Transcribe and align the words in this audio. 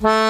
Mm-hmm. 0.00 0.27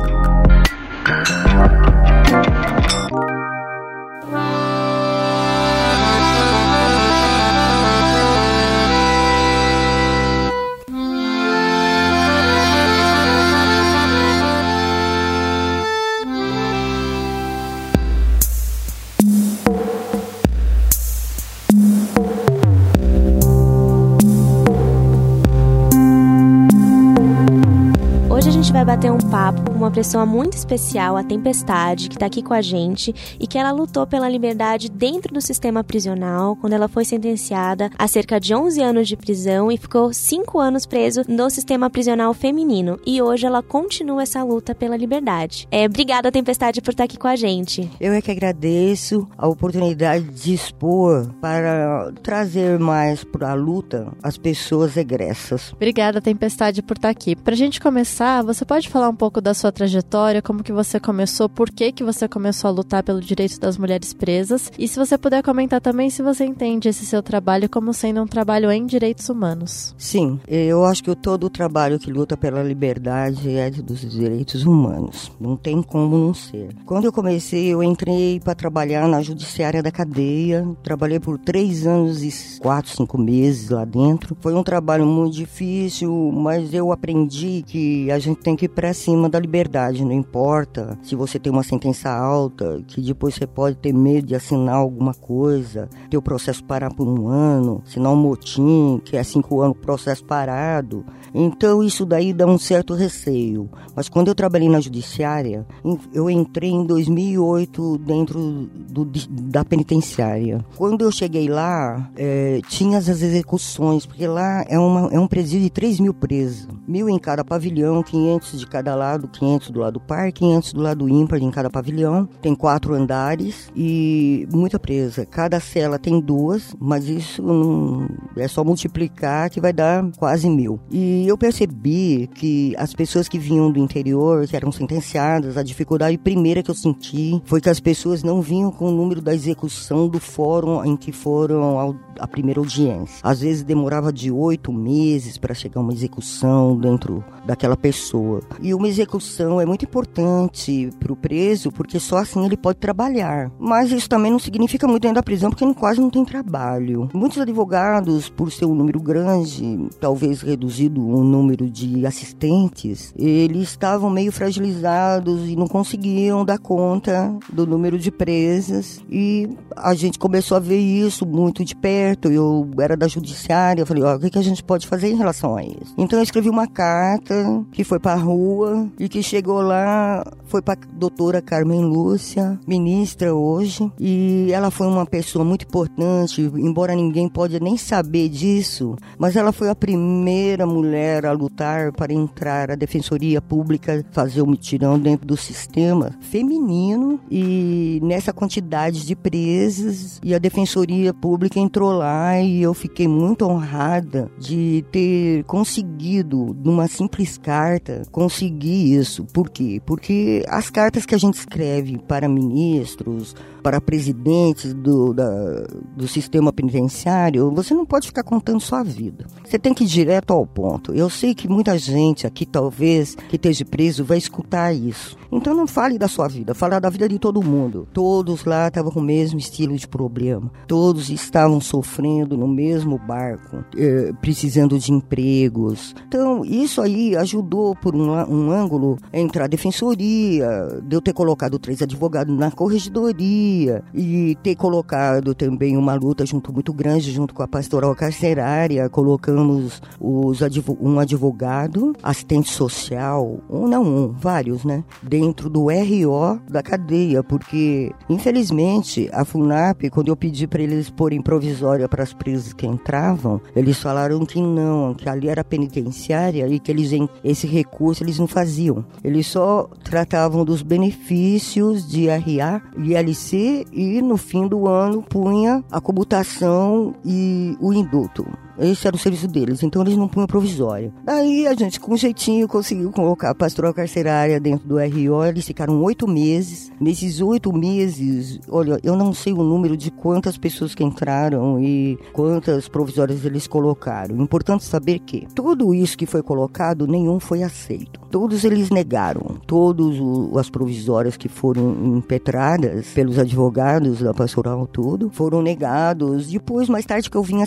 Uma 29.84 29.92
pessoa 29.92 30.26
muito 30.26 30.54
especial, 30.54 31.18
a 31.18 31.24
Tempestade, 31.26 32.08
que 32.08 32.16
está 32.16 32.26
aqui 32.26 32.42
com 32.42 32.54
a 32.54 32.62
gente 32.62 33.14
e 33.38 33.46
que 33.46 33.58
ela 33.58 33.72
lutou 33.72 34.08
pela 34.08 34.30
liberdade 34.30 34.90
dentro 34.90 35.34
do 35.34 35.42
sistema 35.42 35.84
prisional 35.84 36.56
quando 36.56 36.72
ela 36.72 36.88
foi 36.88 37.04
sentenciada 37.04 37.90
a 37.98 38.08
cerca 38.08 38.40
de 38.40 38.56
11 38.56 38.82
anos 38.82 39.10
de 39.10 39.18
prisão 39.18 39.70
e 39.70 39.78
ficou 39.78 40.14
5 40.14 40.58
anos 40.58 40.86
preso 40.86 41.24
no 41.28 41.50
sistema 41.50 41.90
prisional 41.90 42.34
feminino. 42.34 42.98
E 43.06 43.22
hoje 43.22 43.46
ela 43.46 43.62
continua 43.62 44.24
essa 44.24 44.42
luta 44.42 44.74
pela 44.74 44.96
liberdade. 44.96 45.68
É, 45.70 45.86
obrigada, 45.86 46.32
Tempestade, 46.32 46.82
por 46.82 46.92
estar 46.92 47.04
tá 47.04 47.06
aqui 47.06 47.18
com 47.18 47.28
a 47.28 47.36
gente. 47.36 47.92
Eu 48.00 48.14
é 48.14 48.22
que 48.22 48.32
agradeço 48.32 49.28
a 49.38 49.50
oportunidade 49.50 50.24
de 50.30 50.54
expor 50.54 51.28
para 51.42 52.14
trazer 52.24 52.80
mais 52.80 53.26
para 53.26 53.52
a 53.52 53.54
luta 53.54 54.14
as 54.24 54.38
pessoas 54.38 54.96
egressas. 54.96 55.74
Obrigada, 55.74 56.22
Tempestade, 56.22 56.82
por 56.82 56.96
estar 56.96 57.10
tá 57.10 57.12
aqui. 57.12 57.36
Para 57.36 57.54
a 57.54 57.58
gente 57.58 57.82
começar, 57.82 58.42
você 58.44 58.64
pode 58.64 58.88
falar 58.88 59.10
um 59.10 59.16
pouco 59.16 59.42
da 59.42 59.54
sua 59.54 59.73
trajetória, 59.74 60.42
como 60.42 60.64
que 60.64 60.72
você 60.72 61.00
começou, 61.00 61.50
por 61.50 61.70
que 61.70 61.92
que 61.92 62.04
você 62.04 62.28
começou 62.28 62.70
a 62.70 62.72
lutar 62.72 63.04
pelo 63.04 63.20
direito 63.20 63.60
das 63.60 63.78
mulheres 63.78 64.14
presas? 64.14 64.72
E 64.78 64.88
se 64.88 64.98
você 64.98 65.18
puder 65.18 65.44
comentar 65.44 65.82
também 65.82 66.10
se 66.10 66.22
você 66.22 66.46
entende 66.46 66.88
esse 66.88 67.06
seu 67.06 67.22
trabalho 67.22 67.70
como 67.70 67.94
sendo 67.94 68.22
um 68.22 68.28
trabalho 68.28 68.72
em 68.72 68.86
direitos 68.86 69.28
humanos. 69.30 69.94
Sim, 69.98 70.40
eu 70.48 70.86
acho 70.86 71.04
que 71.04 71.16
todo 71.16 71.46
o 71.46 71.50
trabalho 71.50 72.00
que 72.00 72.12
luta 72.12 72.38
pela 72.38 72.62
liberdade 72.64 73.50
é 73.50 73.70
dos 73.72 74.02
direitos 74.02 74.66
humanos. 74.66 75.32
Não 75.40 75.58
tem 75.58 75.82
como 75.82 76.18
não 76.18 76.34
ser. 76.34 76.70
Quando 76.86 77.06
eu 77.06 77.12
comecei, 77.12 77.68
eu 77.68 77.82
entrei 77.82 78.40
para 78.40 78.54
trabalhar 78.54 79.08
na 79.08 79.22
judiciária 79.22 79.82
da 79.82 79.92
cadeia. 79.92 80.68
Trabalhei 80.84 81.20
por 81.20 81.38
três 81.40 81.88
anos 81.88 82.24
e 82.24 82.60
quatro, 82.60 82.92
cinco 82.96 83.18
meses 83.18 83.70
lá 83.70 83.86
dentro. 83.86 84.38
Foi 84.40 84.54
um 84.54 84.64
trabalho 84.64 85.06
muito 85.06 85.36
difícil, 85.36 86.32
mas 86.34 86.74
eu 86.74 86.92
aprendi 86.92 87.64
que 87.66 88.12
a 88.12 88.20
gente 88.20 88.42
tem 88.42 88.56
que 88.56 88.66
ir 88.66 88.70
para 88.70 88.94
cima 88.94 89.30
da 89.30 89.40
liberdade, 89.40 89.63
não 89.70 90.12
importa 90.12 90.98
se 91.02 91.16
você 91.16 91.40
tem 91.40 91.52
uma 91.52 91.64
sentença 91.64 92.10
alta, 92.10 92.82
que 92.88 93.02
depois 93.02 93.36
você 93.36 93.46
pode 93.46 93.78
ter 93.78 93.94
medo 93.94 94.28
de 94.28 94.36
assinar 94.36 94.76
alguma 94.76 95.14
coisa, 95.14 95.90
ter 96.10 96.18
o 96.18 96.22
processo 96.22 96.64
parar 96.64 96.94
por 96.94 97.08
um 97.08 97.28
ano, 97.28 97.82
assinar 97.86 98.12
um 98.12 98.16
motim, 98.16 99.02
que 99.04 99.18
é 99.18 99.24
cinco 99.24 99.62
anos 99.62 99.78
processo 99.78 100.24
parado. 100.26 101.06
Então 101.34 101.84
isso 101.84 102.06
daí 102.06 102.32
dá 102.32 102.46
um 102.46 102.58
certo 102.58 102.94
receio. 102.94 103.70
Mas 103.96 104.08
quando 104.08 104.28
eu 104.28 104.36
trabalhei 104.36 104.70
na 104.70 104.80
judiciária, 104.80 105.66
eu 106.14 106.30
entrei 106.30 106.70
em 106.70 106.86
2008 106.86 107.98
dentro 108.00 108.70
do, 108.90 109.06
da 109.06 109.66
penitenciária. 109.66 110.64
Quando 110.78 111.04
eu 111.04 111.12
cheguei 111.12 111.48
lá, 111.48 112.10
é, 112.16 112.62
tinha 112.68 112.98
as 112.98 113.08
execuções, 113.08 114.06
porque 114.06 114.28
lá 114.28 114.64
é, 114.68 114.78
uma, 114.78 115.10
é 115.12 115.20
um 115.20 115.28
presídio 115.28 115.62
de 115.62 115.70
3 115.70 116.00
mil 116.00 116.14
presos, 116.14 116.68
mil 116.88 117.10
em 117.10 117.18
cada 117.18 117.44
pavilhão, 117.44 118.04
500 118.04 118.60
de 118.60 118.68
cada 118.68 118.96
lado, 118.96 119.28
500 119.28 119.53
do 119.60 119.80
lado 119.80 120.00
par, 120.00 120.32
500 120.32 120.74
do 120.74 120.82
lado 120.82 121.10
ímpar 121.10 121.42
em 121.42 121.52
cada 121.52 121.70
pavilhão. 121.70 122.28
Tem 122.42 122.56
quatro 122.56 122.94
andares 122.94 123.72
e 123.76 124.48
muita 124.52 124.80
presa. 124.80 125.26
Cada 125.26 125.60
cela 125.60 126.00
tem 126.00 126.20
duas, 126.20 126.76
mas 126.80 127.08
isso 127.08 127.42
não, 127.42 128.08
é 128.36 128.48
só 128.48 128.64
multiplicar 128.64 129.50
que 129.50 129.62
vai 129.62 129.74
dar 129.74 130.10
quase 130.18 130.50
mil. 130.50 130.80
E 130.90 131.28
eu 131.28 131.38
percebi 131.38 132.30
que 132.34 132.74
as 132.78 132.94
pessoas 132.94 133.28
que 133.28 133.38
vinham 133.38 133.72
do 133.72 133.80
interior, 133.80 134.48
que 134.48 134.56
eram 134.56 134.72
sentenciadas, 134.72 135.58
a 135.58 135.64
dificuldade 135.64 136.18
primeira 136.18 136.64
que 136.64 136.72
eu 136.72 136.76
senti 136.76 137.42
foi 137.46 137.62
que 137.62 137.70
as 137.70 137.80
pessoas 137.80 138.24
não 138.24 138.42
vinham 138.42 138.72
com 138.72 138.90
o 138.90 138.92
número 138.92 139.22
da 139.22 139.34
execução 139.34 140.08
do 140.08 140.20
fórum 140.20 140.84
em 140.84 140.96
que 140.96 141.12
foram 141.12 141.80
ao, 141.80 141.96
a 142.20 142.28
primeira 142.28 142.60
audiência. 142.60 143.20
Às 143.24 143.42
vezes 143.42 143.64
demorava 143.64 144.12
de 144.12 144.32
oito 144.32 144.72
meses 144.72 145.38
para 145.38 145.54
chegar 145.54 145.82
uma 145.82 145.94
execução 145.94 146.78
dentro 146.78 147.24
daquela 147.46 147.76
pessoa. 147.76 148.42
E 148.62 148.74
uma 148.74 148.88
execução 148.88 149.43
é 149.62 149.66
muito 149.66 149.86
importante 149.86 150.90
para 151.00 151.14
o 151.14 151.16
preso, 151.16 151.72
porque 151.72 152.00
só 152.00 152.18
assim 152.18 152.46
ele 152.46 152.58
pode 152.58 152.80
trabalhar. 152.80 153.52
Mas 153.60 153.92
isso 153.92 154.10
também 154.10 154.32
não 154.32 154.40
significa 154.40 154.88
muito 154.88 155.04
dentro 155.04 155.16
da 155.16 155.24
prisão, 155.24 155.50
porque 155.50 155.74
quase 155.74 156.00
não 156.00 156.10
tem 156.10 156.24
trabalho. 156.26 157.10
Muitos 157.14 157.40
advogados, 157.40 158.30
por 158.30 158.52
ser 158.52 158.66
um 158.66 158.76
número 158.76 159.00
grande, 159.00 159.88
talvez 160.00 160.42
reduzido 160.42 161.06
o 161.06 161.24
número 161.24 161.70
de 161.70 162.06
assistentes, 162.06 163.14
eles 163.18 163.70
estavam 163.70 164.10
meio 164.10 164.32
fragilizados 164.32 165.50
e 165.50 165.56
não 165.56 165.68
conseguiam 165.68 166.46
dar 166.46 166.58
conta 166.58 167.36
do 167.52 167.66
número 167.66 167.98
de 167.98 168.12
presas. 168.12 169.02
E 169.10 169.50
a 169.76 169.94
gente 169.94 170.20
começou 170.20 170.58
a 170.58 170.60
ver 170.60 170.80
isso 170.80 171.26
muito 171.26 171.64
de 171.64 171.76
perto. 171.76 172.30
Eu 172.30 172.70
era 172.80 172.96
da 172.96 173.08
judiciária, 173.08 173.82
eu 173.82 173.86
falei, 173.86 174.04
ó, 174.04 174.14
oh, 174.14 174.16
o 174.16 174.20
que, 174.20 174.30
que 174.30 174.40
a 174.40 174.44
gente 174.44 174.64
pode 174.64 174.88
fazer 174.88 175.10
em 175.10 175.18
relação 175.18 175.56
a 175.56 175.64
isso? 175.64 175.94
Então 175.98 176.20
eu 176.20 176.24
escrevi 176.24 176.50
uma 176.50 176.68
carta 176.68 177.34
que 177.72 177.84
foi 177.84 178.00
para 178.00 178.14
a 178.14 178.24
rua 178.24 178.88
e 179.00 179.10
que 179.10 179.22
chegou 179.34 179.64
lá, 179.64 180.24
foi 180.46 180.62
para 180.62 180.80
doutora 180.94 181.42
Carmen 181.42 181.84
Lúcia, 181.84 182.60
ministra 182.68 183.34
hoje, 183.34 183.92
e 184.00 184.50
ela 184.52 184.70
foi 184.70 184.86
uma 184.86 185.08
pessoa 185.08 185.44
muito 185.44 185.66
importante, 185.66 186.40
embora 186.40 186.94
ninguém 186.94 187.28
pode 187.28 187.60
nem 187.60 187.76
saber 187.76 188.30
disso, 188.30 188.96
mas 189.18 189.36
ela 189.36 189.52
foi 189.52 189.72
a 189.72 189.76
primeira 189.76 190.68
mulher 190.68 191.26
a 191.26 191.32
lutar 191.32 191.92
para 191.92 192.14
entrar 192.14 192.70
a 192.70 192.76
defensoria 192.76 193.42
pública, 193.42 194.06
fazer 194.12 194.44
o 194.44 194.46
mutirão 194.46 195.00
dentro 195.00 195.26
do 195.26 195.36
sistema 195.36 196.12
feminino 196.22 197.20
e 197.32 198.00
nessa 198.04 198.32
quantidade 198.32 199.04
de 199.04 199.16
presas 199.16 200.20
e 200.24 200.36
a 200.36 200.38
defensoria 200.38 201.12
pública 201.12 201.60
entrou 201.60 201.92
lá 201.92 202.40
e 202.40 202.62
eu 202.62 202.76
fiquei 202.76 203.08
muito 203.08 203.46
honrada 203.46 204.30
de 204.38 204.86
ter 204.92 205.44
conseguido 205.46 206.56
numa 206.64 206.88
simples 206.88 207.36
carta 207.36 208.04
conseguir 208.12 208.94
isso. 208.94 209.23
Por 209.32 209.50
quê? 209.50 209.82
Porque 209.86 210.44
as 210.48 210.70
cartas 210.70 211.06
que 211.06 211.16
a 211.16 211.18
gente 211.18 211.36
escreve 211.36 211.98
para 211.98 212.28
ministros, 212.28 213.36
para 213.64 213.80
presidentes 213.80 214.74
do, 214.74 215.14
da, 215.14 215.66
do 215.96 216.08
sistema 216.08 216.52
penitenciário, 216.52 217.50
você 217.52 217.74
não 217.74 217.86
pode 217.86 218.08
ficar 218.08 218.22
contando 218.22 218.60
sua 218.60 218.84
vida. 218.84 219.26
Você 219.44 219.58
tem 219.58 219.74
que 219.74 219.86
ir 219.86 219.88
direto 219.88 220.34
ao 220.34 220.46
ponto. 220.46 220.94
Eu 220.94 221.10
sei 221.10 221.34
que 221.34 221.48
muita 221.48 221.78
gente 221.78 222.28
aqui, 222.28 222.46
talvez, 222.46 223.16
que 223.16 223.38
esteja 223.38 223.64
preso, 223.64 224.04
vai 224.04 224.18
escutar 224.18 224.74
isso. 224.74 225.18
Então 225.32 225.56
não 225.56 225.66
fale 225.66 225.98
da 225.98 226.08
sua 226.08 226.28
vida, 226.28 226.54
fale 226.54 226.80
da 226.80 226.90
vida 226.90 227.08
de 227.08 227.18
todo 227.18 227.42
mundo. 227.42 227.88
Todos 227.94 228.44
lá 228.44 228.68
estavam 228.68 228.92
com 228.92 229.00
o 229.00 229.04
mesmo 229.04 229.40
estilo 229.40 229.76
de 229.76 229.88
problema. 229.88 230.52
Todos 230.68 231.10
estavam 231.10 231.62
sofrendo 231.62 232.38
no 232.38 232.48
mesmo 232.48 233.00
barco, 233.00 233.64
eh, 233.78 234.12
precisando 234.22 234.78
de 234.78 234.92
empregos. 234.92 235.96
Então, 236.08 236.44
isso 236.44 236.82
aí 236.82 237.16
ajudou 237.16 237.76
por 237.76 237.96
um, 237.96 238.12
um 238.12 238.52
ângulo 238.52 238.98
a 239.12 239.18
entrar 239.18 239.46
a 239.46 239.48
defensoria, 239.48 240.48
de 240.84 240.96
eu 240.96 241.02
ter 241.02 241.14
colocado 241.14 241.58
três 241.58 241.82
advogados 241.82 242.36
na 242.38 242.52
corregedoria 242.52 243.53
e 243.94 244.36
ter 244.44 244.56
colocado 244.56 245.34
também 245.36 245.78
uma 245.78 245.94
luta 245.94 246.26
junto 246.26 246.54
muito 246.54 246.74
grande 246.74 247.12
junto 247.12 247.34
com 247.34 247.44
a 247.44 247.48
pastoral 247.48 247.96
carcerária, 247.96 248.90
colocamos 248.90 249.82
os 250.00 250.42
um 250.80 251.00
advogado, 251.00 251.94
assistente 252.02 252.52
social, 252.52 253.40
um 253.50 253.68
não 253.68 253.84
um, 253.84 254.12
vários, 254.12 254.64
né, 254.64 254.84
dentro 255.02 255.50
do 255.50 255.68
RO 255.68 256.40
da 256.50 256.62
cadeia, 256.62 257.24
porque 257.24 257.92
infelizmente 258.10 259.10
a 259.12 259.26
FUNAP, 259.26 259.90
quando 259.90 260.10
eu 260.10 260.16
pedi 260.16 260.48
para 260.48 260.62
eles 260.62 260.90
porem 260.90 261.22
provisória 261.22 261.88
para 261.88 262.04
as 262.04 262.14
presas 262.14 262.54
que 262.54 262.66
entravam, 262.66 263.42
eles 263.56 263.80
falaram 263.80 264.26
que 264.26 264.42
não, 264.42 264.94
que 264.94 265.10
ali 265.10 265.28
era 265.28 265.44
penitenciária 265.44 266.48
e 266.48 266.60
que 266.60 266.72
eles 266.72 266.92
esse 267.24 267.48
recurso 267.48 268.04
eles 268.04 268.20
não 268.20 268.28
faziam. 268.28 268.86
Eles 269.04 269.28
só 269.28 269.70
tratavam 269.84 270.46
dos 270.46 270.62
benefícios 270.62 271.88
de 271.88 272.08
RA 272.08 272.62
e 272.78 272.96
LC 272.96 273.43
e 273.72 274.02
no 274.02 274.18
fim 274.18 274.48
do 274.48 274.68
ano 274.68 275.02
punha 275.02 275.64
a 275.72 275.80
comutação 275.82 276.96
e 277.06 277.58
o 277.60 277.74
indulto. 277.74 278.26
Esse 278.58 278.88
era 278.88 278.96
o 278.96 279.00
serviço 279.00 279.28
deles, 279.28 279.64
então 279.64 279.82
eles 279.82 279.98
não 279.98 280.08
punham 280.08 280.28
provisória. 280.28 280.94
Daí 281.04 281.48
a 281.48 281.54
gente, 281.54 281.80
com 281.80 281.96
jeitinho, 281.98 282.48
conseguiu 282.48 282.92
colocar 282.92 283.32
a 283.32 283.36
pastoral 283.36 283.74
carcerária 283.74 284.40
dentro 284.40 284.68
do 284.68 284.78
RO. 284.78 285.24
Eles 285.26 285.46
ficaram 285.46 285.82
oito 285.82 286.08
meses. 286.08 286.72
Nesses 286.80 287.22
oito 287.22 287.52
meses, 287.52 288.40
olha, 288.50 288.80
eu 288.84 288.96
não 288.96 289.14
sei 289.14 289.34
o 289.34 289.44
número 289.44 289.76
de 289.76 289.90
quantas 289.92 290.38
pessoas 290.38 290.76
que 290.76 290.84
entraram 290.84 291.60
e 291.60 291.98
quantas 292.12 292.68
provisórias 292.68 293.26
eles 293.26 293.48
colocaram. 293.48 294.22
Importante 294.22 294.64
saber 294.64 295.00
que 295.00 295.28
tudo 295.34 295.74
isso 295.74 295.98
que 295.98 296.06
foi 296.06 296.22
colocado, 296.22 296.88
nenhum 296.88 297.20
foi 297.20 297.44
aceito. 297.44 298.00
Todos 298.12 298.44
eles 298.44 298.70
negaram. 298.70 299.38
Todas 299.48 299.98
as 300.38 300.50
provisórias 300.50 301.18
que 301.18 301.28
foram 301.28 301.98
impetradas 301.98 302.88
pelos 302.88 303.18
advogados 303.18 304.00
da 304.00 304.14
pastoral, 304.14 304.68
tudo, 304.68 305.10
foram 305.10 305.42
negados. 305.42 306.28
Depois, 306.28 306.70
mais 306.70 306.86
tarde, 306.86 307.10
que 307.10 307.18
eu 307.18 307.24
vim 307.24 307.42
a 307.42 307.46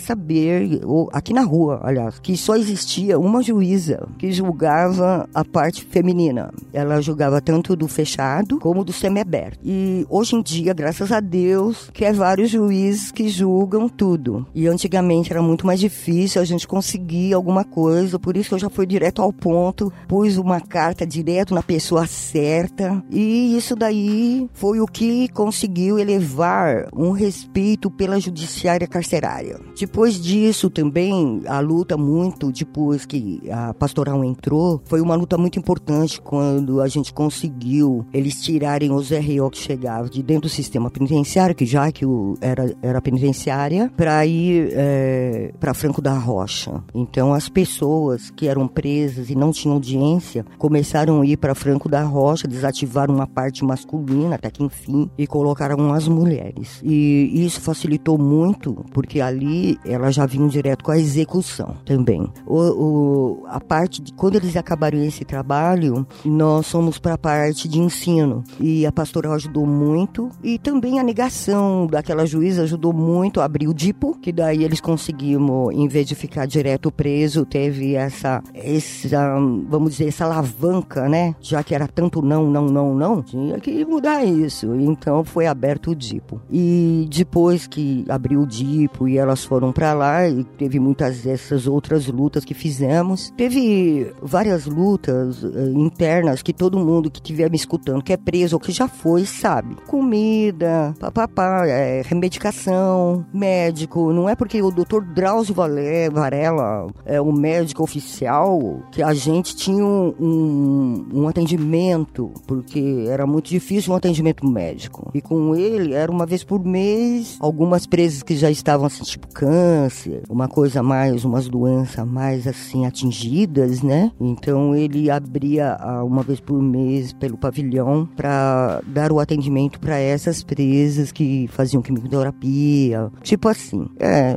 saber 1.05 1.09
aqui 1.13 1.33
na 1.33 1.43
rua, 1.43 1.81
aliás, 1.83 2.19
que 2.19 2.37
só 2.37 2.57
existia 2.57 3.19
uma 3.19 3.43
juíza 3.43 4.09
que 4.19 4.33
julgava 4.33 5.29
a 5.35 5.45
parte 5.45 5.85
feminina. 5.85 6.53
Ela 6.73 7.01
julgava 7.01 7.41
tanto 7.41 7.77
do 7.77 7.89
fechado 7.89 8.59
como 8.59 8.85
do 8.85 8.93
semiaberto. 8.93 9.59
E 9.65 10.07
hoje 10.09 10.37
em 10.37 10.43
dia, 10.43 10.73
graças 10.73 11.13
a 11.13 11.21
Deus, 11.21 11.91
que 11.93 12.05
é 12.05 12.13
vários 12.13 12.51
juízes 12.51 13.11
que 13.11 13.29
julgam 13.29 13.89
tudo. 13.89 14.47
E 14.55 14.67
antigamente 14.67 15.33
era 15.33 15.43
muito 15.43 15.67
mais 15.67 15.81
difícil 15.81 16.41
a 16.41 16.45
gente 16.45 16.67
conseguir 16.67 17.35
alguma 17.35 17.65
coisa, 17.65 18.19
por 18.19 18.37
isso 18.37 18.55
eu 18.55 18.59
já 18.59 18.71
fui 18.71 18.87
direto 18.87 19.21
ao 19.21 19.33
ponto, 19.33 19.93
pus 20.09 20.37
uma 20.37 20.61
carta 20.61 21.07
direto 21.07 21.55
na 21.55 21.63
pessoa 21.63 22.07
certa. 22.07 23.03
E 23.11 23.57
isso 23.57 23.75
daí 23.75 24.49
foi 24.53 24.81
o 24.81 24.87
que 24.87 25.29
conseguiu 25.29 25.99
elevar 25.99 26.89
um 26.95 27.11
respeito 27.11 27.91
pela 27.91 28.21
judiciária 28.21 28.87
carcerária. 28.87 29.59
Depois 29.79 30.21
disso, 30.21 30.71
também 30.71 30.86
também 30.87 31.43
a 31.47 31.59
luta 31.59 31.97
muito 31.97 32.53
depois 32.53 33.05
que 33.05 33.43
a 33.51 33.75
pastoral 33.75 34.25
entrou, 34.25 34.81
foi 34.85 35.01
uma 35.01 35.17
luta 35.17 35.37
muito 35.37 35.59
importante 35.59 36.21
quando 36.21 36.81
a 36.81 36.87
gente 36.87 37.13
conseguiu 37.13 38.07
eles 38.15 38.41
tirarem 38.41 38.93
os 38.93 39.11
RO 39.11 39.51
que 39.51 39.59
chegavam 39.59 40.09
de 40.09 40.23
dentro 40.23 40.43
do 40.43 40.49
sistema 40.49 40.89
penitenciário, 40.89 41.55
que 41.55 41.67
já 41.67 41.91
que 41.91 42.07
o, 42.07 42.35
era, 42.41 42.75
era 42.81 43.03
penitenciária, 43.03 43.91
para 43.97 44.25
ir 44.25 44.71
é, 44.73 45.53
para 45.59 45.75
Franco 45.75 46.01
da 46.01 46.15
Rocha. 46.15 46.83
Então 46.95 47.35
as 47.35 47.49
pessoas 47.49 48.31
que 48.31 48.47
eram 48.47 48.69
presas 48.69 49.29
e 49.29 49.35
não 49.35 49.51
tinham 49.51 49.75
audiência 49.75 50.45
começaram 50.59 51.21
a 51.21 51.27
ir 51.27 51.37
para 51.37 51.55
Franco 51.55 51.89
da 51.89 52.03
Rocha, 52.03 52.47
desativaram 52.47 53.15
uma 53.15 53.27
parte 53.27 53.65
masculina 53.65 54.37
até 54.37 54.51
que 54.51 54.63
enfim 54.63 55.11
e 55.19 55.27
colocaram 55.27 55.93
as 55.93 56.07
mulheres. 56.07 56.81
E 56.85 57.45
isso 57.45 57.61
facilitou 57.61 58.17
muito 58.17 58.85
porque 58.93 59.21
ali 59.21 59.79
elas 59.85 60.15
já 60.15 60.27
vinham 60.27 60.49
direto 60.49 60.76
com 60.85 60.91
a 60.91 60.99
execução 60.99 61.77
também. 61.85 62.27
O, 62.47 62.59
o, 62.59 63.47
a 63.49 63.61
parte 63.61 64.01
de 64.01 64.13
quando 64.13 64.37
eles 64.37 64.57
acabaram 64.57 64.99
esse 64.99 65.25
trabalho, 65.25 66.07
nós 66.25 66.71
fomos 66.71 66.99
para 66.99 67.15
a 67.15 67.19
parte 67.19 67.69
de 67.69 67.79
ensino 67.79 68.43
e 68.61 68.87
a 68.87 68.93
pastoral 68.93 69.33
ajudou 69.35 69.67
muito 69.67 70.31
e 70.43 70.59
também 70.59 70.99
a 70.99 71.03
negação 71.03 71.87
daquela 71.87 72.27
juíza 72.27 72.63
ajudou 72.63 72.93
muito 72.93 73.41
a 73.41 73.45
abrir 73.45 73.69
o 73.69 73.75
DIPO, 73.75 74.19
que 74.21 74.33
daí 74.33 74.65
eles 74.65 74.81
conseguimos, 74.81 75.75
em 75.75 75.89
vez 75.89 76.07
de 76.07 76.15
ficar 76.15 76.47
direto 76.47 76.91
preso, 76.91 77.45
teve 77.45 77.95
essa, 77.95 78.43
essa 78.55 79.37
vamos 79.69 79.93
dizer, 79.93 80.09
essa 80.09 80.25
alavanca, 80.25 81.09
né? 81.09 81.35
Já 81.41 81.63
que 81.63 81.75
era 81.75 81.87
tanto 81.87 82.23
não, 82.23 82.51
não, 82.51 82.67
não, 82.67 82.95
não, 82.95 83.23
tinha 83.23 83.59
que 83.59 83.85
mudar 83.85 84.25
isso. 84.25 84.75
Então 84.75 85.25
foi 85.25 85.47
aberto 85.47 85.91
o 85.91 85.95
DIPO. 85.95 86.41
E 86.51 87.09
depois 87.11 87.67
que 87.67 88.05
abriu 88.09 88.43
o 88.43 88.47
DIPO 88.47 89.09
e 89.09 89.19
elas 89.19 89.45
foram 89.45 89.73
para 89.73 89.93
lá 89.93 90.29
e 90.29 90.45
teve 90.67 90.81
muitas 90.81 91.21
dessas 91.21 91.69
outras 91.69 92.09
lutas 92.09 92.45
que 92.45 92.53
fizemos. 92.53 93.33
Teve 93.37 94.13
várias 94.21 94.67
lutas 94.67 95.45
uh, 95.45 95.73
internas 95.77 96.43
que 96.43 96.53
todo 96.53 96.77
mundo 96.77 97.09
que 97.09 97.21
estiver 97.21 97.49
me 97.49 97.57
escutando, 97.57 98.03
que 98.03 98.13
é 98.13 98.17
preso 98.17 98.57
ou 98.57 98.61
que 98.61 98.73
já 98.73 98.89
foi, 98.89 99.25
sabe. 99.25 99.77
Comida, 99.87 100.93
papapá, 100.99 101.65
é, 101.69 102.03
remedicação, 102.05 103.25
médico. 103.33 104.13
Não 104.13 104.29
é 104.29 104.35
porque 104.35 104.61
o 104.61 104.73
doutor 104.73 105.05
Drauzio 105.05 105.55
Varela 105.55 106.89
é 107.05 107.21
o 107.21 107.33
médico 107.33 107.85
oficial 107.85 108.83
que 108.91 109.05
a 109.05 109.15
gente 109.15 109.55
tinha 109.55 109.85
um, 109.85 110.15
um, 110.19 111.09
um 111.13 111.29
atendimento, 111.29 112.33
porque 112.45 113.05
era 113.09 113.25
muito 113.25 113.49
difícil 113.51 113.93
um 113.93 113.97
atendimento 113.97 114.45
médico. 114.45 115.13
E 115.15 115.21
com 115.21 115.55
ele 115.55 115.95
era 115.95 116.11
uma 116.11 116.27
vez 116.27 116.43
por 116.43 116.65
mês, 116.65 117.37
algumas 117.39 117.87
presas 117.87 118.25
que 118.25 118.35
já 118.35 118.51
estavam 118.51 118.87
assim, 118.87 119.05
tipo 119.05 119.29
câncer, 119.33 120.23
uma 120.29 120.49
coisa 120.57 120.83
mais, 120.83 121.23
umas 121.23 121.49
doenças 121.49 122.09
mais 122.09 122.47
assim 122.47 122.87
atingidas, 122.87 123.83
né? 123.83 124.11
Então 124.19 124.75
ele 124.75 125.11
abria 125.11 125.77
uma 126.03 126.23
vez 126.23 126.41
por 126.41 126.63
mês 126.63 127.13
pelo 127.13 127.37
pavilhão 127.37 128.09
para 128.17 128.81
dar 128.87 129.13
o 129.13 129.21
atendimento 129.21 129.79
para 129.79 129.99
essas 129.99 130.43
presas 130.43 131.13
que 131.13 131.47
faziam 131.49 131.83
quimioterapia, 131.83 133.13
tipo 133.23 133.51
assim. 133.51 133.87
É, 134.01 134.35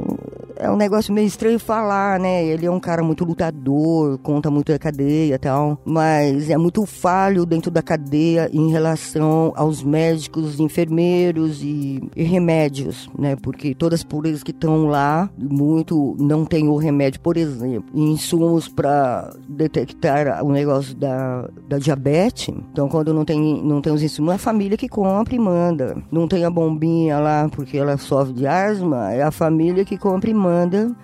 é 0.60 0.70
um 0.70 0.76
negócio 0.76 1.14
meio 1.14 1.26
estranho 1.26 1.58
falar, 1.58 2.20
né? 2.20 2.46
Ele 2.46 2.66
é 2.66 2.72
um 2.72 2.80
cara 2.80 3.02
muito 3.02 3.24
lutador, 3.24 4.18
conta 4.20 4.52
muito 4.52 4.72
da 4.72 4.78
cadeia 4.78 5.36
e 5.36 5.38
tal, 5.38 5.80
mas 5.86 6.50
é 6.50 6.58
muito 6.58 6.86
falho 6.86 7.46
dentro 7.46 7.72
da 7.72 7.82
cadeia 7.82 8.50
em 8.52 8.70
relação 8.70 9.54
aos 9.56 9.82
médicos, 9.82 10.60
enfermeiros 10.60 11.64
e, 11.64 12.04
e 12.16 12.24
remédios, 12.24 13.10
né? 13.18 13.38
Porque 13.38 13.74
todas 13.74 14.02
as 14.02 14.04
purezas 14.04 14.44
que 14.44 14.52
estão 14.52 14.88
lá, 14.88 15.30
muito 15.38 16.16
não 16.20 16.46
tem 16.46 16.68
o 16.68 16.76
remédio, 16.76 17.22
por 17.22 17.38
exemplo, 17.38 17.90
insumos 17.94 18.68
para 18.68 19.34
detectar 19.48 20.44
o 20.44 20.52
negócio 20.52 20.94
da, 20.96 21.48
da 21.68 21.78
diabetes. 21.78 22.54
Então, 22.72 22.90
quando 22.90 23.14
não 23.14 23.24
tem, 23.24 23.64
não 23.64 23.82
tem 23.82 23.94
os 23.94 24.04
insumos, 24.04 24.34
é 24.34 24.36
a 24.36 24.40
família 24.40 24.78
que 24.78 24.90
compra 24.90 25.34
e 25.34 25.40
manda. 25.40 25.98
Não 26.12 26.28
tem 26.28 26.44
a 26.44 26.50
bombinha 26.50 27.18
lá 27.18 27.48
porque 27.50 27.78
ela 27.78 27.98
sofre 27.98 28.34
de 28.34 28.46
asma, 28.46 29.14
é 29.14 29.22
a 29.22 29.32
família 29.32 29.86
que 29.86 29.98
compra 29.98 30.30
e 30.30 30.34
manda. 30.34 30.49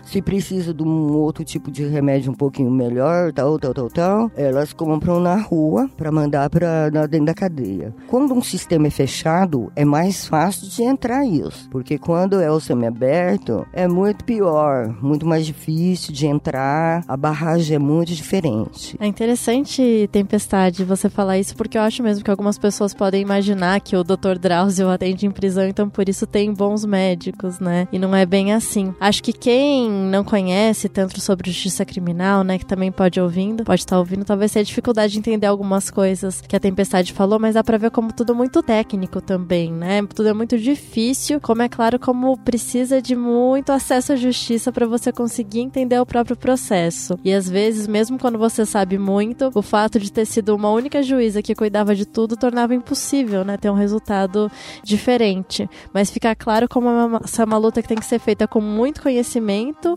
Se 0.04 0.22
precisa 0.22 0.74
de 0.74 0.84
um 0.84 1.14
outro 1.14 1.44
tipo 1.44 1.72
de 1.72 1.86
remédio 1.86 2.32
um 2.32 2.36
pouquinho 2.36 2.72
melhor, 2.72 3.32
tal, 3.34 3.58
tal, 3.60 3.74
tal, 3.74 3.90
tal, 3.90 4.32
elas 4.36 4.74
compram 4.74 5.20
na 5.20 5.36
rua 5.36 5.90
para 5.98 6.12
mandar 6.12 6.50
para 6.50 6.90
dentro 7.08 7.25
da 7.25 7.34
cadeia. 7.34 7.94
Quando 8.08 8.34
um 8.34 8.42
sistema 8.42 8.88
é 8.88 8.90
fechado, 8.90 9.72
é 9.75 9.86
mais 9.86 10.28
fácil 10.28 10.70
de 10.70 10.84
entrar 10.84 11.25
isso, 11.25 11.70
porque 11.70 11.98
quando 11.98 12.40
é 12.40 12.52
o 12.52 12.60
semiaberto, 12.60 13.66
é 13.74 13.88
muito 13.88 14.24
pior, 14.24 14.96
muito 15.02 15.25
mais 15.25 15.46
difícil 15.46 16.14
de 16.14 16.28
entrar, 16.28 17.04
a 17.08 17.18
barragem 17.18 17.75
é 17.75 17.80
muito 17.80 18.14
diferente. 18.14 18.96
É 19.00 19.08
interessante, 19.08 20.10
Tempestade, 20.12 20.84
você 20.84 21.10
falar 21.10 21.38
isso, 21.38 21.56
porque 21.56 21.78
eu 21.78 21.82
acho 21.82 22.04
mesmo 22.04 22.24
que 22.24 22.32
algumas 22.32 22.58
pessoas 22.58 22.94
podem 22.94 23.22
imaginar 23.22 23.80
que 23.82 23.96
o 23.96 24.04
Dr. 24.04 24.38
Drauzio 24.40 24.90
atende 24.90 25.25
em 25.25 25.32
prisão, 25.32 25.68
então 25.68 25.90
por 25.90 26.08
isso 26.08 26.25
tem 26.25 26.54
bons 26.54 26.86
médicos, 26.86 27.60
né? 27.60 27.88
E 27.92 28.00
não 28.00 28.16
é 28.16 28.25
bem 28.25 28.54
assim. 28.54 28.94
Acho 29.00 29.24
que 29.24 29.34
quem 29.38 29.89
não 29.89 30.24
conhece 30.24 30.88
tanto 30.88 31.20
sobre 31.20 31.51
justiça 31.51 31.86
criminal, 31.86 32.44
né, 32.44 32.58
que 32.58 32.65
também 32.65 32.92
pode 32.92 33.20
ouvindo, 33.20 33.63
pode 33.63 33.82
estar 33.82 34.00
ouvindo, 34.00 34.24
talvez 34.24 34.51
tenha 34.51 34.63
dificuldade 34.63 35.13
de 35.13 35.20
entender 35.20 35.48
algumas 35.48 35.89
coisas 35.92 36.42
que 36.42 36.56
a 36.56 36.60
Tempestade 36.60 37.13
falou, 37.13 37.39
mas 37.39 37.56
dá 37.56 37.63
pra 37.63 37.77
ver 37.77 37.92
como 37.92 38.13
tudo 38.13 38.34
é 38.34 38.36
muito 38.36 38.63
técnico 38.63 39.22
também, 39.22 39.72
né? 39.72 40.01
Tudo 40.13 40.30
é 40.30 40.34
muito 40.34 40.58
difícil, 40.58 41.39
como 41.42 41.62
é 41.62 41.70
claro 41.70 42.00
como 42.00 42.38
precisa 42.38 43.01
de 43.01 43.15
muito 43.15 43.72
acesso 43.72 44.13
à 44.13 44.15
justiça 44.15 44.72
para 44.72 44.86
você 44.86 45.12
conseguir 45.12 45.60
entender 45.60 46.00
o 46.00 46.06
próprio 46.06 46.36
processo. 46.36 47.18
E 47.24 47.34
às 47.34 47.50
vezes, 47.50 47.88
mesmo 47.88 48.18
quando 48.18 48.38
você 48.38 48.65
sabe 48.65 48.98
muito, 48.98 49.51
o 49.54 49.62
fato 49.62 50.00
de 50.00 50.12
ter 50.12 50.25
sido 50.25 50.56
uma 50.56 50.72
única 50.72 51.04
juíza 51.04 51.42
que 51.42 51.54
cuidava 51.54 51.94
de 51.94 52.06
tudo 52.06 52.38
tornava 52.38 52.74
impossível, 52.74 53.44
né, 53.44 53.58
ter 53.58 53.70
um 53.70 53.75
resultado 53.75 54.51
diferente. 54.84 55.70
Mas 55.94 56.10
fica 56.10 56.36
claro 56.36 56.68
como 56.68 56.89
é 56.89 57.20
essa 57.24 57.44
é 57.44 57.46
uma 57.46 57.58
luta 57.58 57.82
que 57.82 57.88
tem 57.88 57.98
que 57.98 58.06
ser 58.06 58.20
feita 58.20 58.48
com 58.48 58.62
muito 58.62 59.01
conhecimento 59.01 59.25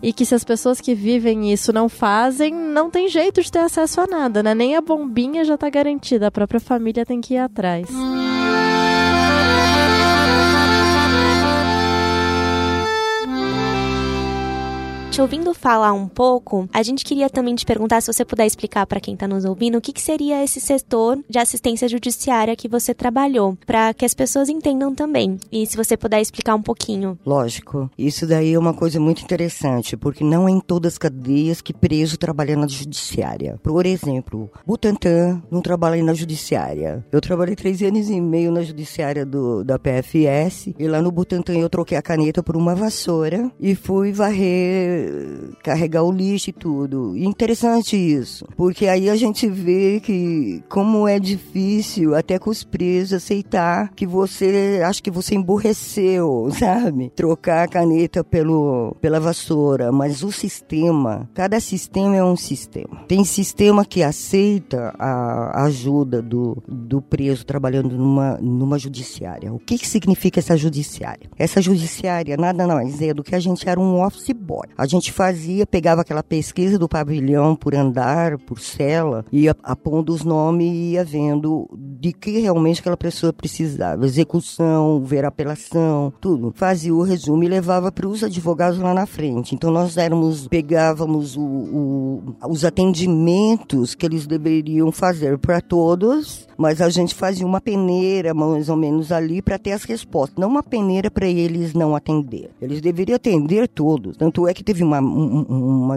e 0.02 0.12
que 0.12 0.25
se 0.25 0.35
as 0.35 0.44
pessoas 0.44 0.80
que 0.80 0.94
vivem 0.94 1.52
isso 1.52 1.73
não 1.73 1.88
fazem, 1.88 2.52
não 2.52 2.90
tem 2.90 3.08
jeito 3.08 3.42
de 3.42 3.50
ter 3.50 3.61
acesso 3.61 4.00
a 4.00 4.06
nada, 4.06 4.42
né? 4.42 4.54
Nem 4.54 4.76
a 4.76 4.80
bombinha 4.80 5.44
já 5.44 5.56
tá 5.56 5.68
garantida, 5.68 6.26
a 6.26 6.30
própria 6.30 6.61
família 6.61 7.04
tem 7.04 7.20
que 7.20 7.35
ir 7.35 7.38
atrás. 7.38 7.88
Te 15.18 15.22
ouvindo 15.22 15.52
falar 15.52 15.92
um 15.92 16.06
pouco, 16.06 16.68
a 16.72 16.80
gente 16.80 17.04
queria 17.04 17.28
também 17.28 17.56
te 17.56 17.66
perguntar 17.66 18.00
se 18.00 18.06
você 18.06 18.25
puder 18.25 18.46
explicar 18.46 18.87
para 18.87 19.00
quem 19.00 19.14
está 19.14 19.26
nos 19.26 19.44
ouvindo 19.44 19.76
o 19.76 19.80
que, 19.80 19.92
que, 19.92 20.00
seria 20.00 20.44
esse 20.44 20.60
setor 20.60 21.18
de 21.28 21.40
assistência 21.40 21.88
judiciária 21.88 22.54
que 22.54 22.68
você 22.68 22.94
trabalhou, 22.94 23.58
para 23.66 23.92
que 23.92 24.04
as 24.04 24.14
pessoas 24.14 24.48
entendam 24.48 24.94
também. 24.94 25.37
E 25.50 25.66
se 25.66 25.76
você 25.76 25.96
puder 25.96 26.20
explicar 26.20 26.54
um 26.54 26.62
pouquinho. 26.62 27.18
Lógico. 27.26 27.90
Isso 27.98 28.28
daí 28.28 28.54
é 28.54 28.58
uma 28.58 28.72
coisa 28.72 29.00
muito 29.00 29.20
interessante, 29.20 29.96
porque 29.96 30.22
não 30.22 30.46
é 30.46 30.52
em 30.52 30.60
todas 30.60 30.92
as 30.92 30.98
cadeias 30.98 31.60
que 31.60 31.75
preso 31.75 32.16
trabalha 32.16 32.56
na 32.56 32.68
judiciária. 32.68 33.58
Por 33.60 33.87
exemplo, 33.87 34.48
Butantan 34.64 35.42
não 35.50 35.60
trabalha 35.60 36.00
na 36.00 36.14
judiciária. 36.14 37.04
Eu 37.10 37.20
trabalhei 37.20 37.56
três 37.56 37.82
anos 37.82 38.08
e 38.08 38.20
meio 38.20 38.52
na 38.52 38.62
judiciária 38.62 39.26
do, 39.26 39.64
da 39.64 39.80
PFS 39.80 40.75
e 40.78 40.87
lá 40.87 41.02
no 41.02 41.10
Butantan 41.10 41.56
eu 41.56 41.68
troquei 41.68 41.98
a 41.98 42.02
caneta 42.02 42.40
por 42.40 42.56
uma 42.56 42.76
vassoura 42.76 43.50
e 43.58 43.75
fui 43.75 44.12
varrer 44.12 45.07
carregar 45.62 46.02
o 46.02 46.12
lixo 46.12 46.50
e 46.50 46.52
tudo. 46.52 47.16
Interessante 47.16 47.96
isso, 47.96 48.46
porque 48.56 48.86
aí 48.86 49.08
a 49.08 49.16
gente 49.16 49.48
vê 49.48 50.00
que 50.00 50.62
como 50.68 51.06
é 51.06 51.18
difícil 51.18 52.14
até 52.14 52.38
com 52.38 52.50
os 52.50 52.64
presos 52.64 53.14
aceitar 53.14 53.92
que 53.94 54.06
você, 54.06 54.80
acho 54.84 55.02
que 55.02 55.10
você 55.10 55.34
emburreceu, 55.34 56.48
sabe? 56.58 57.10
Trocar 57.14 57.64
a 57.64 57.68
caneta 57.68 58.22
pelo, 58.24 58.97
pela 59.00 59.21
vassoura, 59.21 59.92
mas 59.92 60.23
o 60.23 60.32
sistema, 60.32 61.28
cada 61.34 61.60
sistema 61.60 62.16
é 62.16 62.25
um 62.25 62.36
sistema. 62.36 63.04
Tem 63.06 63.25
sistema 63.25 63.84
que 63.84 64.02
aceita 64.02 64.94
a 64.99 65.64
ajuda 65.64 66.23
do, 66.23 66.62
do 66.66 67.00
preso 67.00 67.44
trabalhando 67.44 67.97
numa, 67.97 68.38
numa 68.38 68.78
judiciária. 68.78 69.52
O 69.52 69.58
que, 69.58 69.78
que 69.78 69.86
significa 69.86 70.40
essa 70.40 70.56
judiciária? 70.56 71.28
Essa 71.38 71.60
judiciária 71.60 72.36
nada 72.36 72.66
mais 72.66 73.00
é 73.00 73.12
do 73.12 73.23
que 73.23 73.34
a 73.34 73.40
gente 73.40 73.68
era 73.68 73.78
um 73.78 74.04
office 74.04 74.32
boy. 74.32 74.66
A 74.76 74.86
gente 74.86 74.98
fazia, 75.06 75.67
pegava 75.67 76.00
aquela 76.00 76.23
pesquisa 76.23 76.78
do 76.78 76.89
pavilhão 76.89 77.54
por 77.54 77.75
andar, 77.75 78.39
por 78.39 78.58
cela, 78.58 79.25
ia 79.30 79.54
apondo 79.63 80.13
os 80.13 80.25
nomes 80.25 80.67
e 80.67 80.93
ia 80.93 81.04
vendo 81.04 81.69
de 81.73 82.13
que 82.13 82.39
realmente 82.41 82.80
aquela 82.80 82.97
pessoa 82.97 83.32
precisava. 83.32 84.04
Execução, 84.04 85.02
ver 85.04 85.25
apelação, 85.25 86.13
tudo. 86.21 86.52
Fazia 86.54 86.95
o 86.95 87.02
resumo 87.02 87.45
e 87.45 87.49
levava 87.49 87.93
para 87.93 88.08
os 88.08 88.25
advogados 88.25 88.78
lá 88.78 88.93
na 88.93 89.06
frente. 89.06 89.54
Então 89.54 89.71
nós 89.71 89.97
éramos, 89.97 90.49
pegávamos 90.49 91.37
o, 91.37 91.43
o, 91.43 92.37
os 92.49 92.65
atendimentos 92.65 93.95
que 93.95 94.06
eles 94.06 94.26
deveriam 94.26 94.91
fazer 94.91 95.39
para 95.39 95.61
todos, 95.61 96.48
mas 96.58 96.82
a 96.82 96.88
gente 96.90 97.14
fazia 97.14 97.47
uma 97.47 97.60
peneira 97.60 98.34
mais 98.34 98.68
ou 98.68 98.76
menos 98.76 99.12
ali 99.12 99.40
para 99.40 99.58
ter 99.58 99.73
as 99.73 99.84
respostas, 99.84 100.36
não 100.36 100.49
uma 100.49 100.62
peneira 100.62 101.08
para 101.08 101.26
eles 101.26 101.73
não 101.73 101.94
atender. 101.94 102.50
Eles 102.60 102.80
deveriam 102.80 103.14
atender 103.14 103.68
todos. 103.68 104.16
Tanto 104.16 104.49
é 104.49 104.52
que 104.52 104.64
teve 104.64 104.82
uma, 104.82 104.99
uma, 104.99 105.97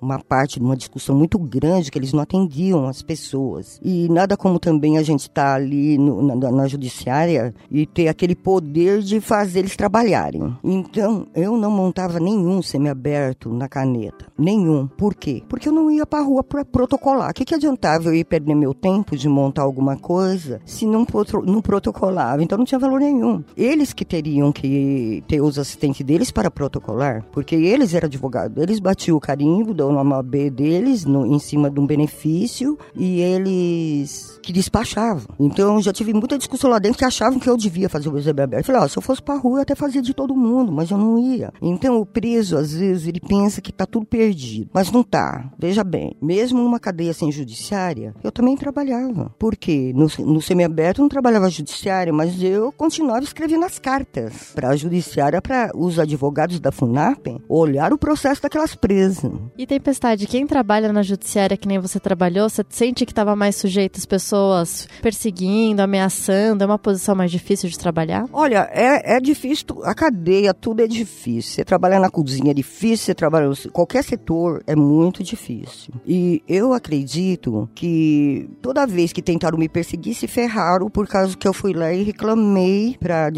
uma 0.00 0.18
parte 0.20 0.60
de 0.60 0.64
uma 0.64 0.76
discussão 0.76 1.16
muito 1.16 1.38
grande 1.38 1.90
que 1.90 1.98
eles 1.98 2.12
não 2.12 2.20
atendiam 2.20 2.86
as 2.86 3.02
pessoas. 3.02 3.80
E 3.82 4.08
nada 4.08 4.36
como 4.36 4.60
também 4.60 4.96
a 4.96 5.02
gente 5.02 5.22
estar 5.22 5.42
tá 5.42 5.54
ali 5.54 5.98
no, 5.98 6.22
na, 6.22 6.50
na 6.50 6.68
judiciária 6.68 7.52
e 7.70 7.84
ter 7.84 8.06
aquele 8.06 8.36
poder 8.36 9.00
de 9.00 9.20
fazer 9.20 9.60
eles 9.60 9.76
trabalharem. 9.76 10.56
Então, 10.62 11.26
eu 11.34 11.56
não 11.56 11.70
montava 11.70 12.20
nenhum 12.20 12.62
semiaberto 12.62 13.52
na 13.52 13.68
caneta. 13.68 14.26
Nenhum. 14.38 14.86
Por 14.86 15.14
quê? 15.14 15.42
Porque 15.48 15.68
eu 15.68 15.72
não 15.72 15.90
ia 15.90 16.06
pra 16.06 16.20
rua 16.20 16.44
pra 16.44 16.64
protocolar. 16.64 17.30
O 17.30 17.34
que, 17.34 17.44
que 17.44 17.54
adiantava 17.54 18.08
eu 18.08 18.14
ir 18.14 18.24
perder 18.24 18.54
meu 18.54 18.72
tempo 18.72 19.16
de 19.16 19.28
montar 19.28 19.62
alguma 19.62 19.79
coisa 19.96 20.60
se 20.64 20.86
não, 20.86 21.06
não 21.44 21.60
protocolava? 21.60 22.42
Então 22.42 22.58
não 22.58 22.64
tinha 22.64 22.78
valor 22.78 23.00
nenhum. 23.00 23.42
Eles 23.56 23.92
que 23.92 24.04
teriam 24.04 24.52
que 24.52 25.22
ter 25.26 25.40
os 25.40 25.58
assistentes 25.58 26.04
deles 26.04 26.30
para 26.30 26.50
protocolar, 26.50 27.24
porque 27.32 27.54
eles 27.54 27.94
eram 27.94 28.06
advogados. 28.06 28.62
Eles 28.62 28.78
batiam 28.78 29.16
o 29.16 29.20
carimbo 29.20 29.72
do 29.74 29.90
nome 29.90 30.10
B 30.22 30.50
deles 30.50 31.04
no, 31.04 31.26
em 31.26 31.38
cima 31.38 31.70
de 31.70 31.78
um 31.78 31.86
benefício 31.86 32.78
e 32.94 33.20
eles 33.20 34.38
que 34.42 34.52
despachavam. 34.52 35.34
Então 35.38 35.80
já 35.80 35.92
tive 35.92 36.12
muita 36.12 36.38
discussão 36.38 36.70
lá 36.70 36.78
dentro 36.78 36.98
que 36.98 37.04
achavam 37.04 37.38
que 37.38 37.48
eu 37.48 37.56
devia 37.56 37.88
fazer 37.88 38.08
o 38.08 38.18
exame 38.18 38.42
aberto. 38.42 38.62
Eu 38.62 38.66
falei, 38.66 38.82
ó, 38.82 38.88
se 38.88 38.96
eu 38.96 39.02
fosse 39.02 39.22
pra 39.22 39.36
rua 39.36 39.58
eu 39.58 39.62
até 39.62 39.74
fazia 39.74 40.02
de 40.02 40.14
todo 40.14 40.34
mundo, 40.34 40.72
mas 40.72 40.90
eu 40.90 40.98
não 40.98 41.18
ia. 41.18 41.52
Então 41.60 42.00
o 42.00 42.06
preso, 42.06 42.56
às 42.56 42.72
vezes, 42.72 43.06
ele 43.06 43.20
pensa 43.20 43.60
que 43.60 43.72
tá 43.72 43.86
tudo 43.86 44.06
perdido, 44.06 44.70
mas 44.72 44.90
não 44.90 45.02
tá. 45.02 45.50
Veja 45.58 45.84
bem, 45.84 46.16
mesmo 46.20 46.62
numa 46.62 46.80
cadeia 46.80 47.12
sem 47.12 47.30
judiciária, 47.30 48.14
eu 48.22 48.32
também 48.32 48.56
trabalhava. 48.56 49.34
Por 49.38 49.56
quê? 49.56 49.69
No, 49.94 50.08
no 50.26 50.42
semiaberto 50.42 51.00
eu 51.00 51.04
não 51.04 51.08
trabalhava 51.08 51.48
judiciário, 51.50 52.12
mas 52.12 52.42
eu 52.42 52.72
continuava 52.72 53.22
escrevendo 53.22 53.64
as 53.64 53.78
cartas 53.78 54.52
para 54.54 54.68
a 54.70 54.76
judiciária, 54.76 55.40
para 55.40 55.70
os 55.74 55.98
advogados 55.98 56.60
da 56.60 56.72
FUNAP 56.72 57.40
olhar 57.48 57.92
o 57.92 57.98
processo 57.98 58.42
daquelas 58.42 58.74
presas. 58.74 59.32
E 59.56 59.66
Tempestade, 59.66 60.26
quem 60.26 60.46
trabalha 60.46 60.92
na 60.92 61.02
judiciária 61.02 61.56
que 61.56 61.68
nem 61.68 61.78
você 61.78 62.00
trabalhou, 62.00 62.48
você 62.48 62.64
sente 62.68 63.06
que 63.06 63.12
estava 63.12 63.36
mais 63.36 63.56
sujeito 63.56 63.98
às 63.98 64.06
pessoas 64.06 64.88
perseguindo, 65.00 65.82
ameaçando? 65.82 66.62
É 66.62 66.66
uma 66.66 66.78
posição 66.78 67.14
mais 67.14 67.30
difícil 67.30 67.68
de 67.68 67.78
trabalhar? 67.78 68.26
Olha, 68.32 68.68
é, 68.72 69.16
é 69.16 69.20
difícil, 69.20 69.66
a 69.84 69.94
cadeia, 69.94 70.52
tudo 70.52 70.82
é 70.82 70.86
difícil. 70.86 71.54
Você 71.54 71.64
trabalhar 71.64 72.00
na 72.00 72.10
cozinha 72.10 72.50
é 72.50 72.54
difícil, 72.54 73.06
você 73.06 73.14
trabalha 73.14 73.50
qualquer 73.72 74.04
setor 74.04 74.62
é 74.66 74.74
muito 74.74 75.22
difícil. 75.22 75.94
E 76.06 76.42
eu 76.48 76.72
acredito 76.72 77.68
que 77.74 78.48
toda 78.60 78.86
vez 78.86 79.12
que 79.12 79.22
tentaram 79.22 79.58
me 79.60 79.68
perseguir, 79.68 80.14
se 80.14 80.26
ferraram 80.26 80.88
por 80.88 81.06
causa 81.06 81.36
que 81.36 81.46
eu 81.46 81.52
fui 81.52 81.72
lá 81.72 81.92
e 81.92 82.02
reclamei 82.02 82.96
para 82.98 83.30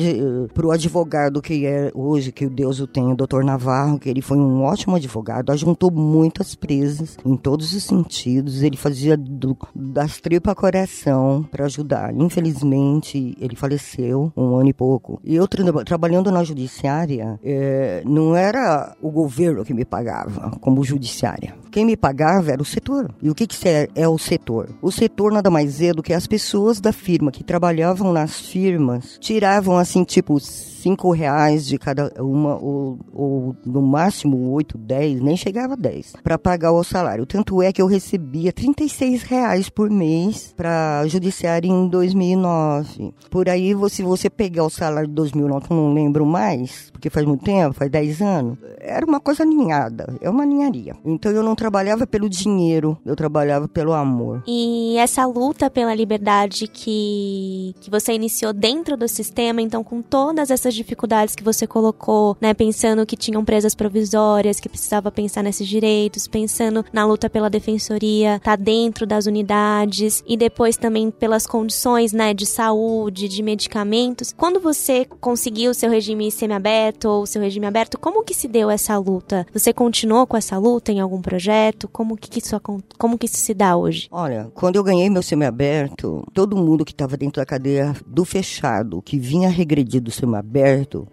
o 0.64 0.70
advogado 0.70 1.42
que 1.42 1.66
é 1.66 1.90
hoje, 1.94 2.30
que 2.32 2.48
Deus 2.48 2.80
o 2.80 2.87
tem, 2.87 3.12
o 3.12 3.16
doutor 3.16 3.44
Navarro, 3.44 3.98
que 3.98 4.08
ele 4.08 4.22
foi 4.22 4.38
um 4.38 4.62
ótimo 4.62 4.96
advogado, 4.96 5.50
ajuntou 5.50 5.90
muitas 5.90 6.54
presas 6.54 7.16
em 7.24 7.37
todos 7.37 7.74
os 7.74 7.82
sentidos. 7.82 8.62
Ele 8.62 8.76
fazia 8.76 9.16
do, 9.16 9.56
das 9.74 10.20
tripas 10.20 10.54
coração 10.54 11.46
para 11.50 11.64
ajudar. 11.66 12.14
Infelizmente, 12.14 13.37
ele 13.40 13.56
faleceu 13.56 14.32
um 14.37 14.54
ano 14.56 14.68
e 14.68 14.72
pouco. 14.72 15.20
E 15.24 15.35
eu 15.35 15.48
tra 15.48 15.62
trabalhando 15.85 16.30
na 16.30 16.44
judiciária, 16.44 17.38
é, 17.42 18.02
não 18.06 18.37
era 18.37 18.94
o 19.02 19.11
governo 19.11 19.64
que 19.64 19.74
me 19.74 19.85
pagava 19.85 20.52
como 20.61 20.85
judiciária. 20.85 21.54
Quem 21.70 21.85
me 21.85 21.96
pagava 21.96 22.52
era 22.52 22.61
o 22.61 22.64
setor. 22.64 23.11
E 23.22 23.30
o 23.30 23.35
que, 23.35 23.46
que 23.46 23.68
é, 23.68 23.88
é 23.94 24.06
o 24.06 24.18
setor? 24.18 24.68
O 24.80 24.92
setor 24.92 25.32
nada 25.32 25.50
mais 25.50 25.80
é 25.80 25.92
do 25.92 26.02
que 26.02 26.12
as 26.12 26.27
pessoas 26.27 26.81
da 26.81 26.92
firma 26.92 27.31
que 27.31 27.44
trabalhavam 27.44 28.12
nas 28.12 28.40
firmas 28.40 29.18
tiravam 29.20 29.79
assim, 29.79 30.05
tipo, 30.05 30.38
cinco 30.82 31.12
reais 31.12 31.64
de 31.66 31.78
cada 31.78 32.12
uma, 32.18 32.56
ou, 32.56 32.98
ou 33.12 33.56
no 33.64 33.80
máximo 33.80 34.50
oito, 34.50 34.76
dez, 34.76 35.20
nem 35.20 35.36
chegava 35.36 35.74
a 35.74 35.76
dez, 35.76 36.12
para 36.22 36.36
pagar 36.36 36.72
o 36.72 36.82
salário. 36.82 37.24
Tanto 37.24 37.62
é 37.62 37.72
que 37.72 37.80
eu 37.80 37.86
recebia 37.86 38.52
36 38.52 39.22
reais 39.22 39.68
por 39.68 39.88
mês 39.88 40.52
para 40.56 41.06
judiciário 41.06 41.70
em 41.70 41.88
2009. 41.88 43.14
Por 43.30 43.48
aí, 43.48 43.72
se 43.88 44.02
você 44.02 44.28
pegar 44.28 44.64
o 44.64 44.70
salário 44.70 45.08
de 45.08 45.14
2009, 45.14 45.66
eu 45.70 45.76
não 45.76 45.94
lembro 45.94 46.26
mais, 46.26 46.90
porque 46.90 47.08
faz 47.08 47.24
muito 47.24 47.44
tempo, 47.44 47.74
faz 47.74 47.90
10 47.90 48.20
anos, 48.20 48.58
era 48.78 49.06
uma 49.06 49.20
coisa 49.20 49.44
aninhada, 49.44 50.16
é 50.20 50.28
uma 50.28 50.44
ninharia. 50.44 50.96
Então 51.04 51.30
eu 51.30 51.42
não 51.42 51.54
trabalhava 51.54 52.06
pelo 52.06 52.28
dinheiro, 52.28 52.98
eu 53.04 53.14
trabalhava 53.14 53.68
pelo 53.68 53.92
amor. 53.92 54.42
E 54.46 54.96
essa 54.98 55.24
luta 55.26 55.70
pela 55.70 55.94
liberdade 55.94 56.66
que, 56.66 57.74
que 57.80 57.90
você 57.90 58.12
iniciou 58.12 58.52
dentro 58.52 58.96
do 58.96 59.06
sistema, 59.06 59.62
então 59.62 59.84
com 59.84 60.02
todas 60.02 60.50
essas 60.50 60.71
dificuldades 60.74 61.35
que 61.35 61.42
você 61.42 61.66
colocou, 61.66 62.37
né, 62.40 62.54
pensando 62.54 63.06
que 63.06 63.16
tinham 63.16 63.44
presas 63.44 63.74
provisórias, 63.74 64.61
que 64.61 64.68
precisava 64.68 65.11
pensar 65.11 65.42
nesses 65.42 65.66
direitos, 65.66 66.26
pensando 66.26 66.85
na 66.92 67.04
luta 67.04 67.28
pela 67.28 67.50
defensoria, 67.50 68.40
tá 68.42 68.56
dentro 68.56 69.06
das 69.06 69.26
unidades 69.26 70.22
e 70.26 70.37
depois 70.37 70.76
também 70.76 71.11
pelas 71.11 71.46
condições, 71.46 72.12
né, 72.12 72.35
de 72.35 72.46
saúde, 72.46 73.28
de 73.28 73.42
medicamentos. 73.42 74.32
Quando 74.37 74.61
você 74.61 75.06
conseguiu 75.20 75.70
o 75.70 75.74
seu 75.74 75.90
regime 75.90 76.30
semiaberto 76.30 77.08
ou 77.08 77.22
o 77.22 77.26
seu 77.26 77.42
regime 77.42 77.66
aberto, 77.66 77.98
como 77.98 78.24
que 78.24 78.35
se 78.35 78.48
deu 78.48 78.70
essa 78.70 78.96
luta? 78.98 79.46
Você 79.52 79.72
continuou 79.72 80.26
com 80.26 80.37
essa 80.37 80.58
luta 80.58 80.92
em 80.92 81.00
algum 81.00 81.20
projeto? 81.20 81.88
Como 81.88 82.16
que 82.16 82.38
isso, 82.38 82.61
como 82.98 83.18
que 83.18 83.26
isso 83.26 83.37
se 83.37 83.54
dá 83.54 83.76
hoje? 83.76 84.08
Olha, 84.11 84.50
quando 84.54 84.76
eu 84.76 84.85
ganhei 84.85 85.08
meu 85.11 85.22
semiaberto, 85.22 86.24
todo 86.32 86.56
mundo 86.56 86.85
que 86.85 86.92
estava 86.92 87.16
dentro 87.16 87.40
da 87.40 87.46
cadeia 87.46 87.94
do 88.06 88.24
fechado, 88.24 89.02
que 89.02 89.18
vinha 89.18 89.48
regredir 89.48 90.00
do 90.00 90.11
semiaberto, 90.11 90.62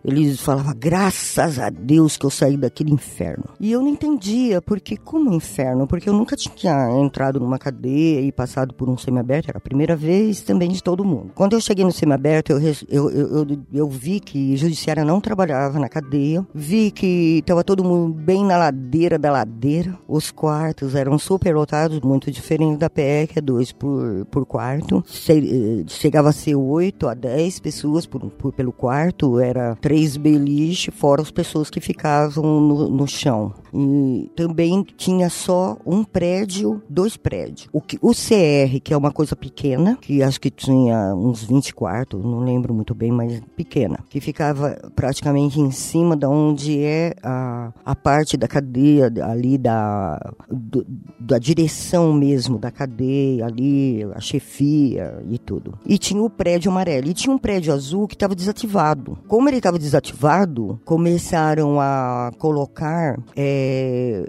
eles 0.04 0.40
falavam, 0.40 0.74
graças 0.78 1.60
a 1.60 1.70
Deus 1.70 2.18
que 2.18 2.26
eu 2.26 2.30
saí 2.30 2.58
daquele 2.58 2.92
inferno. 2.92 3.46
E 3.60 3.72
eu 3.72 3.82
não 3.82 3.90
entendia, 3.90 4.62
porque 4.62 4.98
como 4.98 5.34
inferno? 5.34 5.88
Porque 5.88 6.10
eu 6.10 6.14
nunca 6.14 6.36
tinha 6.36 6.90
entrado 7.00 7.40
numa 7.40 7.58
cadeia 7.58 8.22
e 8.22 8.32
passado 8.32 8.74
por 8.74 8.90
um 8.90 8.98
semiaberto, 8.98 9.50
era 9.50 9.58
a 9.58 9.62
primeira 9.62 9.96
vez 9.96 10.42
também 10.42 10.70
de 10.70 10.84
todo 10.84 11.06
mundo. 11.06 11.32
Quando 11.36 11.54
eu 11.54 11.62
cheguei 11.62 11.84
no 11.84 11.92
semiaberto, 11.92 12.52
eu, 12.52 12.60
eu, 12.60 13.10
eu, 13.10 13.10
eu, 13.12 13.58
eu 13.74 13.90
vi 13.90 14.20
que 14.20 14.56
judiciária 14.56 15.04
não 15.06 15.22
trabalhava 15.22 15.80
na 15.80 15.90
cadeia, 15.90 16.46
vi 16.54 16.92
que 16.92 17.40
estava 17.40 17.64
todo 17.64 17.84
mundo 17.84 18.14
bem 18.14 18.46
na 18.46 18.58
ladeira 18.58 19.18
da 19.18 19.32
ladeira. 19.32 19.98
Os 20.08 20.32
quartos 20.32 20.96
eram 20.96 21.18
super 21.18 21.56
lotados, 21.56 22.00
muito 22.02 22.32
diferente 22.32 22.78
da 22.78 22.90
PE, 22.90 23.28
que 23.28 23.40
é 23.40 23.42
dois 23.42 23.72
por, 23.72 24.26
por 24.26 24.46
quarto. 24.46 25.04
Eh, 25.30 25.84
chegava 25.88 26.30
a 26.30 26.34
ser 26.34 26.56
oito 26.56 27.08
a 27.08 27.14
dez 27.14 27.60
pessoas 27.60 28.06
por, 28.06 28.22
por, 28.32 28.54
pelo 28.54 28.72
quarto, 28.72 29.38
era 29.39 29.75
três 29.75 30.17
beliche, 30.17 30.91
fora 30.91 31.21
as 31.21 31.32
pessoas 31.32 31.69
que 31.69 31.80
ficavam 31.80 32.62
no, 32.62 32.89
no 32.89 33.08
chão. 33.08 33.54
E 33.73 34.30
também 34.36 34.86
tinha 34.97 35.30
só 35.30 35.78
um 35.86 36.04
prédio, 36.04 36.82
dois 36.89 37.15
prédios. 37.15 37.67
O, 37.71 37.82
que, 37.82 37.97
o 38.02 38.12
CR, 38.12 38.80
que 38.84 38.93
é 38.93 38.97
uma 38.97 39.12
coisa 39.12 39.36
pequena, 39.36 39.97
que 40.02 40.23
acho 40.23 40.39
que 40.39 40.49
tinha 40.49 41.13
uns 41.15 41.43
20 41.43 41.73
quartos, 41.73 42.23
não 42.23 42.39
lembro 42.39 42.73
muito 42.73 42.95
bem, 42.95 43.12
mas 43.12 43.41
pequena, 43.56 43.99
que 44.10 44.19
ficava 44.19 44.78
praticamente 44.95 45.60
em 45.60 45.71
cima 45.71 46.15
da 46.15 46.30
onde 46.30 46.80
é 46.84 47.13
a, 47.21 47.71
a 47.86 47.95
parte 47.95 48.38
da 48.38 48.47
cadeia 48.47 49.12
ali 49.23 49.58
da, 49.58 50.34
do, 50.49 50.86
da 51.19 51.38
direção 51.38 52.13
mesmo 52.13 52.58
da 52.58 52.71
cadeia 52.71 53.45
ali, 53.45 54.04
a 54.13 54.19
chefia 54.19 55.23
e 55.30 55.38
tudo. 55.38 55.78
E 55.86 55.97
tinha 55.97 56.21
o 56.21 56.30
prédio 56.30 56.71
amarelo 56.71 57.08
e 57.08 57.13
tinha 57.13 57.34
um 57.34 57.38
prédio 57.38 57.73
azul 57.73 58.08
que 58.08 58.15
estava 58.15 58.36
desativado. 58.36 59.17
Como 59.30 59.48
ele 59.48 59.58
estava 59.58 59.78
desativado, 59.78 60.82
começaram 60.84 61.80
a 61.80 62.32
colocar 62.39 63.15
é, 63.36 64.28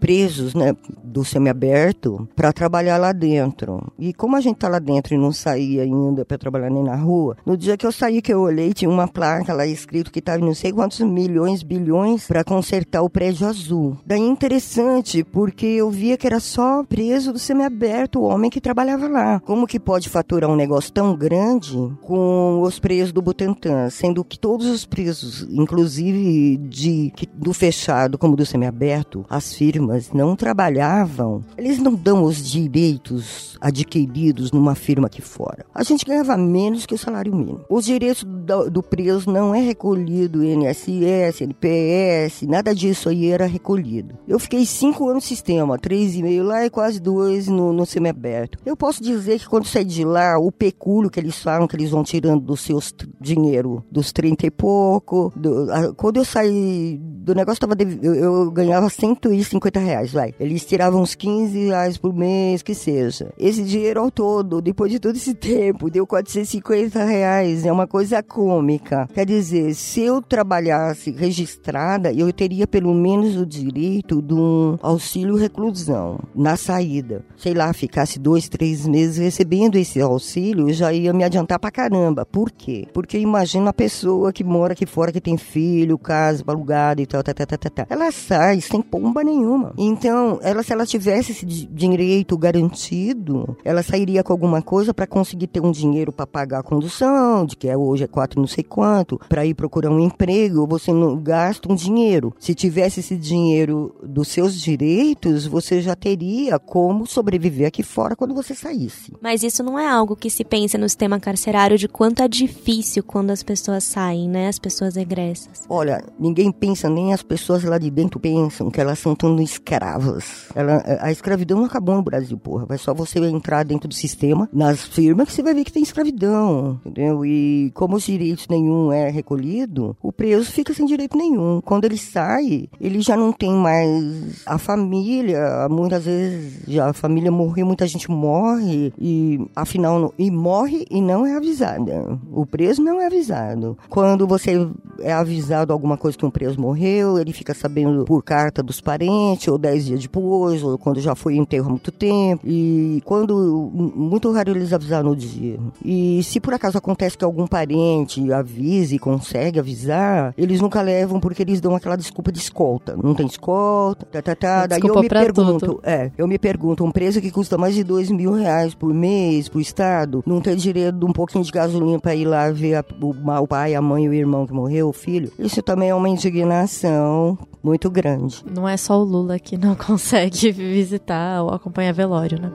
presos 0.00 0.54
né, 0.54 0.74
do 1.04 1.24
semiaberto 1.24 2.28
para 2.34 2.52
trabalhar 2.52 2.98
lá 2.98 3.12
dentro. 3.12 3.92
E 3.96 4.12
como 4.12 4.34
a 4.34 4.40
gente 4.40 4.56
tá 4.56 4.68
lá 4.68 4.80
dentro 4.80 5.14
e 5.14 5.18
não 5.18 5.30
saía 5.30 5.84
ainda 5.84 6.24
para 6.24 6.36
trabalhar 6.36 6.68
nem 6.68 6.82
na 6.82 6.96
rua, 6.96 7.36
no 7.46 7.56
dia 7.56 7.76
que 7.76 7.86
eu 7.86 7.92
saí 7.92 8.20
que 8.20 8.34
eu 8.34 8.40
olhei 8.40 8.74
tinha 8.74 8.90
uma 8.90 9.06
placa 9.06 9.54
lá 9.54 9.64
escrito 9.64 10.10
que 10.10 10.18
estava 10.18 10.44
não 10.44 10.52
sei 10.52 10.72
quantos 10.72 10.98
milhões, 10.98 11.62
bilhões 11.62 12.26
para 12.26 12.42
consertar 12.42 13.02
o 13.02 13.08
prédio 13.08 13.46
azul. 13.46 13.96
Daí 14.04 14.20
interessante 14.20 15.22
porque 15.22 15.64
eu 15.64 15.92
via 15.92 16.16
que 16.16 16.26
era 16.26 16.40
só 16.40 16.82
preso 16.82 17.32
do 17.32 17.38
semiaberto 17.38 18.18
o 18.18 18.24
homem 18.24 18.50
que 18.50 18.60
trabalhava 18.60 19.06
lá. 19.06 19.38
Como 19.38 19.64
que 19.64 19.78
pode 19.78 20.08
faturar 20.08 20.50
um 20.50 20.56
negócio 20.56 20.92
tão 20.92 21.14
grande 21.14 21.78
com 22.02 22.60
os 22.62 22.80
presos 22.80 23.12
do 23.12 23.22
Butantan, 23.22 23.88
sendo 23.90 24.23
que 24.28 24.38
todos 24.38 24.66
os 24.66 24.84
presos, 24.84 25.46
inclusive 25.50 26.56
de 26.56 27.12
do 27.34 27.52
fechado 27.52 28.18
como 28.18 28.36
do 28.36 28.46
semiaberto, 28.46 29.24
as 29.28 29.54
firmas 29.54 30.12
não 30.12 30.36
trabalhavam. 30.36 31.44
Eles 31.56 31.78
não 31.78 31.94
dão 31.94 32.24
os 32.24 32.44
direitos 32.44 33.56
adquiridos 33.60 34.52
numa 34.52 34.74
firma 34.74 35.06
aqui 35.06 35.22
fora. 35.22 35.64
A 35.74 35.82
gente 35.82 36.04
ganhava 36.04 36.36
menos 36.36 36.86
que 36.86 36.94
o 36.94 36.98
salário 36.98 37.34
mínimo. 37.34 37.60
Os 37.68 37.84
direitos 37.84 38.24
do, 38.24 38.70
do 38.70 38.82
preso 38.82 39.30
não 39.30 39.54
é 39.54 39.60
recolhido 39.60 40.44
INSS, 40.44 41.40
NPS, 41.42 42.42
nada 42.42 42.74
disso 42.74 43.08
aí 43.08 43.30
era 43.30 43.46
recolhido. 43.46 44.16
Eu 44.26 44.38
fiquei 44.38 44.66
cinco 44.66 45.08
anos 45.08 45.14
no 45.14 45.20
sistema, 45.20 45.78
três 45.78 46.14
e 46.16 46.22
meio 46.22 46.42
lá 46.42 46.66
e 46.66 46.70
quase 46.70 47.00
dois 47.00 47.46
no, 47.46 47.72
no 47.72 47.86
semiaberto. 47.86 48.58
Eu 48.66 48.76
posso 48.76 49.02
dizer 49.02 49.38
que 49.38 49.48
quando 49.48 49.66
saí 49.66 49.84
de 49.84 50.04
lá, 50.04 50.38
o 50.38 50.50
pecúlio 50.50 51.10
que 51.10 51.20
eles 51.20 51.38
falam 51.38 51.68
que 51.68 51.76
eles 51.76 51.90
vão 51.90 52.02
tirando 52.02 52.42
dos 52.42 52.60
seus 52.60 52.92
dinheiro 53.20 53.84
dos 53.90 54.12
30 54.14 54.46
e 54.46 54.50
pouco, 54.50 55.32
do, 55.34 55.70
a, 55.72 55.92
quando 55.92 56.18
eu 56.18 56.24
saí 56.24 56.98
do 56.98 57.34
negócio, 57.34 57.60
tava 57.60 57.74
eu, 58.02 58.14
eu, 58.14 58.50
ganhava 58.50 58.88
150 58.88 59.80
reais, 59.80 60.12
vai. 60.12 60.32
Eles 60.38 60.64
tiravam 60.64 61.02
uns 61.02 61.14
15 61.14 61.66
reais 61.66 61.98
por 61.98 62.14
mês, 62.14 62.62
que 62.62 62.74
seja. 62.74 63.32
Esse 63.38 63.62
dinheiro 63.62 64.00
ao 64.00 64.10
todo, 64.10 64.62
depois 64.62 64.92
de 64.92 65.00
todo 65.00 65.16
esse 65.16 65.32
tempo, 65.34 65.90
deu 65.90 66.06
450 66.06 67.02
reais. 67.04 67.66
É 67.66 67.72
uma 67.72 67.86
coisa 67.86 68.22
cômica. 68.22 69.08
Quer 69.12 69.26
dizer, 69.26 69.74
se 69.74 70.02
eu 70.02 70.22
trabalhasse 70.22 71.10
registrada, 71.10 72.12
eu 72.12 72.32
teria 72.32 72.66
pelo 72.66 72.94
menos 72.94 73.36
o 73.36 73.44
direito 73.44 74.22
de 74.22 74.34
um 74.34 74.78
auxílio 74.80 75.34
reclusão 75.36 76.20
na 76.34 76.56
saída. 76.56 77.24
Sei 77.36 77.54
lá, 77.54 77.72
ficasse 77.72 78.18
dois, 78.18 78.48
três 78.48 78.86
meses 78.86 79.16
recebendo 79.16 79.76
esse 79.76 80.00
auxílio, 80.00 80.72
já 80.72 80.92
ia 80.92 81.12
me 81.12 81.24
adiantar 81.24 81.58
pra 81.58 81.70
caramba. 81.70 82.24
Por 82.26 82.50
quê? 82.50 82.86
Porque 82.92 83.18
imagina 83.18 83.70
a 83.70 83.72
pessoa 83.72 84.03
que 84.32 84.44
mora 84.44 84.72
aqui 84.72 84.86
fora, 84.86 85.12
que 85.12 85.20
tem 85.20 85.36
filho, 85.36 85.98
casa 85.98 86.42
alugada 86.46 87.00
e 87.00 87.06
tal, 87.06 87.22
tá, 87.22 87.34
tá, 87.34 87.46
tá. 87.46 87.86
Ela 87.88 88.10
sai 88.10 88.60
sem 88.60 88.80
pomba 88.80 89.22
nenhuma. 89.22 89.72
Então, 89.76 90.38
ela, 90.42 90.62
se 90.62 90.72
ela 90.72 90.86
tivesse 90.86 91.32
esse 91.32 91.44
direito 91.44 92.36
garantido, 92.36 93.56
ela 93.64 93.82
sairia 93.82 94.22
com 94.22 94.32
alguma 94.32 94.62
coisa 94.62 94.94
para 94.94 95.06
conseguir 95.06 95.46
ter 95.46 95.60
um 95.60 95.70
dinheiro 95.70 96.12
para 96.12 96.26
pagar 96.26 96.60
a 96.60 96.62
condução, 96.62 97.44
de 97.46 97.56
que 97.56 97.68
é 97.68 97.76
hoje 97.76 98.04
é 98.04 98.06
quatro 98.06 98.40
não 98.40 98.46
sei 98.46 98.64
quanto, 98.64 99.18
para 99.28 99.46
ir 99.46 99.54
procurar 99.54 99.90
um 99.90 100.00
emprego, 100.00 100.66
você 100.66 100.92
não 100.92 101.16
gasta 101.16 101.70
um 101.70 101.74
dinheiro. 101.74 102.34
Se 102.38 102.54
tivesse 102.54 103.00
esse 103.00 103.16
dinheiro 103.16 103.94
dos 104.02 104.28
seus 104.28 104.60
direitos, 104.60 105.46
você 105.46 105.80
já 105.80 105.94
teria 105.94 106.58
como 106.58 107.06
sobreviver 107.06 107.68
aqui 107.68 107.82
fora 107.82 108.16
quando 108.16 108.34
você 108.34 108.54
saísse. 108.54 109.12
Mas 109.20 109.42
isso 109.42 109.62
não 109.62 109.78
é 109.78 109.86
algo 109.86 110.16
que 110.16 110.30
se 110.30 110.44
pensa 110.44 110.78
no 110.78 110.88
sistema 110.88 111.20
carcerário 111.20 111.78
de 111.78 111.88
quanto 111.88 112.22
é 112.22 112.28
difícil 112.28 113.02
quando 113.02 113.30
as 113.30 113.42
pessoas 113.42 113.83
saem, 113.84 114.28
né? 114.28 114.48
As 114.48 114.58
pessoas 114.58 114.96
egressas. 114.96 115.62
Olha, 115.68 116.04
ninguém 116.18 116.50
pensa, 116.50 116.88
nem 116.88 117.12
as 117.12 117.22
pessoas 117.22 117.64
lá 117.64 117.78
de 117.78 117.90
dentro 117.90 118.18
pensam 118.20 118.70
que 118.70 118.80
elas 118.80 118.98
são 118.98 119.14
tão 119.14 119.38
escravas. 119.40 120.46
Ela, 120.54 120.82
a 121.00 121.10
escravidão 121.10 121.58
não 121.58 121.66
acabou 121.66 121.94
no 121.94 122.02
Brasil, 122.02 122.36
porra. 122.38 122.66
Vai 122.66 122.78
só 122.78 122.94
você 122.94 123.18
entrar 123.18 123.64
dentro 123.64 123.88
do 123.88 123.94
sistema, 123.94 124.48
nas 124.52 124.84
firmas, 124.84 125.28
que 125.28 125.34
você 125.34 125.42
vai 125.42 125.54
ver 125.54 125.64
que 125.64 125.72
tem 125.72 125.82
escravidão, 125.82 126.80
entendeu? 126.84 127.24
E 127.24 127.70
como 127.74 127.96
os 127.96 128.04
direitos 128.04 128.48
nenhum 128.48 128.92
é 128.92 129.10
recolhido, 129.10 129.96
o 130.02 130.12
preso 130.12 130.50
fica 130.50 130.74
sem 130.74 130.86
direito 130.86 131.16
nenhum. 131.16 131.60
Quando 131.60 131.84
ele 131.84 131.98
sai, 131.98 132.68
ele 132.80 133.00
já 133.00 133.16
não 133.16 133.32
tem 133.32 133.52
mais 133.52 134.42
a 134.46 134.58
família, 134.58 135.68
muitas 135.68 136.04
vezes 136.04 136.62
já 136.66 136.90
a 136.90 136.92
família 136.92 137.30
morreu, 137.30 137.66
muita 137.66 137.86
gente 137.86 138.10
morre 138.10 138.92
e 138.98 139.40
afinal 139.54 140.12
e 140.18 140.30
morre 140.30 140.86
e 140.90 141.00
não 141.00 141.26
é 141.26 141.36
avisada. 141.36 142.18
O 142.32 142.46
preso 142.46 142.82
não 142.82 143.00
é 143.00 143.06
avisado. 143.06 143.73
Quando 143.88 144.26
você 144.26 144.68
é 145.00 145.12
avisado 145.12 145.72
alguma 145.72 145.96
coisa 145.96 146.16
que 146.16 146.24
um 146.24 146.30
preso 146.30 146.60
morreu, 146.60 147.18
ele 147.18 147.32
fica 147.32 147.54
sabendo 147.54 148.04
por 148.04 148.22
carta 148.22 148.62
dos 148.62 148.80
parentes 148.80 149.48
ou 149.48 149.58
dez 149.58 149.84
dias 149.86 150.00
depois 150.00 150.62
ou 150.62 150.78
quando 150.78 151.00
já 151.00 151.14
foi 151.14 151.36
enterro 151.36 151.66
há 151.66 151.70
muito 151.70 151.92
tempo 151.92 152.42
e 152.46 153.02
quando 153.04 153.70
muito 153.74 154.30
raro 154.32 154.50
eles 154.50 154.72
avisaram 154.72 155.10
no 155.10 155.16
dia. 155.16 155.58
E 155.84 156.22
se 156.22 156.40
por 156.40 156.54
acaso 156.54 156.78
acontece 156.78 157.16
que 157.16 157.24
algum 157.24 157.46
parente 157.46 158.32
avise, 158.32 158.98
consegue 158.98 159.58
avisar, 159.58 160.34
eles 160.36 160.60
nunca 160.60 160.80
levam 160.82 161.20
porque 161.20 161.42
eles 161.42 161.60
dão 161.60 161.74
aquela 161.74 161.96
desculpa 161.96 162.30
de 162.30 162.38
escolta. 162.38 162.96
Não 162.96 163.14
tem 163.14 163.26
escolta, 163.26 164.06
tá, 164.06 164.22
tá, 164.22 164.34
tá. 164.34 164.66
Daí 164.66 164.80
eu 164.82 165.00
me 165.00 165.08
pergunto, 165.08 165.66
tudo. 165.66 165.80
é, 165.82 166.10
eu 166.16 166.26
me 166.26 166.38
pergunto, 166.38 166.84
um 166.84 166.90
preso 166.90 167.20
que 167.20 167.30
custa 167.30 167.56
mais 167.56 167.74
de 167.74 167.82
dois 167.82 168.10
mil 168.10 168.32
reais 168.32 168.74
por 168.74 168.92
mês 168.92 169.48
pro 169.48 169.60
Estado, 169.60 170.22
não 170.26 170.40
tem 170.40 170.56
direito 170.56 170.98
de 170.98 171.04
um 171.04 171.12
pouquinho 171.12 171.44
de 171.44 171.50
gasolina 171.50 171.98
para 171.98 172.14
ir 172.14 172.24
lá 172.24 172.50
ver 172.50 172.74
a, 172.74 172.84
o, 173.00 173.14
o 173.42 173.46
pai, 173.46 173.63
a 173.72 173.80
mãe, 173.80 174.08
o 174.08 174.12
irmão 174.12 174.46
que 174.46 174.52
morreu, 174.52 174.88
o 174.88 174.92
filho? 174.92 175.30
Isso 175.38 175.62
também 175.62 175.90
é 175.90 175.94
uma 175.94 176.08
indignação 176.08 177.38
muito 177.62 177.88
grande. 177.88 178.44
Não 178.44 178.68
é 178.68 178.76
só 178.76 179.00
o 179.00 179.04
Lula 179.04 179.38
que 179.38 179.56
não 179.56 179.76
consegue 179.76 180.50
visitar 180.50 181.42
ou 181.42 181.50
acompanhar 181.50 181.92
velório, 181.92 182.40
né? 182.40 182.50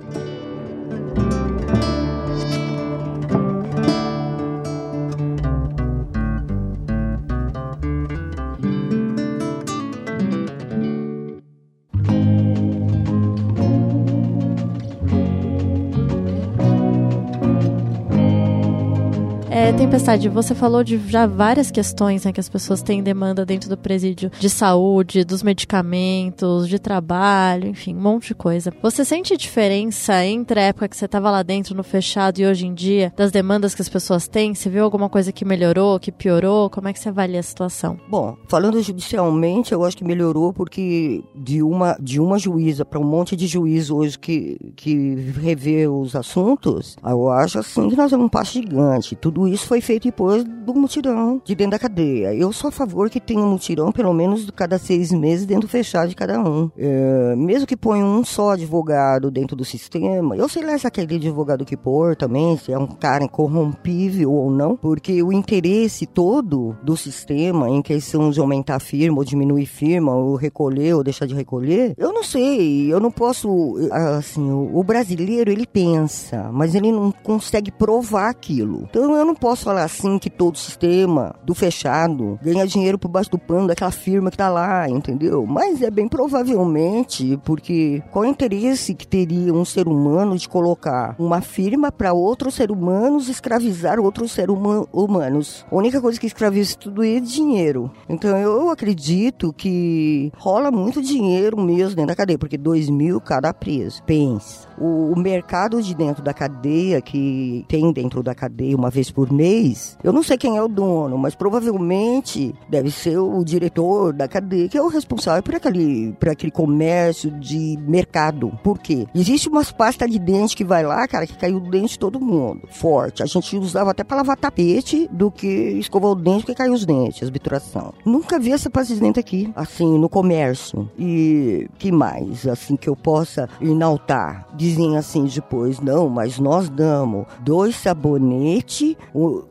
É, 19.69 19.71
Tempestade, 19.71 20.27
você 20.29 20.55
falou 20.55 20.83
de 20.83 20.97
já 20.97 21.27
várias 21.27 21.69
questões 21.69 22.25
né, 22.25 22.33
que 22.33 22.39
as 22.39 22.49
pessoas 22.49 22.81
têm 22.81 23.03
demanda 23.03 23.45
dentro 23.45 23.69
do 23.69 23.77
presídio 23.77 24.31
de 24.39 24.49
saúde, 24.49 25.23
dos 25.23 25.43
medicamentos, 25.43 26.67
de 26.67 26.79
trabalho, 26.79 27.67
enfim, 27.67 27.95
um 27.95 28.01
monte 28.01 28.29
de 28.29 28.33
coisa. 28.33 28.73
Você 28.81 29.05
sente 29.05 29.37
diferença 29.37 30.25
entre 30.25 30.59
a 30.59 30.63
época 30.63 30.87
que 30.89 30.97
você 30.97 31.05
estava 31.05 31.29
lá 31.29 31.43
dentro 31.43 31.75
no 31.75 31.83
fechado 31.83 32.39
e 32.39 32.47
hoje 32.47 32.65
em 32.65 32.73
dia, 32.73 33.13
das 33.15 33.31
demandas 33.31 33.75
que 33.75 33.81
as 33.83 33.87
pessoas 33.87 34.27
têm? 34.27 34.55
Você 34.55 34.71
viu 34.71 34.83
alguma 34.83 35.07
coisa 35.07 35.31
que 35.31 35.45
melhorou, 35.45 35.99
que 35.99 36.11
piorou? 36.11 36.67
Como 36.71 36.87
é 36.87 36.93
que 36.93 36.99
você 36.99 37.09
avalia 37.09 37.39
a 37.39 37.43
situação? 37.43 37.99
Bom, 38.09 38.35
falando 38.47 38.81
judicialmente, 38.81 39.71
eu 39.71 39.85
acho 39.85 39.95
que 39.95 40.03
melhorou 40.03 40.51
porque 40.51 41.23
de 41.35 41.61
uma, 41.61 41.95
de 42.01 42.19
uma 42.19 42.39
juíza 42.39 42.83
para 42.83 42.99
um 42.99 43.05
monte 43.05 43.35
de 43.35 43.45
juiz 43.45 43.91
hoje 43.91 44.17
que, 44.17 44.73
que 44.75 45.13
revê 45.39 45.87
os 45.87 46.15
assuntos, 46.15 46.97
eu 47.05 47.29
acho 47.29 47.59
assim 47.59 47.87
que 47.87 47.95
nós 47.95 48.09
damos 48.09 48.25
um 48.25 48.29
passo 48.29 48.53
gigante. 48.53 49.15
Tudo 49.15 49.47
isso 49.47 49.58
foi 49.63 49.81
feito 49.81 50.03
depois 50.03 50.43
do 50.43 50.73
mutirão 50.73 51.41
de 51.43 51.55
dentro 51.55 51.71
da 51.71 51.79
cadeia. 51.79 52.33
Eu 52.33 52.51
sou 52.51 52.69
a 52.69 52.71
favor 52.71 53.09
que 53.09 53.19
tenha 53.19 53.41
um 53.41 53.51
mutirão, 53.51 53.91
pelo 53.91 54.13
menos 54.13 54.49
cada 54.51 54.77
seis 54.77 55.11
meses, 55.11 55.45
dentro 55.45 55.67
fechado 55.67 56.09
de 56.09 56.15
cada 56.15 56.39
um. 56.39 56.69
É, 56.77 57.35
mesmo 57.35 57.67
que 57.67 57.77
ponha 57.77 58.05
um 58.05 58.23
só 58.23 58.51
advogado 58.51 59.31
dentro 59.31 59.55
do 59.55 59.65
sistema, 59.65 60.35
eu 60.35 60.47
sei 60.47 60.63
lá 60.63 60.77
se 60.77 60.87
aquele 60.87 61.15
advogado 61.15 61.65
que 61.65 61.77
pôr 61.77 62.15
também, 62.15 62.57
se 62.57 62.71
é 62.71 62.77
um 62.77 62.87
cara 62.87 63.23
incorrompível 63.23 64.31
ou 64.31 64.51
não, 64.51 64.75
porque 64.75 65.21
o 65.23 65.31
interesse 65.31 66.05
todo 66.05 66.75
do 66.83 66.95
sistema 66.95 67.69
em 67.69 67.81
questão 67.81 68.29
de 68.29 68.39
aumentar 68.39 68.75
a 68.75 68.79
firma 68.79 69.17
ou 69.17 69.23
diminuir 69.23 69.65
firma, 69.65 70.15
ou 70.15 70.35
recolher 70.35 70.93
ou 70.93 71.03
deixar 71.03 71.25
de 71.25 71.33
recolher, 71.33 71.93
eu 71.97 72.13
não 72.13 72.23
sei, 72.23 72.91
eu 72.91 72.99
não 72.99 73.11
posso, 73.11 73.75
assim, 74.17 74.51
o 74.51 74.83
brasileiro 74.83 75.51
ele 75.51 75.65
pensa, 75.65 76.49
mas 76.51 76.75
ele 76.75 76.91
não 76.91 77.11
consegue 77.11 77.71
provar 77.71 78.29
aquilo. 78.29 78.87
Então 78.89 79.15
eu 79.15 79.25
não 79.25 79.35
posso 79.35 79.48
falar 79.55 79.83
assim 79.83 80.17
que 80.17 80.29
todo 80.29 80.57
sistema 80.57 81.35
do 81.43 81.53
fechado 81.53 82.39
ganha 82.41 82.67
dinheiro 82.67 82.97
por 82.97 83.07
baixo 83.07 83.31
do 83.31 83.37
pano 83.37 83.67
daquela 83.67 83.91
firma 83.91 84.31
que 84.31 84.37
tá 84.37 84.49
lá, 84.49 84.89
entendeu? 84.89 85.45
Mas 85.45 85.81
é 85.81 85.89
bem 85.89 86.07
provavelmente 86.07 87.39
porque 87.43 88.01
qual 88.11 88.25
é 88.25 88.27
o 88.27 88.31
interesse 88.31 88.93
que 88.93 89.07
teria 89.07 89.53
um 89.53 89.65
ser 89.65 89.87
humano 89.87 90.37
de 90.37 90.47
colocar 90.47 91.15
uma 91.17 91.41
firma 91.41 91.91
para 91.91 92.13
outros 92.13 92.55
seres 92.55 92.75
humanos 92.75 93.29
escravizar 93.29 93.99
outros 93.99 94.31
seres 94.31 94.55
humanos? 94.93 95.65
A 95.71 95.75
única 95.75 96.01
coisa 96.01 96.19
que 96.19 96.27
escraviza 96.27 96.75
tudo 96.77 97.03
é 97.03 97.19
dinheiro. 97.19 97.91
Então 98.07 98.37
eu 98.37 98.69
acredito 98.69 99.53
que 99.53 100.31
rola 100.37 100.71
muito 100.71 101.01
dinheiro 101.01 101.59
mesmo 101.59 101.95
dentro 101.95 102.07
da 102.07 102.15
cadeia, 102.15 102.37
porque 102.37 102.57
dois 102.57 102.89
mil 102.89 103.19
cada 103.19 103.53
preso. 103.53 104.03
Pensa. 104.03 104.68
O, 104.79 105.13
o 105.13 105.19
mercado 105.19 105.81
de 105.81 105.93
dentro 105.95 106.23
da 106.23 106.33
cadeia, 106.33 107.01
que 107.01 107.65
tem 107.67 107.91
dentro 107.91 108.23
da 108.23 108.33
cadeia 108.33 108.75
uma 108.75 108.89
vez 108.89 109.11
por 109.11 109.31
mês, 109.31 109.97
eu 110.03 110.13
não 110.13 110.23
sei 110.23 110.37
quem 110.37 110.57
é 110.57 110.63
o 110.63 110.67
dono, 110.67 111.17
mas 111.17 111.35
provavelmente 111.35 112.53
deve 112.69 112.91
ser 112.91 113.17
o 113.17 113.43
diretor 113.43 114.13
da 114.13 114.27
cadeia, 114.27 114.69
que 114.69 114.77
é 114.77 114.81
o 114.81 114.87
responsável 114.87 115.43
por 115.43 115.55
aquele, 115.55 116.13
por 116.13 116.29
aquele 116.29 116.51
comércio 116.51 117.31
de 117.31 117.77
mercado. 117.81 118.51
Por 118.63 118.79
quê? 118.79 119.07
Existe 119.13 119.49
umas 119.49 119.71
pastas 119.71 120.09
de 120.09 120.19
dente 120.19 120.55
que 120.55 120.63
vai 120.63 120.83
lá, 120.83 121.07
cara, 121.07 121.27
que 121.27 121.37
caiu 121.37 121.57
o 121.57 121.69
dente 121.69 121.93
de 121.93 121.99
todo 121.99 122.19
mundo. 122.19 122.61
Forte. 122.69 123.23
A 123.23 123.25
gente 123.25 123.57
usava 123.57 123.91
até 123.91 124.03
para 124.03 124.17
lavar 124.17 124.37
tapete 124.37 125.07
do 125.11 125.31
que 125.31 125.47
escovar 125.47 126.11
o 126.11 126.15
dente 126.15 126.41
porque 126.41 126.55
caiu 126.55 126.73
os 126.73 126.85
dentes, 126.85 127.23
as 127.23 127.29
bituração. 127.29 127.93
Nunca 128.05 128.39
vi 128.39 128.51
essa 128.51 128.69
pasta 128.69 128.93
de 128.93 128.99
dente 128.99 129.19
aqui, 129.19 129.51
assim, 129.55 129.97
no 129.97 130.09
comércio. 130.09 130.89
E 130.97 131.67
que 131.77 131.91
mais, 131.91 132.47
assim, 132.47 132.75
que 132.75 132.89
eu 132.89 132.95
possa 132.95 133.49
enaltar? 133.61 134.47
Dizem 134.69 134.97
assim 134.97 135.23
depois, 135.25 135.79
não, 135.79 136.07
mas 136.07 136.37
nós 136.37 136.69
damos 136.69 137.25
dois 137.39 137.75
sabonetes, 137.75 138.95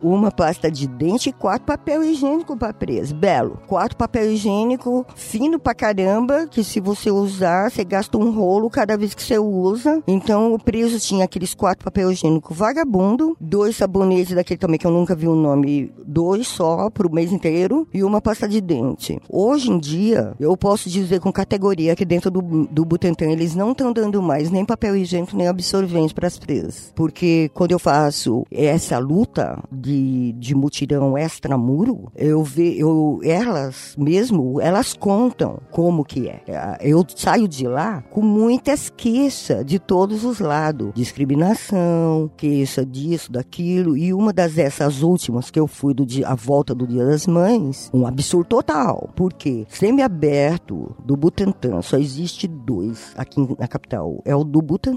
uma 0.01 0.31
pasta 0.31 0.71
de 0.71 0.87
dente 0.87 1.31
e 1.31 1.33
quatro 1.33 1.67
papel 1.67 2.05
higiênico 2.05 2.57
para 2.57 2.73
preso. 2.73 3.17
Belo. 3.17 3.59
Quatro 3.67 3.97
papel 3.97 4.31
higiênico 4.31 5.05
fino 5.17 5.59
pra 5.59 5.75
caramba, 5.75 6.47
que 6.47 6.63
se 6.63 6.79
você 6.79 7.11
usar, 7.11 7.69
você 7.69 7.83
gasta 7.83 8.17
um 8.17 8.31
rolo 8.31 8.71
cada 8.71 8.97
vez 8.97 9.13
que 9.13 9.21
você 9.21 9.41
usa. 9.41 10.01
Então 10.07 10.55
o 10.55 10.59
preso 10.59 11.01
tinha 11.01 11.25
aqueles 11.25 11.53
quatro 11.53 11.85
papel 11.85 12.13
higiênico 12.13 12.55
vagabundo, 12.55 13.37
dois 13.41 13.75
sabonetes 13.75 14.37
daquele 14.37 14.59
também 14.59 14.79
que 14.79 14.87
eu 14.87 14.93
nunca 14.93 15.17
vi 15.17 15.27
o 15.27 15.35
nome, 15.35 15.93
dois 16.07 16.47
só 16.47 16.89
pro 16.91 17.13
mês 17.13 17.33
inteiro 17.33 17.89
e 17.93 18.05
uma 18.05 18.21
pasta 18.21 18.49
de 18.49 18.61
dente. 18.61 19.21
Hoje 19.29 19.69
em 19.69 19.81
dia, 19.81 20.33
eu 20.39 20.57
posso 20.57 20.89
dizer 20.89 21.19
com 21.19 21.33
categoria 21.33 21.97
que 21.97 22.05
dentro 22.05 22.31
do, 22.31 22.69
do 22.71 22.85
Butantan 22.85 23.33
eles 23.33 23.57
não 23.57 23.73
estão 23.73 23.93
dando 23.93 24.23
mais 24.23 24.49
nem 24.49 24.65
papel 24.65 24.95
higiênico 24.95 25.08
nem 25.37 25.49
absorvente 25.49 26.15
para 26.15 26.27
as 26.27 26.39
presas. 26.39 26.93
Porque 26.95 27.51
quando 27.55 27.73
eu 27.73 27.79
faço 27.79 28.45
essa 28.51 28.99
luta 28.99 29.63
de, 29.71 30.33
de 30.33 30.55
mutirão 30.55 31.17
extramuro, 31.17 32.11
eu 32.17 32.43
vejo, 32.43 32.79
eu, 32.79 33.21
elas 33.23 33.95
mesmo, 33.97 34.61
elas 34.61 34.93
contam 34.93 35.59
como 35.71 36.05
que 36.05 36.29
é. 36.29 36.43
Eu 36.81 37.05
saio 37.15 37.49
de 37.49 37.67
lá 37.67 38.03
com 38.11 38.23
muitas 38.23 38.91
queixas 38.91 39.65
de 39.65 39.79
todos 39.79 40.25
os 40.25 40.41
lados. 40.41 40.93
Discriminação, 40.95 42.31
queixa 42.37 42.85
disso, 42.85 43.33
daquilo. 43.33 43.97
E 43.97 44.13
uma 44.13 44.33
das 44.33 44.55
dessas 44.55 45.03
últimas 45.03 45.51
que 45.51 45.59
eu 45.59 45.67
fui 45.67 45.95
do 45.95 46.05
dia, 46.05 46.29
a 46.29 46.35
volta 46.35 46.75
do 46.75 46.87
Dia 46.87 47.05
das 47.05 47.27
Mães, 47.27 47.91
um 47.93 48.07
absurdo 48.07 48.49
total. 48.49 49.11
Porque 49.15 49.67
semi-aberto 49.69 50.95
do 51.05 51.17
Butantã 51.17 51.81
só 51.83 51.97
existe 51.97 52.47
dois 52.47 53.13
aqui 53.17 53.41
na 53.59 53.69
capital. 53.69 54.23
É 54.25 54.35
o 54.35 54.45
do 54.45 54.61
Butantã 54.61 54.88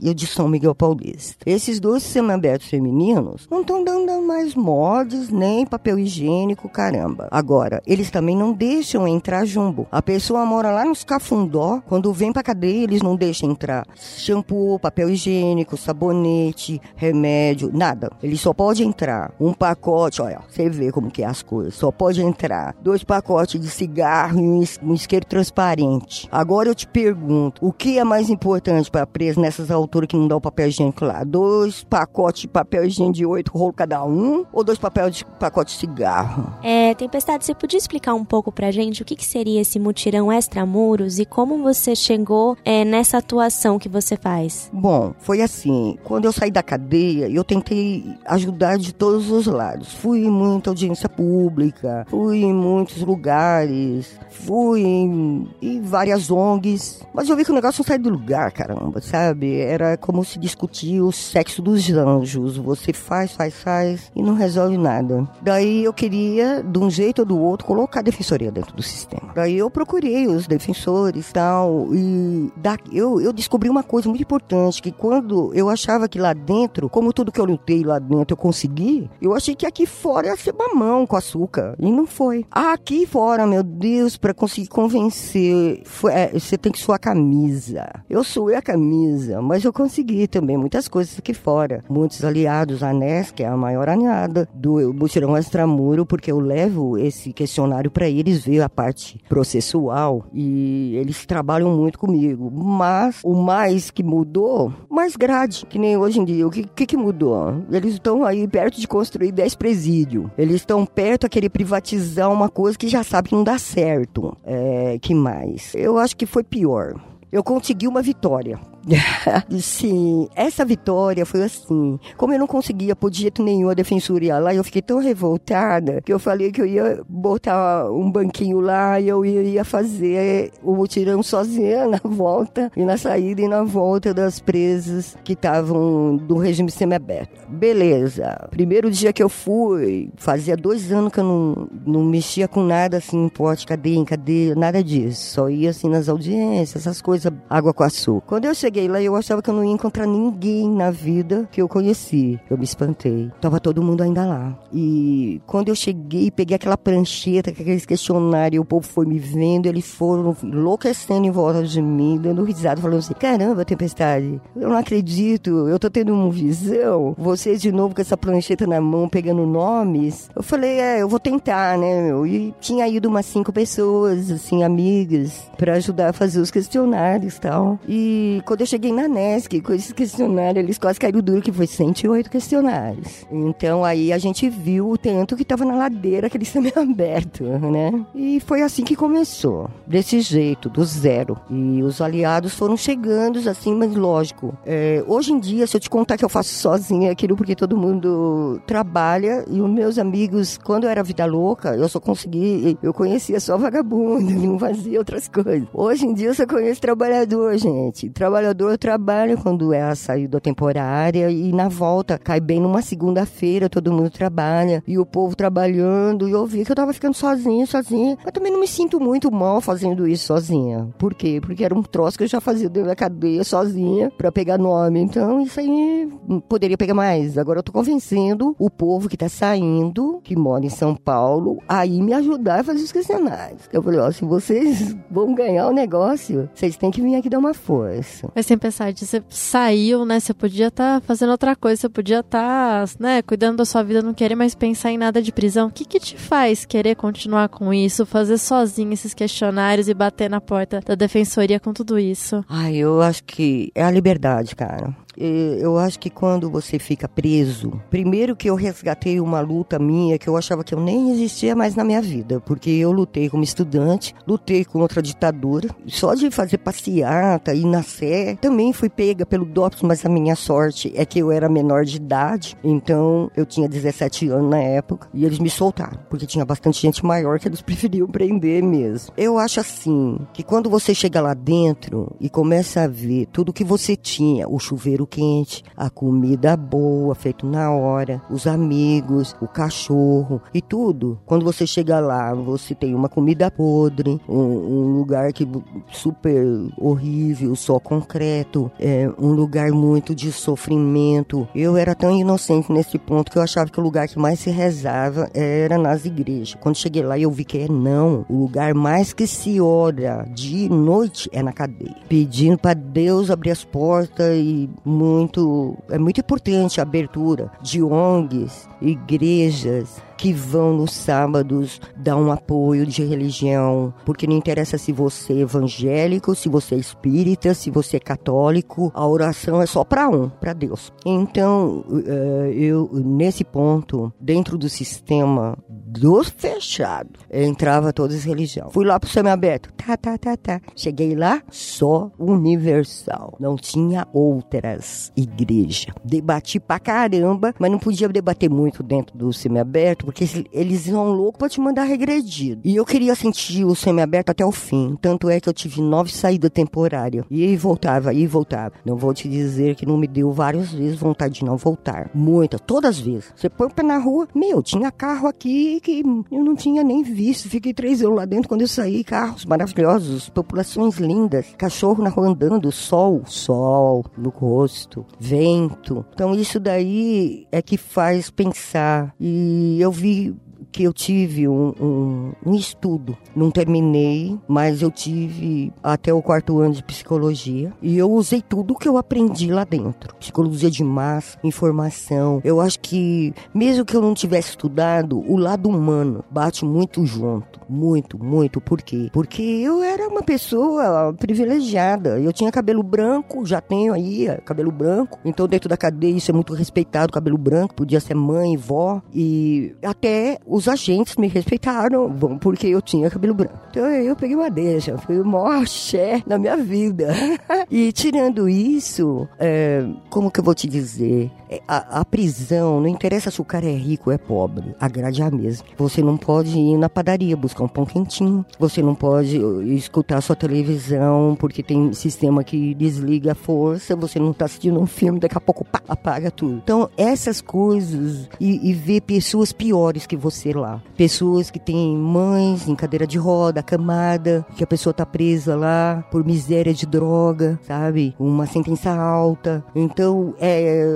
e 0.00 0.10
o 0.10 0.14
de 0.14 0.26
São 0.26 0.48
Miguel 0.48 0.74
Paulista. 0.74 1.44
Esses 1.46 1.78
dois 1.78 2.02
semi-abertos 2.02 2.68
femininos 2.68 3.46
não 3.50 3.60
estão 3.60 3.84
dando 3.84 4.22
mais 4.22 4.54
mods, 4.54 5.30
nem 5.30 5.66
papel 5.66 5.98
higiênico, 5.98 6.68
caramba. 6.68 7.28
Agora, 7.30 7.82
eles 7.86 8.10
também 8.10 8.36
não 8.36 8.52
deixam 8.52 9.06
entrar 9.06 9.44
jumbo. 9.44 9.86
A 9.90 10.02
pessoa 10.02 10.44
mora 10.44 10.70
lá 10.70 10.84
nos 10.84 11.04
cafundó, 11.04 11.80
quando 11.86 12.12
vem 12.12 12.32
pra 12.32 12.42
cadeia, 12.42 12.84
eles 12.84 13.02
não 13.02 13.16
deixam 13.16 13.50
entrar 13.50 13.86
shampoo, 13.94 14.78
papel 14.78 15.10
higiênico, 15.10 15.76
sabonete, 15.76 16.80
remédio, 16.94 17.70
nada. 17.72 18.10
Ele 18.22 18.36
só 18.36 18.52
pode 18.52 18.82
entrar 18.82 19.32
um 19.40 19.52
pacote, 19.52 20.22
olha, 20.22 20.40
você 20.48 20.68
vê 20.68 20.90
como 20.90 21.10
que 21.10 21.22
é 21.22 21.26
as 21.26 21.42
coisas. 21.42 21.74
Só 21.74 21.90
pode 21.90 22.22
entrar 22.22 22.74
dois 22.82 23.04
pacotes 23.04 23.60
de 23.60 23.68
cigarro 23.68 24.40
e 24.40 24.66
um 24.82 24.94
isqueiro 24.94 25.26
transparente. 25.26 26.28
Agora 26.30 26.68
eu 26.68 26.74
te 26.74 26.86
pergunto, 26.86 27.64
o 27.64 27.72
que 27.72 27.98
é 27.98 28.04
mais 28.04 28.30
importante 28.30 28.90
para 28.90 29.06
nessas 29.36 29.70
alturas 29.70 30.08
que 30.08 30.16
não 30.16 30.28
dá 30.28 30.36
o 30.36 30.40
papel 30.40 30.68
higiênico 30.68 31.04
lá? 31.04 31.24
Dois 31.24 31.84
pacotes 31.84 32.42
de 32.42 32.48
papel 32.48 32.84
higiênico 32.84 33.16
de 33.16 33.26
oito 33.26 33.52
rolos 33.52 33.74
cada 33.76 34.04
um 34.04 34.44
ou 34.52 34.64
dois 34.64 34.78
papéis 34.78 35.16
de 35.16 35.24
pacote 35.24 35.74
de 35.74 35.80
cigarro? 35.80 36.52
É, 36.62 36.94
Tempestade, 36.94 37.44
você 37.44 37.54
podia 37.54 37.78
explicar 37.78 38.14
um 38.14 38.24
pouco 38.24 38.50
pra 38.50 38.70
gente 38.70 39.02
o 39.02 39.04
que, 39.04 39.16
que 39.16 39.24
seria 39.24 39.60
esse 39.60 39.78
mutirão 39.78 40.32
extramuros 40.32 41.18
e 41.18 41.24
como 41.24 41.62
você 41.62 41.94
chegou 41.94 42.56
é, 42.64 42.84
nessa 42.84 43.18
atuação 43.18 43.78
que 43.78 43.88
você 43.88 44.16
faz? 44.16 44.70
Bom, 44.72 45.12
foi 45.18 45.42
assim, 45.42 45.98
quando 46.04 46.24
eu 46.24 46.32
saí 46.32 46.50
da 46.50 46.62
cadeia, 46.62 47.28
eu 47.28 47.44
tentei 47.44 48.04
ajudar 48.24 48.78
de 48.78 48.94
todos 48.94 49.30
os 49.30 49.46
lados. 49.46 49.92
Fui 49.94 50.24
em 50.24 50.30
muita 50.30 50.70
audiência 50.70 51.08
pública, 51.08 52.06
fui 52.08 52.38
em 52.42 52.54
muitos 52.54 53.02
lugares, 53.02 54.18
fui 54.30 54.82
em, 54.82 55.48
em 55.60 55.80
várias 55.80 56.30
ONGs, 56.30 57.06
mas 57.12 57.28
eu 57.28 57.36
vi 57.36 57.44
que 57.44 57.50
o 57.50 57.54
negócio 57.54 57.80
não 57.80 57.86
sai 57.86 57.98
do 57.98 58.10
lugar, 58.10 58.50
caramba, 58.52 59.00
sabe? 59.00 59.25
Era 59.28 59.96
como 59.96 60.24
se 60.24 60.38
discutir 60.38 61.00
o 61.00 61.12
sexo 61.12 61.62
dos 61.62 61.90
anjos. 61.90 62.56
Você 62.56 62.92
faz, 62.92 63.32
faz, 63.32 63.54
faz 63.54 64.12
e 64.14 64.22
não 64.22 64.34
resolve 64.34 64.76
nada. 64.76 65.28
Daí 65.40 65.84
eu 65.84 65.92
queria, 65.92 66.62
de 66.62 66.78
um 66.78 66.90
jeito 66.90 67.20
ou 67.20 67.24
do 67.24 67.38
outro, 67.38 67.66
colocar 67.66 68.00
a 68.00 68.02
defensoria 68.02 68.50
dentro 68.50 68.74
do 68.74 68.82
sistema. 68.82 69.32
Daí 69.34 69.56
eu 69.56 69.70
procurei 69.70 70.26
os 70.26 70.46
defensores 70.46 71.32
tal, 71.32 71.94
e 71.94 72.52
da, 72.56 72.76
eu, 72.92 73.20
eu 73.20 73.32
descobri 73.32 73.68
uma 73.68 73.82
coisa 73.82 74.08
muito 74.08 74.22
importante, 74.22 74.82
que 74.82 74.92
quando 74.92 75.52
eu 75.54 75.68
achava 75.68 76.08
que 76.08 76.18
lá 76.18 76.32
dentro, 76.32 76.88
como 76.88 77.12
tudo 77.12 77.32
que 77.32 77.40
eu 77.40 77.44
lutei 77.44 77.82
lá 77.82 77.98
dentro 77.98 78.32
eu 78.34 78.36
consegui, 78.36 79.10
eu 79.20 79.34
achei 79.34 79.54
que 79.54 79.66
aqui 79.66 79.86
fora 79.86 80.28
ia 80.28 80.36
ser 80.36 80.54
mamão 80.54 81.06
com 81.06 81.16
açúcar. 81.16 81.76
E 81.78 81.90
não 81.90 82.06
foi. 82.06 82.44
Aqui 82.50 83.06
fora, 83.06 83.46
meu 83.46 83.62
Deus, 83.62 84.16
para 84.16 84.34
conseguir 84.34 84.68
convencer, 84.68 85.82
foi, 85.84 86.12
é, 86.12 86.30
você 86.32 86.56
tem 86.56 86.72
que 86.72 86.78
suar 86.78 86.96
a 86.96 86.98
camisa. 86.98 87.86
Eu 88.08 88.22
suei 88.24 88.56
a 88.56 88.62
camisa, 88.62 89.15
mas 89.42 89.64
eu 89.64 89.72
consegui 89.72 90.26
também 90.26 90.56
muitas 90.56 90.88
coisas 90.88 91.18
aqui 91.18 91.34
fora. 91.34 91.82
Muitos 91.88 92.24
aliados, 92.24 92.82
a 92.82 92.92
NES, 92.92 93.30
que 93.30 93.42
é 93.42 93.46
a 93.46 93.56
maior 93.56 93.88
aliada 93.88 94.48
do 94.54 94.92
Mutirão 94.94 95.36
Extramuro, 95.36 96.04
porque 96.04 96.30
eu 96.30 96.38
levo 96.38 96.98
esse 96.98 97.32
questionário 97.32 97.90
para 97.90 98.08
eles 98.08 98.44
ver 98.44 98.60
a 98.60 98.68
parte 98.68 99.20
processual 99.28 100.26
e 100.32 100.96
eles 100.96 101.24
trabalham 101.26 101.76
muito 101.76 101.98
comigo. 101.98 102.50
Mas 102.50 103.20
o 103.24 103.34
mais 103.34 103.90
que 103.90 104.02
mudou, 104.02 104.72
mais 104.90 105.16
grade, 105.16 105.66
que 105.66 105.78
nem 105.78 105.96
hoje 105.96 106.20
em 106.20 106.24
dia. 106.24 106.46
O 106.46 106.50
que, 106.50 106.64
que, 106.64 106.86
que 106.86 106.96
mudou? 106.96 107.62
Eles 107.70 107.94
estão 107.94 108.24
aí 108.24 108.46
perto 108.46 108.80
de 108.80 108.88
construir 108.88 109.32
10 109.32 109.54
presídios. 109.54 110.30
Eles 110.36 110.56
estão 110.56 110.84
perto 110.84 111.26
a 111.26 111.28
querer 111.28 111.50
privatizar 111.50 112.30
uma 112.30 112.48
coisa 112.48 112.78
que 112.78 112.88
já 112.88 113.02
sabe 113.02 113.28
que 113.28 113.34
não 113.34 113.44
dá 113.44 113.58
certo. 113.58 114.36
É, 114.44 114.98
que 115.00 115.14
mais? 115.14 115.72
Eu 115.74 115.98
acho 115.98 116.16
que 116.16 116.26
foi 116.26 116.42
pior. 116.42 116.94
Eu 117.30 117.42
consegui 117.42 117.88
uma 117.88 118.02
vitória. 118.02 118.58
Sim, 119.60 120.28
essa 120.34 120.64
vitória 120.64 121.26
foi 121.26 121.42
assim. 121.42 121.98
Como 122.16 122.32
eu 122.32 122.38
não 122.38 122.46
conseguia 122.46 122.94
por 122.94 123.12
jeito 123.12 123.42
nenhum 123.42 123.68
a 123.68 123.74
defensoria 123.74 124.38
lá, 124.38 124.54
eu 124.54 124.62
fiquei 124.62 124.82
tão 124.82 124.98
revoltada 124.98 126.00
que 126.02 126.12
eu 126.12 126.18
falei 126.18 126.52
que 126.52 126.60
eu 126.60 126.66
ia 126.66 127.02
botar 127.08 127.90
um 127.90 128.10
banquinho 128.10 128.60
lá 128.60 129.00
e 129.00 129.08
eu 129.08 129.24
ia 129.24 129.64
fazer 129.64 130.52
o 130.62 130.74
mutirão 130.74 131.22
sozinha 131.22 131.86
na 131.86 132.00
volta 132.02 132.70
e 132.76 132.84
na 132.84 132.96
saída 132.96 133.42
e 133.42 133.48
na 133.48 133.64
volta 133.64 134.14
das 134.14 134.38
presas 134.40 135.16
que 135.24 135.32
estavam 135.32 136.16
do 136.16 136.36
regime 136.36 136.70
semiaberto. 136.70 137.46
Beleza. 137.48 138.48
Primeiro 138.50 138.90
dia 138.90 139.12
que 139.12 139.22
eu 139.22 139.28
fui, 139.28 140.10
fazia 140.16 140.56
dois 140.56 140.92
anos 140.92 141.12
que 141.12 141.20
eu 141.20 141.24
não, 141.24 141.68
não 141.84 142.04
mexia 142.04 142.46
com 142.46 142.62
nada 142.62 142.98
assim, 142.98 143.28
porte, 143.28 143.66
cadeia, 143.66 143.96
em 143.96 144.04
cadeia, 144.04 144.54
nada 144.54 144.82
disso. 144.82 145.34
Só 145.34 145.48
ia 145.50 145.70
assim 145.70 145.88
nas 145.88 146.08
audiências, 146.08 146.82
essas 146.82 147.02
coisas, 147.02 147.32
água 147.48 147.74
com 147.74 147.82
açúcar. 147.82 148.26
Quando 148.26 148.44
eu 148.44 148.54
cheguei 148.54 148.75
cheguei 148.76 148.88
lá 148.88 149.00
eu 149.00 149.16
achava 149.16 149.40
que 149.40 149.48
eu 149.48 149.54
não 149.54 149.64
ia 149.64 149.72
encontrar 149.72 150.06
ninguém 150.06 150.68
na 150.68 150.90
vida 150.90 151.48
que 151.50 151.62
eu 151.62 151.68
conheci. 151.68 152.38
Eu 152.50 152.58
me 152.58 152.64
espantei. 152.64 153.30
Tava 153.40 153.58
todo 153.58 153.82
mundo 153.82 154.02
ainda 154.02 154.26
lá. 154.26 154.58
E 154.72 155.40
quando 155.46 155.68
eu 155.68 155.74
cheguei, 155.74 156.30
peguei 156.30 156.56
aquela 156.56 156.76
prancheta, 156.76 157.50
aqueles 157.50 157.86
questionários, 157.86 158.60
o 158.60 158.64
povo 158.64 158.86
foi 158.86 159.06
me 159.06 159.18
vendo, 159.18 159.66
eles 159.66 159.86
foram 159.86 160.36
enlouquecendo 160.42 161.26
em 161.26 161.30
volta 161.30 161.62
de 161.62 161.80
mim, 161.80 162.18
dando 162.18 162.44
risada, 162.44 162.80
falando 162.80 162.98
assim: 162.98 163.14
caramba, 163.14 163.64
tempestade, 163.64 164.40
eu 164.54 164.68
não 164.68 164.76
acredito, 164.76 165.68
eu 165.68 165.78
tô 165.78 165.88
tendo 165.88 166.12
uma 166.12 166.30
visão. 166.30 167.14
Você 167.16 167.56
de 167.56 167.72
novo 167.72 167.94
com 167.94 168.02
essa 168.02 168.16
prancheta 168.16 168.66
na 168.66 168.80
mão, 168.80 169.08
pegando 169.08 169.46
nomes. 169.46 170.28
Eu 170.36 170.42
falei: 170.42 170.80
é, 170.80 171.00
eu 171.00 171.08
vou 171.08 171.20
tentar, 171.20 171.78
né, 171.78 172.02
meu? 172.02 172.26
E 172.26 172.54
tinha 172.60 172.86
ido 172.86 173.08
umas 173.08 173.24
cinco 173.24 173.52
pessoas, 173.52 174.30
assim, 174.30 174.62
amigas, 174.62 175.50
para 175.56 175.74
ajudar 175.74 176.10
a 176.10 176.12
fazer 176.12 176.40
os 176.40 176.50
questionários 176.50 177.36
e 177.36 177.40
tal. 177.40 177.78
E 177.88 178.42
quando 178.44 178.60
eu 178.60 178.65
eu 178.66 178.68
cheguei 178.68 178.92
na 178.92 179.06
NESC 179.06 179.60
com 179.60 179.72
esses 179.72 179.92
questionários, 179.92 180.64
eles 180.64 180.76
quase 180.76 180.98
caíram 180.98 181.20
duro, 181.20 181.40
que 181.40 181.52
foi 181.52 181.68
108 181.68 182.28
questionários. 182.28 183.24
Então 183.30 183.84
aí 183.84 184.12
a 184.12 184.18
gente 184.18 184.50
viu 184.50 184.90
o 184.90 184.98
tanto 184.98 185.36
que 185.36 185.42
estava 185.42 185.64
na 185.64 185.76
ladeira, 185.76 186.26
aquele 186.26 186.44
semi-aberto, 186.44 187.44
né? 187.70 188.04
E 188.12 188.40
foi 188.40 188.62
assim 188.62 188.82
que 188.82 188.96
começou, 188.96 189.70
desse 189.86 190.20
jeito, 190.20 190.68
do 190.68 190.84
zero. 190.84 191.38
E 191.48 191.80
os 191.82 192.00
aliados 192.00 192.54
foram 192.54 192.76
chegando 192.76 193.38
assim, 193.48 193.72
mas 193.72 193.94
lógico. 193.94 194.52
É, 194.66 195.04
hoje 195.06 195.32
em 195.32 195.38
dia, 195.38 195.64
se 195.66 195.76
eu 195.76 195.80
te 195.80 195.88
contar 195.88 196.16
que 196.16 196.24
eu 196.24 196.28
faço 196.28 196.52
sozinha 196.54 197.12
aquilo, 197.12 197.36
porque 197.36 197.54
todo 197.54 197.76
mundo 197.76 198.60
trabalha, 198.66 199.44
e 199.48 199.60
os 199.60 199.70
meus 199.70 199.96
amigos, 199.96 200.58
quando 200.58 200.84
eu 200.84 200.90
era 200.90 201.04
vida 201.04 201.24
louca, 201.24 201.76
eu 201.76 201.88
só 201.88 202.00
consegui, 202.00 202.76
eu 202.82 202.92
conhecia 202.92 203.38
só 203.38 203.56
vagabundo, 203.56 204.28
não 204.34 204.58
fazia 204.58 204.98
outras 204.98 205.28
coisas. 205.28 205.68
Hoje 205.72 206.04
em 206.04 206.12
dia 206.12 206.28
eu 206.28 206.34
só 206.34 206.46
conheço 206.46 206.80
trabalhador, 206.80 207.56
gente. 207.56 208.10
Trabalhador 208.10 208.45
trabalhador 208.46 208.78
trabalha 208.78 209.36
quando 209.36 209.72
é 209.72 209.82
a 209.82 209.94
saída 209.94 210.40
temporária 210.40 211.30
e 211.30 211.52
na 211.52 211.68
volta 211.68 212.18
cai 212.18 212.40
bem 212.40 212.60
numa 212.60 212.82
segunda-feira, 212.82 213.68
todo 213.68 213.92
mundo 213.92 214.10
trabalha 214.10 214.82
e 214.86 214.98
o 214.98 215.06
povo 215.06 215.34
trabalhando 215.34 216.28
e 216.28 216.32
eu 216.32 216.46
vi 216.46 216.64
que 216.64 216.70
eu 216.70 216.76
tava 216.76 216.92
ficando 216.92 217.14
sozinha, 217.14 217.66
sozinha. 217.66 218.16
Mas 218.22 218.32
também 218.32 218.52
não 218.52 218.60
me 218.60 218.68
sinto 218.68 219.00
muito 219.00 219.32
mal 219.32 219.60
fazendo 219.60 220.06
isso 220.06 220.26
sozinha. 220.26 220.88
Por 220.98 221.14
quê? 221.14 221.40
Porque 221.40 221.64
era 221.64 221.74
um 221.74 221.82
troço 221.82 222.16
que 222.16 222.24
eu 222.24 222.28
já 222.28 222.40
fazia 222.40 222.68
dentro 222.68 222.88
da 222.88 222.96
cadeia 222.96 223.42
sozinha 223.42 224.10
para 224.16 224.30
pegar 224.30 224.58
nome. 224.58 225.00
Então 225.00 225.40
isso 225.40 225.58
aí 225.58 226.08
poderia 226.48 226.76
pegar 226.76 226.94
mais. 226.94 227.38
Agora 227.38 227.60
eu 227.60 227.62
tô 227.62 227.72
convencendo 227.72 228.54
o 228.58 228.70
povo 228.70 229.08
que 229.08 229.16
tá 229.16 229.28
saindo, 229.28 230.20
que 230.22 230.36
mora 230.36 230.64
em 230.64 230.70
São 230.70 230.94
Paulo, 230.94 231.58
aí 231.68 232.00
me 232.00 232.12
ajudar 232.12 232.60
a 232.60 232.64
fazer 232.64 232.82
os 232.82 232.92
questionários. 232.92 233.68
Eu 233.72 233.82
falei, 233.82 234.00
ó, 234.00 234.10
se 234.10 234.24
vocês 234.24 234.96
vão 235.10 235.34
ganhar 235.34 235.68
o 235.68 235.72
negócio, 235.72 236.48
vocês 236.54 236.76
têm 236.76 236.90
que 236.90 237.00
vir 237.00 237.16
aqui 237.16 237.28
dar 237.28 237.38
uma 237.38 237.54
força. 237.54 238.28
Mas 238.36 238.44
sem 238.44 238.58
pensar, 238.58 238.92
você 238.92 239.22
saiu, 239.30 240.04
né? 240.04 240.20
Você 240.20 240.34
podia 240.34 240.66
estar 240.66 241.00
tá 241.00 241.06
fazendo 241.06 241.30
outra 241.30 241.56
coisa, 241.56 241.80
você 241.80 241.88
podia 241.88 242.20
estar, 242.20 242.86
tá, 242.86 242.94
né, 243.00 243.22
cuidando 243.22 243.56
da 243.56 243.64
sua 243.64 243.82
vida, 243.82 244.02
não 244.02 244.12
querer 244.12 244.34
mais 244.34 244.54
pensar 244.54 244.90
em 244.90 244.98
nada 244.98 245.22
de 245.22 245.32
prisão. 245.32 245.68
O 245.68 245.70
que 245.70 245.86
que 245.86 245.98
te 245.98 246.18
faz 246.18 246.66
querer 246.66 246.96
continuar 246.96 247.48
com 247.48 247.72
isso, 247.72 248.04
fazer 248.04 248.36
sozinho 248.36 248.92
esses 248.92 249.14
questionários 249.14 249.88
e 249.88 249.94
bater 249.94 250.28
na 250.28 250.38
porta 250.38 250.82
da 250.84 250.94
defensoria 250.94 251.58
com 251.58 251.72
tudo 251.72 251.98
isso? 251.98 252.44
Ai, 252.46 252.76
eu 252.76 253.00
acho 253.00 253.24
que 253.24 253.72
é 253.74 253.82
a 253.82 253.90
liberdade, 253.90 254.54
cara 254.54 254.94
eu 255.18 255.78
acho 255.78 255.98
que 255.98 256.10
quando 256.10 256.50
você 256.50 256.78
fica 256.78 257.08
preso, 257.08 257.80
primeiro 257.90 258.36
que 258.36 258.48
eu 258.48 258.54
resgatei 258.54 259.20
uma 259.20 259.40
luta 259.40 259.78
minha 259.78 260.18
que 260.18 260.28
eu 260.28 260.36
achava 260.36 260.62
que 260.62 260.74
eu 260.74 260.80
nem 260.80 261.10
existia 261.10 261.54
mais 261.54 261.74
na 261.74 261.84
minha 261.84 262.02
vida, 262.02 262.40
porque 262.40 262.70
eu 262.70 262.92
lutei 262.92 263.28
como 263.28 263.42
estudante, 263.42 264.14
lutei 264.26 264.64
contra 264.64 265.00
a 265.00 265.02
ditadura, 265.02 265.68
só 265.86 266.14
de 266.14 266.30
fazer 266.30 266.58
passeata 266.58 267.54
e 267.54 267.64
na 267.64 267.82
sé, 267.82 268.36
também 268.40 268.72
fui 268.72 268.88
pega 268.88 269.24
pelo 269.24 269.44
DOPS, 269.44 269.82
mas 269.82 270.04
a 270.04 270.08
minha 270.08 270.36
sorte 270.36 270.92
é 270.94 271.04
que 271.04 271.18
eu 271.18 271.32
era 271.32 271.48
menor 271.48 271.84
de 271.84 271.96
idade, 271.96 272.56
então 272.62 273.30
eu 273.36 273.46
tinha 273.46 273.68
17 273.68 274.28
anos 274.28 274.50
na 274.50 274.58
época 274.58 275.08
e 275.14 275.24
eles 275.24 275.38
me 275.38 275.50
soltaram, 275.50 275.98
porque 276.10 276.26
tinha 276.26 276.44
bastante 276.44 276.80
gente 276.80 277.04
maior 277.04 277.38
que 277.38 277.48
eles 277.48 277.62
preferiam 277.62 278.06
prender 278.06 278.62
mesmo. 278.62 279.12
Eu 279.16 279.38
acho 279.38 279.60
assim, 279.60 280.18
que 280.32 280.42
quando 280.42 280.68
você 280.68 280.94
chega 280.94 281.20
lá 281.20 281.34
dentro 281.34 282.14
e 282.20 282.28
começa 282.28 282.82
a 282.82 282.88
ver 282.88 283.26
tudo 283.32 283.52
que 283.52 283.64
você 283.64 283.96
tinha, 283.96 284.48
o 284.48 284.58
chuveiro 284.58 285.05
quente, 285.06 285.62
a 285.76 285.88
comida 285.88 286.56
boa, 286.56 287.14
feito 287.14 287.46
na 287.46 287.70
hora, 287.70 288.20
os 288.30 288.46
amigos, 288.46 289.34
o 289.40 289.46
cachorro 289.46 290.40
e 290.52 290.60
tudo. 290.60 291.18
Quando 291.24 291.44
você 291.44 291.66
chega 291.66 292.00
lá, 292.00 292.34
você 292.34 292.74
tem 292.74 292.94
uma 292.94 293.08
comida 293.08 293.50
podre, 293.50 294.20
um, 294.28 294.36
um 294.36 294.98
lugar 294.98 295.32
que 295.32 295.48
super 295.92 296.44
horrível, 296.76 297.54
só 297.54 297.78
concreto, 297.78 298.70
é, 298.78 299.08
um 299.18 299.32
lugar 299.32 299.70
muito 299.70 300.14
de 300.14 300.32
sofrimento. 300.32 301.48
Eu 301.54 301.76
era 301.76 301.94
tão 301.94 302.14
inocente 302.16 302.72
nesse 302.72 302.98
ponto 302.98 303.30
que 303.30 303.38
eu 303.38 303.42
achava 303.42 303.70
que 303.70 303.80
o 303.80 303.82
lugar 303.82 304.08
que 304.08 304.18
mais 304.18 304.40
se 304.40 304.50
rezava 304.50 305.30
era 305.34 305.78
nas 305.78 306.04
igrejas. 306.04 306.56
Quando 306.60 306.76
cheguei 306.76 307.02
lá, 307.02 307.18
eu 307.18 307.30
vi 307.30 307.44
que 307.44 307.58
é 307.58 307.68
não. 307.68 308.24
O 308.28 308.38
lugar 308.40 308.74
mais 308.74 309.12
que 309.12 309.26
se 309.26 309.60
ora 309.60 310.26
de 310.34 310.68
noite 310.68 311.28
é 311.32 311.42
na 311.42 311.52
cadeia. 311.52 311.96
Pedindo 312.08 312.58
para 312.58 312.74
Deus 312.74 313.30
abrir 313.30 313.50
as 313.50 313.64
portas 313.64 314.34
e 314.36 314.68
muito. 314.96 315.76
É 315.90 315.98
muito 315.98 316.20
importante 316.20 316.80
a 316.80 316.82
abertura 316.82 317.50
de 317.60 317.82
ONGs, 317.82 318.68
igrejas, 318.80 320.02
que 320.16 320.32
vão 320.32 320.72
nos 320.74 320.92
sábados 320.92 321.80
dar 321.96 322.16
um 322.16 322.30
apoio 322.30 322.86
de 322.86 323.04
religião, 323.04 323.92
porque 324.04 324.26
não 324.26 324.36
interessa 324.36 324.78
se 324.78 324.92
você 324.92 325.34
é 325.34 325.40
evangélico, 325.40 326.34
se 326.34 326.48
você 326.48 326.74
é 326.74 326.78
espírita, 326.78 327.54
se 327.54 327.70
você 327.70 327.96
é 327.96 328.00
católico, 328.00 328.90
a 328.94 329.06
oração 329.06 329.60
é 329.60 329.66
só 329.66 329.84
para 329.84 330.08
um, 330.08 330.28
para 330.28 330.52
Deus. 330.52 330.92
Então, 331.04 331.84
eh, 332.06 332.52
eu 332.54 332.90
nesse 332.92 333.44
ponto, 333.44 334.12
dentro 334.20 334.58
do 334.58 334.68
sistema 334.68 335.56
do 335.68 336.22
fechado, 336.24 337.18
entrava 337.30 337.92
todas 337.92 338.16
as 338.16 338.24
religiões. 338.24 338.72
Fui 338.72 338.84
lá 338.84 338.98
pro 338.98 339.08
semi-aberto, 339.08 339.72
tá, 339.72 339.96
tá, 339.96 340.18
tá, 340.18 340.36
tá. 340.36 340.60
Cheguei 340.74 341.14
lá, 341.14 341.42
só 341.50 342.10
universal. 342.18 343.36
Não 343.40 343.56
tinha 343.56 344.06
outras 344.12 345.12
igrejas. 345.16 345.86
Debati 346.04 346.60
pra 346.60 346.78
caramba, 346.78 347.54
mas 347.58 347.70
não 347.70 347.78
podia 347.78 348.08
debater 348.08 348.50
muito 348.50 348.82
dentro 348.82 349.16
do 349.16 349.32
semi-aberto, 349.32 350.05
porque 350.06 350.24
eles 350.52 350.86
iam 350.86 351.10
louco 351.10 351.40
pra 351.40 351.48
te 351.48 351.60
mandar 351.60 351.82
regredido. 351.82 352.60
E 352.64 352.76
eu 352.76 352.84
queria 352.84 353.12
sentir 353.16 353.64
o 353.64 353.74
semi-aberto 353.74 354.30
até 354.30 354.46
o 354.46 354.52
fim. 354.52 354.96
Tanto 355.02 355.28
é 355.28 355.40
que 355.40 355.48
eu 355.48 355.52
tive 355.52 355.82
nove 355.82 356.12
saídas 356.12 356.48
temporárias. 356.54 357.24
E 357.28 357.56
voltava, 357.56 358.14
e 358.14 358.24
voltava. 358.24 358.74
Não 358.84 358.94
vou 358.96 359.12
te 359.12 359.28
dizer 359.28 359.74
que 359.74 359.84
não 359.84 359.98
me 359.98 360.06
deu 360.06 360.30
várias 360.30 360.72
vezes 360.72 360.96
vontade 360.96 361.34
de 361.34 361.44
não 361.44 361.56
voltar. 361.56 362.08
Muitas, 362.14 362.60
todas 362.60 362.90
as 362.90 363.00
vezes. 363.00 363.32
Você 363.34 363.50
põe 363.50 363.66
o 363.66 363.70
pé 363.70 363.82
na 363.82 363.98
rua, 363.98 364.28
meu, 364.32 364.62
tinha 364.62 364.92
carro 364.92 365.26
aqui 365.26 365.80
que 365.80 366.04
eu 366.30 366.44
não 366.44 366.54
tinha 366.54 366.84
nem 366.84 367.02
visto. 367.02 367.48
Fiquei 367.48 367.74
três 367.74 368.00
anos 368.00 368.14
lá 368.14 368.24
dentro 368.24 368.48
quando 368.48 368.60
eu 368.60 368.68
saí. 368.68 369.02
Carros 369.02 369.44
maravilhosos, 369.44 370.28
populações 370.28 370.98
lindas, 370.98 371.46
cachorro 371.58 372.04
na 372.04 372.10
rua 372.10 372.28
andando, 372.28 372.70
sol, 372.70 373.22
sol 373.26 374.04
no 374.16 374.28
rosto, 374.28 375.04
vento. 375.18 376.06
Então 376.14 376.32
isso 376.32 376.60
daí 376.60 377.44
é 377.50 377.60
que 377.60 377.76
faz 377.76 378.30
pensar. 378.30 379.12
E 379.18 379.78
eu 379.80 379.95
vi 380.00 380.34
que 380.76 380.84
eu 380.84 380.92
tive 380.92 381.48
um, 381.48 381.72
um, 381.80 382.32
um, 382.44 382.54
estudo. 382.54 383.16
Não 383.34 383.50
terminei, 383.50 384.38
mas 384.46 384.82
eu 384.82 384.90
tive 384.90 385.72
até 385.82 386.12
o 386.12 386.20
quarto 386.20 386.58
ano 386.58 386.74
de 386.74 386.82
psicologia. 386.82 387.72
E 387.80 387.96
eu 387.96 388.12
usei 388.12 388.42
tudo 388.42 388.74
que 388.74 388.86
eu 388.86 388.98
aprendi 388.98 389.50
lá 389.50 389.64
dentro. 389.64 390.14
Psicologia 390.16 390.70
de 390.70 390.84
massa, 390.84 391.38
informação. 391.42 392.42
Eu 392.44 392.60
acho 392.60 392.78
que, 392.80 393.32
mesmo 393.54 393.86
que 393.86 393.96
eu 393.96 394.02
não 394.02 394.12
tivesse 394.12 394.50
estudado, 394.50 395.18
o 395.18 395.38
lado 395.38 395.70
humano 395.70 396.22
bate 396.30 396.62
muito 396.66 397.06
junto. 397.06 397.58
Muito, 397.66 398.22
muito. 398.22 398.60
Por 398.60 398.82
quê? 398.82 399.08
Porque 399.10 399.42
eu 399.42 399.82
era 399.82 400.06
uma 400.08 400.22
pessoa 400.22 401.14
privilegiada. 401.14 402.20
Eu 402.20 402.34
tinha 402.34 402.52
cabelo 402.52 402.82
branco, 402.82 403.46
já 403.46 403.62
tenho 403.62 403.94
aí 403.94 404.28
é, 404.28 404.36
cabelo 404.36 404.70
branco. 404.70 405.18
Então, 405.24 405.48
dentro 405.48 405.70
da 405.70 405.76
cadeia, 405.76 406.14
isso 406.14 406.30
é 406.30 406.34
muito 406.34 406.52
respeitado, 406.52 407.14
cabelo 407.14 407.38
branco. 407.38 407.74
Podia 407.74 407.98
ser 407.98 408.14
mãe, 408.14 408.58
vó. 408.58 409.00
E 409.14 409.74
até 409.82 410.38
os 410.46 410.65
os 410.66 410.68
agentes 410.68 411.16
me 411.16 411.28
respeitaram, 411.28 412.08
bom, 412.10 412.36
porque 412.36 412.66
eu 412.66 412.82
tinha 412.82 413.08
cabelo 413.08 413.34
branco. 413.34 413.54
Então 413.70 413.86
eu 413.86 414.16
peguei 414.16 414.34
uma 414.34 414.50
deixa, 414.50 414.98
fui 414.98 415.20
o 415.20 415.24
maior 415.24 415.62
axé 415.62 416.22
na 416.26 416.38
minha 416.38 416.56
vida. 416.56 417.14
e 417.70 417.92
tirando 417.92 418.48
isso, 418.48 419.28
é, 419.38 419.86
como 420.10 420.30
que 420.30 420.40
eu 420.40 420.44
vou 420.44 420.54
te 420.54 420.66
dizer? 420.66 421.30
É, 421.48 421.62
a, 421.68 422.00
a, 422.00 422.04
prisão, 422.04 422.80
não 422.80 422.88
interessa 422.88 423.30
se 423.30 423.40
o 423.40 423.44
cara 423.44 423.66
é 423.66 423.76
rico 423.76 424.10
ou 424.10 424.14
é 424.14 424.18
pobre, 424.18 424.74
a 424.80 424.88
grade 424.88 425.22
é 425.22 425.24
a 425.24 425.30
mesma. 425.30 425.66
Você 425.76 426.02
não 426.02 426.16
pode 426.16 426.58
ir 426.58 426.76
na 426.76 426.88
padaria 426.88 427.36
buscar 427.36 427.62
um 427.62 427.68
pão 427.68 427.86
quentinho, 427.86 428.44
você 428.58 428.82
não 428.82 428.94
pode 428.94 429.38
uh, 429.38 429.62
escutar 429.62 430.20
sua 430.20 430.34
televisão 430.34 431.36
porque 431.38 431.62
tem 431.62 431.92
sistema 431.92 432.42
que 432.42 432.74
desliga 432.74 433.32
a 433.32 433.34
força, 433.34 433.94
você 433.94 434.18
não 434.18 434.32
tá 434.32 434.46
assistindo 434.46 434.80
um 434.80 434.86
filme, 434.86 435.20
daqui 435.20 435.38
a 435.38 435.40
pouco 435.40 435.64
pá, 435.64 435.80
apaga 435.86 436.30
tudo. 436.30 436.60
Então, 436.64 436.90
essas 436.96 437.40
coisas 437.40 438.28
e, 438.40 438.70
e 438.70 438.72
ver 438.72 439.02
pessoas 439.02 439.52
piores 439.52 440.06
que 440.06 440.16
você 440.16 440.55
lá. 440.60 440.82
Pessoas 440.96 441.50
que 441.50 441.58
têm 441.58 441.96
mães 441.96 442.68
em 442.68 442.74
cadeira 442.74 443.06
de 443.06 443.18
roda, 443.18 443.62
camada, 443.62 444.44
que 444.56 444.64
a 444.64 444.66
pessoa 444.66 444.92
tá 444.92 445.06
presa 445.06 445.54
lá 445.56 446.04
por 446.10 446.24
miséria 446.24 446.74
de 446.74 446.86
droga, 446.86 447.58
sabe? 447.62 448.14
Uma 448.18 448.46
sentença 448.46 448.90
alta. 448.90 449.64
Então, 449.74 450.34
é 450.38 450.86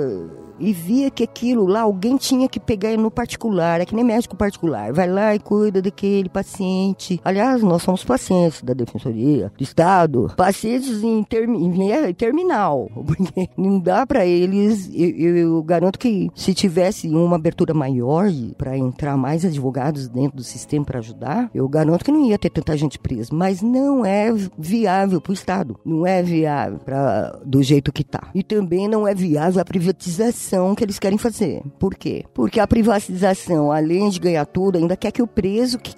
e 0.61 0.71
via 0.71 1.09
que 1.09 1.23
aquilo 1.23 1.65
lá 1.65 1.81
alguém 1.81 2.15
tinha 2.17 2.47
que 2.47 2.59
pegar 2.59 2.95
no 2.97 3.09
particular, 3.09 3.81
é 3.81 3.85
que 3.85 3.95
nem 3.95 4.03
médico 4.03 4.35
particular. 4.35 4.93
Vai 4.93 5.09
lá 5.09 5.35
e 5.35 5.39
cuida 5.39 5.81
daquele 5.81 6.29
paciente. 6.29 7.19
Aliás, 7.23 7.63
nós 7.63 7.81
somos 7.81 8.03
pacientes 8.03 8.61
da 8.61 8.73
Defensoria 8.73 9.51
do 9.57 9.63
Estado, 9.63 10.31
pacientes 10.37 11.03
em, 11.03 11.23
termi 11.23 12.13
terminal, 12.13 12.89
porque 13.05 13.49
não 13.57 13.79
dá 13.79 14.05
para 14.05 14.25
eles. 14.25 14.89
Eu, 14.93 15.35
eu, 15.35 15.63
garanto 15.63 15.97
que 15.97 16.29
se 16.35 16.53
tivesse 16.53 17.07
uma 17.09 17.35
abertura 17.35 17.73
maior 17.73 18.27
para 18.57 18.77
entrar 18.77 19.17
mais 19.17 19.43
advogados 19.43 20.07
dentro 20.07 20.37
do 20.37 20.43
sistema 20.43 20.85
para 20.85 20.99
ajudar, 20.99 21.49
eu 21.53 21.67
garanto 21.67 22.05
que 22.05 22.11
não 22.11 22.25
ia 22.25 22.37
ter 22.37 22.49
tanta 22.49 22.77
gente 22.77 22.99
presa. 22.99 23.29
Mas 23.33 23.61
não 23.61 24.05
é 24.05 24.31
viável 24.57 25.19
para 25.19 25.31
o 25.31 25.33
Estado, 25.33 25.79
não 25.83 26.05
é 26.05 26.21
viável 26.21 26.79
pra, 26.79 27.39
do 27.43 27.63
jeito 27.63 27.91
que 27.91 28.03
tá. 28.03 28.29
E 28.35 28.43
também 28.43 28.87
não 28.87 29.07
é 29.07 29.15
viável 29.15 29.61
a 29.61 29.65
privatização 29.65 30.50
privatização 30.51 30.75
que 30.75 30.83
eles 30.83 30.99
querem 30.99 31.17
fazer. 31.17 31.61
Por 31.79 31.95
quê? 31.95 32.25
Porque 32.33 32.59
a 32.59 32.67
privatização, 32.67 33.71
além 33.71 34.09
de 34.09 34.19
ganhar 34.19 34.45
tudo, 34.45 34.77
ainda 34.77 34.97
quer 34.97 35.11
que 35.11 35.21
o 35.21 35.27
preso 35.27 35.79
que 35.79 35.95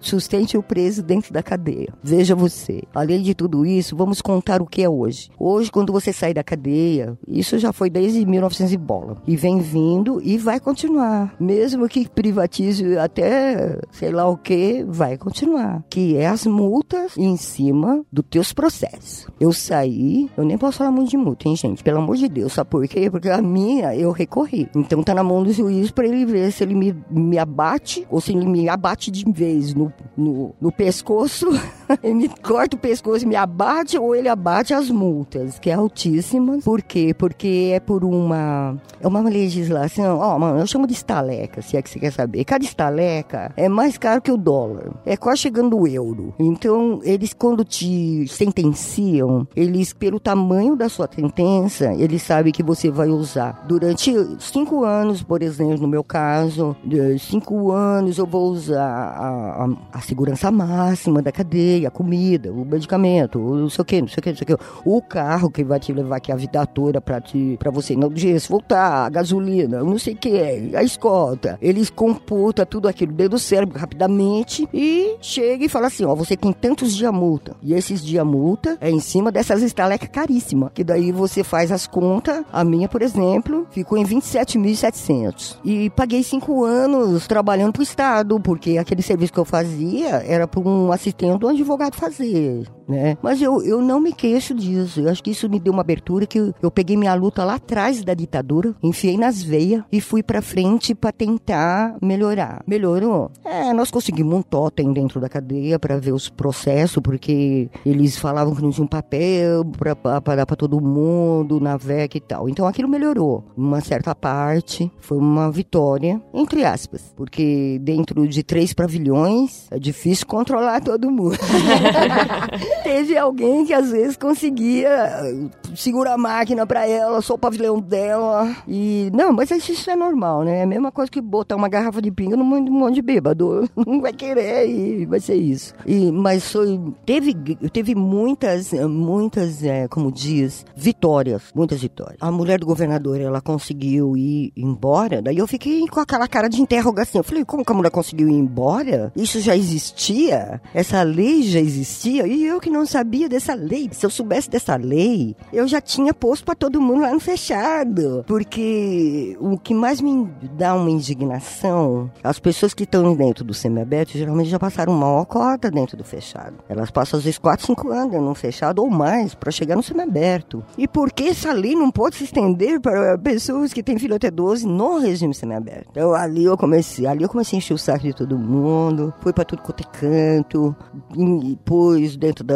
sustente 0.00 0.56
o 0.56 0.62
preso 0.62 1.02
dentro 1.02 1.32
da 1.32 1.42
cadeia. 1.42 1.92
Veja 2.02 2.34
você. 2.34 2.82
Além 2.94 3.22
de 3.22 3.34
tudo 3.34 3.66
isso, 3.66 3.96
vamos 3.96 4.22
contar 4.22 4.62
o 4.62 4.66
que 4.66 4.82
é 4.82 4.88
hoje. 4.88 5.28
Hoje, 5.38 5.70
quando 5.70 5.92
você 5.92 6.12
sai 6.12 6.32
da 6.32 6.42
cadeia, 6.42 7.18
isso 7.26 7.58
já 7.58 7.72
foi 7.72 7.90
desde 7.90 8.24
1900 8.24 8.72
e 8.72 8.76
bola. 8.76 9.16
E 9.26 9.36
vem 9.36 9.58
vindo 9.58 10.20
e 10.22 10.38
vai 10.38 10.58
continuar. 10.60 11.34
Mesmo 11.38 11.88
que 11.88 12.08
privatize 12.08 12.96
até 12.96 13.78
sei 13.90 14.10
lá 14.10 14.28
o 14.28 14.36
que, 14.36 14.84
vai 14.86 15.18
continuar. 15.18 15.84
Que 15.90 16.16
é 16.16 16.26
as 16.26 16.46
multas 16.46 17.16
em 17.18 17.36
cima 17.36 18.04
dos 18.12 18.24
teus 18.30 18.52
processos. 18.52 19.26
Eu 19.38 19.52
saí, 19.52 20.30
eu 20.36 20.44
nem 20.44 20.56
posso 20.56 20.78
falar 20.78 20.92
muito 20.92 21.10
de 21.10 21.16
multa, 21.16 21.48
hein, 21.48 21.56
gente? 21.56 21.82
Pelo 21.82 21.98
amor 21.98 22.16
de 22.16 22.28
Deus, 22.28 22.52
sabe 22.52 22.70
por 22.70 22.86
quê? 22.86 23.10
Porque 23.10 23.28
a 23.28 23.42
minha 23.42 23.73
eu 23.80 24.10
recorri. 24.10 24.68
Então 24.74 25.02
tá 25.02 25.14
na 25.14 25.22
mão 25.22 25.42
do 25.42 25.52
juiz 25.52 25.90
para 25.90 26.06
ele 26.06 26.24
ver 26.24 26.52
se 26.52 26.62
ele 26.62 26.74
me, 26.74 26.94
me 27.10 27.38
abate 27.38 28.06
ou 28.10 28.20
se 28.20 28.32
ele 28.32 28.46
me 28.46 28.68
abate 28.68 29.10
de 29.10 29.24
vez 29.30 29.74
no, 29.74 29.92
no, 30.16 30.54
no 30.60 30.72
pescoço, 30.72 31.48
ele 32.02 32.14
me 32.14 32.28
corta 32.28 32.76
o 32.76 32.78
pescoço 32.78 33.24
e 33.24 33.28
me 33.28 33.36
abate 33.36 33.98
ou 33.98 34.14
ele 34.14 34.28
abate 34.28 34.72
as 34.74 34.90
multas, 34.90 35.58
que 35.58 35.70
é 35.70 35.74
altíssima. 35.74 36.58
Por 36.64 36.82
quê? 36.82 37.14
Porque 37.16 37.70
é 37.74 37.80
por 37.80 38.04
uma 38.04 38.76
é 39.00 39.06
uma 39.06 39.20
legislação, 39.20 40.18
ó, 40.18 40.34
oh, 40.34 40.38
mano, 40.38 40.58
eu 40.58 40.66
chamo 40.66 40.86
de 40.86 40.94
estaleca, 40.94 41.60
se 41.60 41.76
é 41.76 41.82
que 41.82 41.90
você 41.90 41.98
quer 41.98 42.12
saber. 42.12 42.44
Cada 42.44 42.64
estaleca 42.64 43.52
é 43.56 43.68
mais 43.68 43.98
caro 43.98 44.22
que 44.22 44.32
o 44.32 44.36
dólar. 44.36 44.92
É 45.04 45.16
quase 45.16 45.42
chegando 45.42 45.78
o 45.78 45.86
euro. 45.86 46.34
Então, 46.38 47.00
eles 47.02 47.32
quando 47.34 47.64
te 47.64 48.26
sentenciam, 48.28 49.46
eles 49.54 49.92
pelo 49.92 50.18
tamanho 50.18 50.76
da 50.76 50.88
sua 50.88 51.08
sentença, 51.12 51.92
eles 51.94 52.22
sabem 52.22 52.52
que 52.52 52.62
você 52.62 52.90
vai 52.90 53.08
usar 53.08 53.53
Durante 53.66 54.12
cinco 54.38 54.84
anos, 54.84 55.22
por 55.22 55.42
exemplo, 55.42 55.82
no 55.82 55.88
meu 55.88 56.04
caso, 56.04 56.76
cinco 57.18 57.72
anos 57.72 58.18
eu 58.18 58.26
vou 58.26 58.50
usar 58.50 58.84
a, 58.84 59.64
a, 59.64 59.68
a 59.92 60.00
segurança 60.00 60.50
máxima 60.50 61.22
da 61.22 61.32
cadeia, 61.32 61.88
a 61.88 61.90
comida, 61.90 62.52
o 62.52 62.64
medicamento, 62.64 63.38
não 63.38 63.68
sei 63.68 63.82
o 63.82 63.84
que, 63.84 64.00
não 64.00 64.08
sei 64.08 64.18
o 64.18 64.22
que, 64.22 64.30
não 64.30 64.36
sei 64.36 64.44
o 64.44 64.58
que. 64.58 64.64
O 64.84 65.02
carro 65.02 65.50
que 65.50 65.64
vai 65.64 65.80
te 65.80 65.92
levar 65.92 66.16
aqui 66.16 66.30
a 66.32 66.36
vida 66.36 66.66
toda 66.66 67.00
pra, 67.00 67.20
te, 67.20 67.56
pra 67.58 67.70
você 67.70 67.96
não 67.96 68.08
dia 68.08 68.38
se 68.38 68.48
voltar, 68.48 69.06
a 69.06 69.08
gasolina, 69.08 69.82
não 69.82 69.98
sei 69.98 70.14
o 70.14 70.16
que, 70.16 70.74
a 70.74 70.82
escolta. 70.82 71.58
Eles 71.60 71.90
computam 71.90 72.66
tudo 72.66 72.88
aquilo 72.88 73.12
dentro 73.12 73.32
do 73.32 73.38
cérebro 73.38 73.78
rapidamente 73.78 74.68
e 74.72 75.16
chega 75.20 75.64
e 75.64 75.68
fala 75.68 75.88
assim, 75.88 76.04
ó, 76.04 76.14
você 76.14 76.36
tem 76.36 76.52
tantos 76.52 76.94
dias 76.94 77.12
multa. 77.12 77.56
E 77.62 77.74
esses 77.74 78.04
dias 78.04 78.24
multa 78.24 78.76
é 78.80 78.90
em 78.90 79.00
cima 79.00 79.30
dessas 79.30 79.62
estalecas 79.62 80.08
caríssimas. 80.08 80.70
Que 80.72 80.84
daí 80.84 81.12
você 81.12 81.42
faz 81.42 81.70
as 81.70 81.86
contas, 81.86 82.44
a 82.52 82.64
minha, 82.64 82.88
por 82.88 83.02
exemplo, 83.02 83.43
ficou 83.70 83.98
em 83.98 84.04
27.700. 84.04 85.58
E 85.64 85.90
paguei 85.90 86.22
cinco 86.22 86.64
anos 86.64 87.26
trabalhando 87.26 87.72
pro 87.72 87.82
Estado, 87.82 88.40
porque 88.40 88.78
aquele 88.78 89.02
serviço 89.02 89.32
que 89.32 89.40
eu 89.40 89.44
fazia 89.44 90.22
era 90.26 90.46
para 90.46 90.60
um 90.60 90.92
assistente 90.92 91.38
do 91.38 91.48
advogado 91.48 91.94
fazer. 91.94 92.66
Né? 92.88 93.16
Mas 93.22 93.40
eu, 93.40 93.62
eu 93.62 93.80
não 93.80 94.00
me 94.00 94.12
queixo 94.12 94.54
disso. 94.54 95.00
Eu 95.00 95.10
acho 95.10 95.22
que 95.22 95.30
isso 95.30 95.48
me 95.48 95.58
deu 95.58 95.72
uma 95.72 95.82
abertura 95.82 96.26
que 96.26 96.38
eu, 96.38 96.54
eu 96.62 96.70
peguei 96.70 96.96
minha 96.96 97.14
luta 97.14 97.44
lá 97.44 97.54
atrás 97.54 98.02
da 98.04 98.14
ditadura, 98.14 98.74
enfiei 98.82 99.16
nas 99.16 99.42
veias 99.42 99.82
e 99.90 100.00
fui 100.00 100.22
para 100.22 100.42
frente 100.42 100.94
para 100.94 101.12
tentar 101.12 101.96
melhorar. 102.00 102.62
Melhorou? 102.66 103.30
É, 103.44 103.72
nós 103.72 103.90
conseguimos 103.90 104.34
um 104.34 104.42
totem 104.42 104.92
dentro 104.92 105.20
da 105.20 105.28
cadeia 105.28 105.78
para 105.78 105.98
ver 105.98 106.12
os 106.12 106.28
processos, 106.28 107.02
porque 107.02 107.68
eles 107.84 108.16
falavam 108.16 108.54
que 108.54 108.62
não 108.62 108.70
tinha 108.70 108.84
um 108.84 108.88
papel 108.88 109.64
para 109.64 110.36
dar 110.36 110.46
para 110.46 110.56
todo 110.56 110.80
mundo 110.80 111.60
na 111.60 111.76
VEC 111.76 112.16
e 112.16 112.20
tal. 112.20 112.48
Então 112.48 112.66
aquilo 112.66 112.88
melhorou. 112.88 113.44
Uma 113.56 113.80
certa 113.80 114.14
parte 114.14 114.90
foi 115.00 115.18
uma 115.18 115.50
vitória, 115.50 116.20
entre 116.32 116.64
aspas, 116.64 117.12
porque 117.16 117.78
dentro 117.82 118.26
de 118.26 118.42
três 118.42 118.72
pavilhões 118.72 119.66
é 119.70 119.78
difícil 119.78 120.26
controlar 120.26 120.80
todo 120.80 121.10
mundo. 121.10 121.36
Teve 122.82 123.16
alguém 123.16 123.64
que 123.64 123.72
às 123.72 123.90
vezes 123.90 124.16
conseguia 124.16 124.88
eh, 124.88 125.48
segurar 125.74 126.14
a 126.14 126.18
máquina 126.18 126.66
para 126.66 126.86
ela, 126.86 127.20
só 127.20 127.34
o 127.34 127.38
pavilhão 127.38 127.80
dela. 127.80 128.54
E 128.68 129.10
não, 129.12 129.32
mas 129.32 129.50
isso 129.50 129.90
é 129.90 129.96
normal, 129.96 130.44
né? 130.44 130.60
É 130.60 130.62
a 130.62 130.66
mesma 130.66 130.92
coisa 130.92 131.10
que 131.10 131.20
botar 131.20 131.56
uma 131.56 131.68
garrafa 131.68 132.00
de 132.00 132.10
pinga 132.10 132.36
num 132.36 132.44
monte 132.44 132.96
de 132.96 133.02
bêbado. 133.02 133.68
Não 133.86 134.00
vai 134.00 134.12
querer 134.12 134.68
e 134.68 135.06
vai 135.06 135.20
ser 135.20 135.34
isso. 135.34 135.74
E, 135.86 136.10
mas 136.10 136.50
foi, 136.50 136.80
teve, 137.04 137.34
teve 137.72 137.94
muitas, 137.94 138.72
muitas, 138.72 139.62
é, 139.62 139.88
como 139.88 140.10
diz, 140.10 140.64
vitórias, 140.74 141.42
muitas 141.54 141.80
vitórias. 141.80 142.18
A 142.20 142.30
mulher 142.30 142.58
do 142.58 142.66
governador, 142.66 143.20
ela 143.20 143.40
conseguiu 143.40 144.16
ir 144.16 144.52
embora, 144.56 145.20
daí 145.20 145.38
eu 145.38 145.46
fiquei 145.46 145.86
com 145.88 146.00
aquela 146.00 146.28
cara 146.28 146.48
de 146.48 146.60
interrogação. 146.60 147.20
Eu 147.20 147.24
falei, 147.24 147.44
como 147.44 147.64
que 147.64 147.72
a 147.72 147.74
mulher 147.74 147.90
conseguiu 147.90 148.28
ir 148.28 148.34
embora? 148.34 149.12
Isso 149.16 149.40
já 149.40 149.56
existia? 149.56 150.60
Essa 150.72 151.02
lei 151.02 151.42
já 151.42 151.60
existia? 151.60 152.26
E 152.26 152.44
eu 152.44 152.60
que 152.64 152.70
não 152.70 152.86
sabia 152.86 153.28
dessa 153.28 153.54
lei. 153.54 153.90
Se 153.92 154.06
eu 154.06 154.10
soubesse 154.10 154.48
dessa 154.48 154.74
lei, 154.74 155.36
eu 155.52 155.68
já 155.68 155.82
tinha 155.82 156.14
posto 156.14 156.46
para 156.46 156.54
todo 156.54 156.80
mundo 156.80 157.02
lá 157.02 157.12
no 157.12 157.20
fechado. 157.20 158.24
Porque 158.26 159.36
o 159.38 159.58
que 159.58 159.74
mais 159.74 160.00
me 160.00 160.26
dá 160.56 160.74
uma 160.74 160.90
indignação, 160.90 162.10
as 162.22 162.38
pessoas 162.38 162.72
que 162.72 162.84
estão 162.84 163.14
dentro 163.14 163.44
do 163.44 163.52
semiaberto 163.52 164.16
geralmente 164.16 164.48
já 164.48 164.58
passaram 164.58 164.94
uma 164.94 165.26
cota 165.26 165.70
dentro 165.70 165.94
do 165.94 166.04
fechado. 166.04 166.54
Elas 166.66 166.90
passam 166.90 167.18
às 167.18 167.24
vezes 167.24 167.38
4, 167.38 167.66
5 167.66 167.90
anos 167.90 168.14
no 168.14 168.34
fechado 168.34 168.82
ou 168.82 168.88
mais 168.88 169.34
para 169.34 169.50
chegar 169.50 169.76
no 169.76 169.82
semiaberto. 169.82 170.64
E 170.78 170.88
por 170.88 171.12
que 171.12 171.28
essa 171.28 171.52
lei 171.52 171.74
não 171.74 171.90
pode 171.90 172.16
se 172.16 172.24
estender 172.24 172.80
para 172.80 173.18
pessoas 173.18 173.74
que 173.74 173.82
têm 173.82 173.98
filho 173.98 174.16
até 174.16 174.30
12 174.30 174.66
no 174.66 174.98
regime 174.98 175.34
semiaberto? 175.34 175.88
Então 175.90 176.14
ali 176.14 176.44
eu 176.44 176.56
comecei, 176.56 177.06
ali 177.06 177.24
eu 177.24 177.28
comecei 177.28 177.56
a 177.56 177.58
encher 177.58 177.74
o 177.74 177.78
saco 177.78 178.04
de 178.04 178.14
todo 178.14 178.38
mundo, 178.38 179.12
fui 179.20 179.34
para 179.34 179.44
tudo 179.44 179.60
quanto 179.60 179.82
é 179.82 179.98
canto, 179.98 180.74
e 181.14 181.56
pus 181.62 182.16
dentro 182.16 182.42
da, 182.42 182.53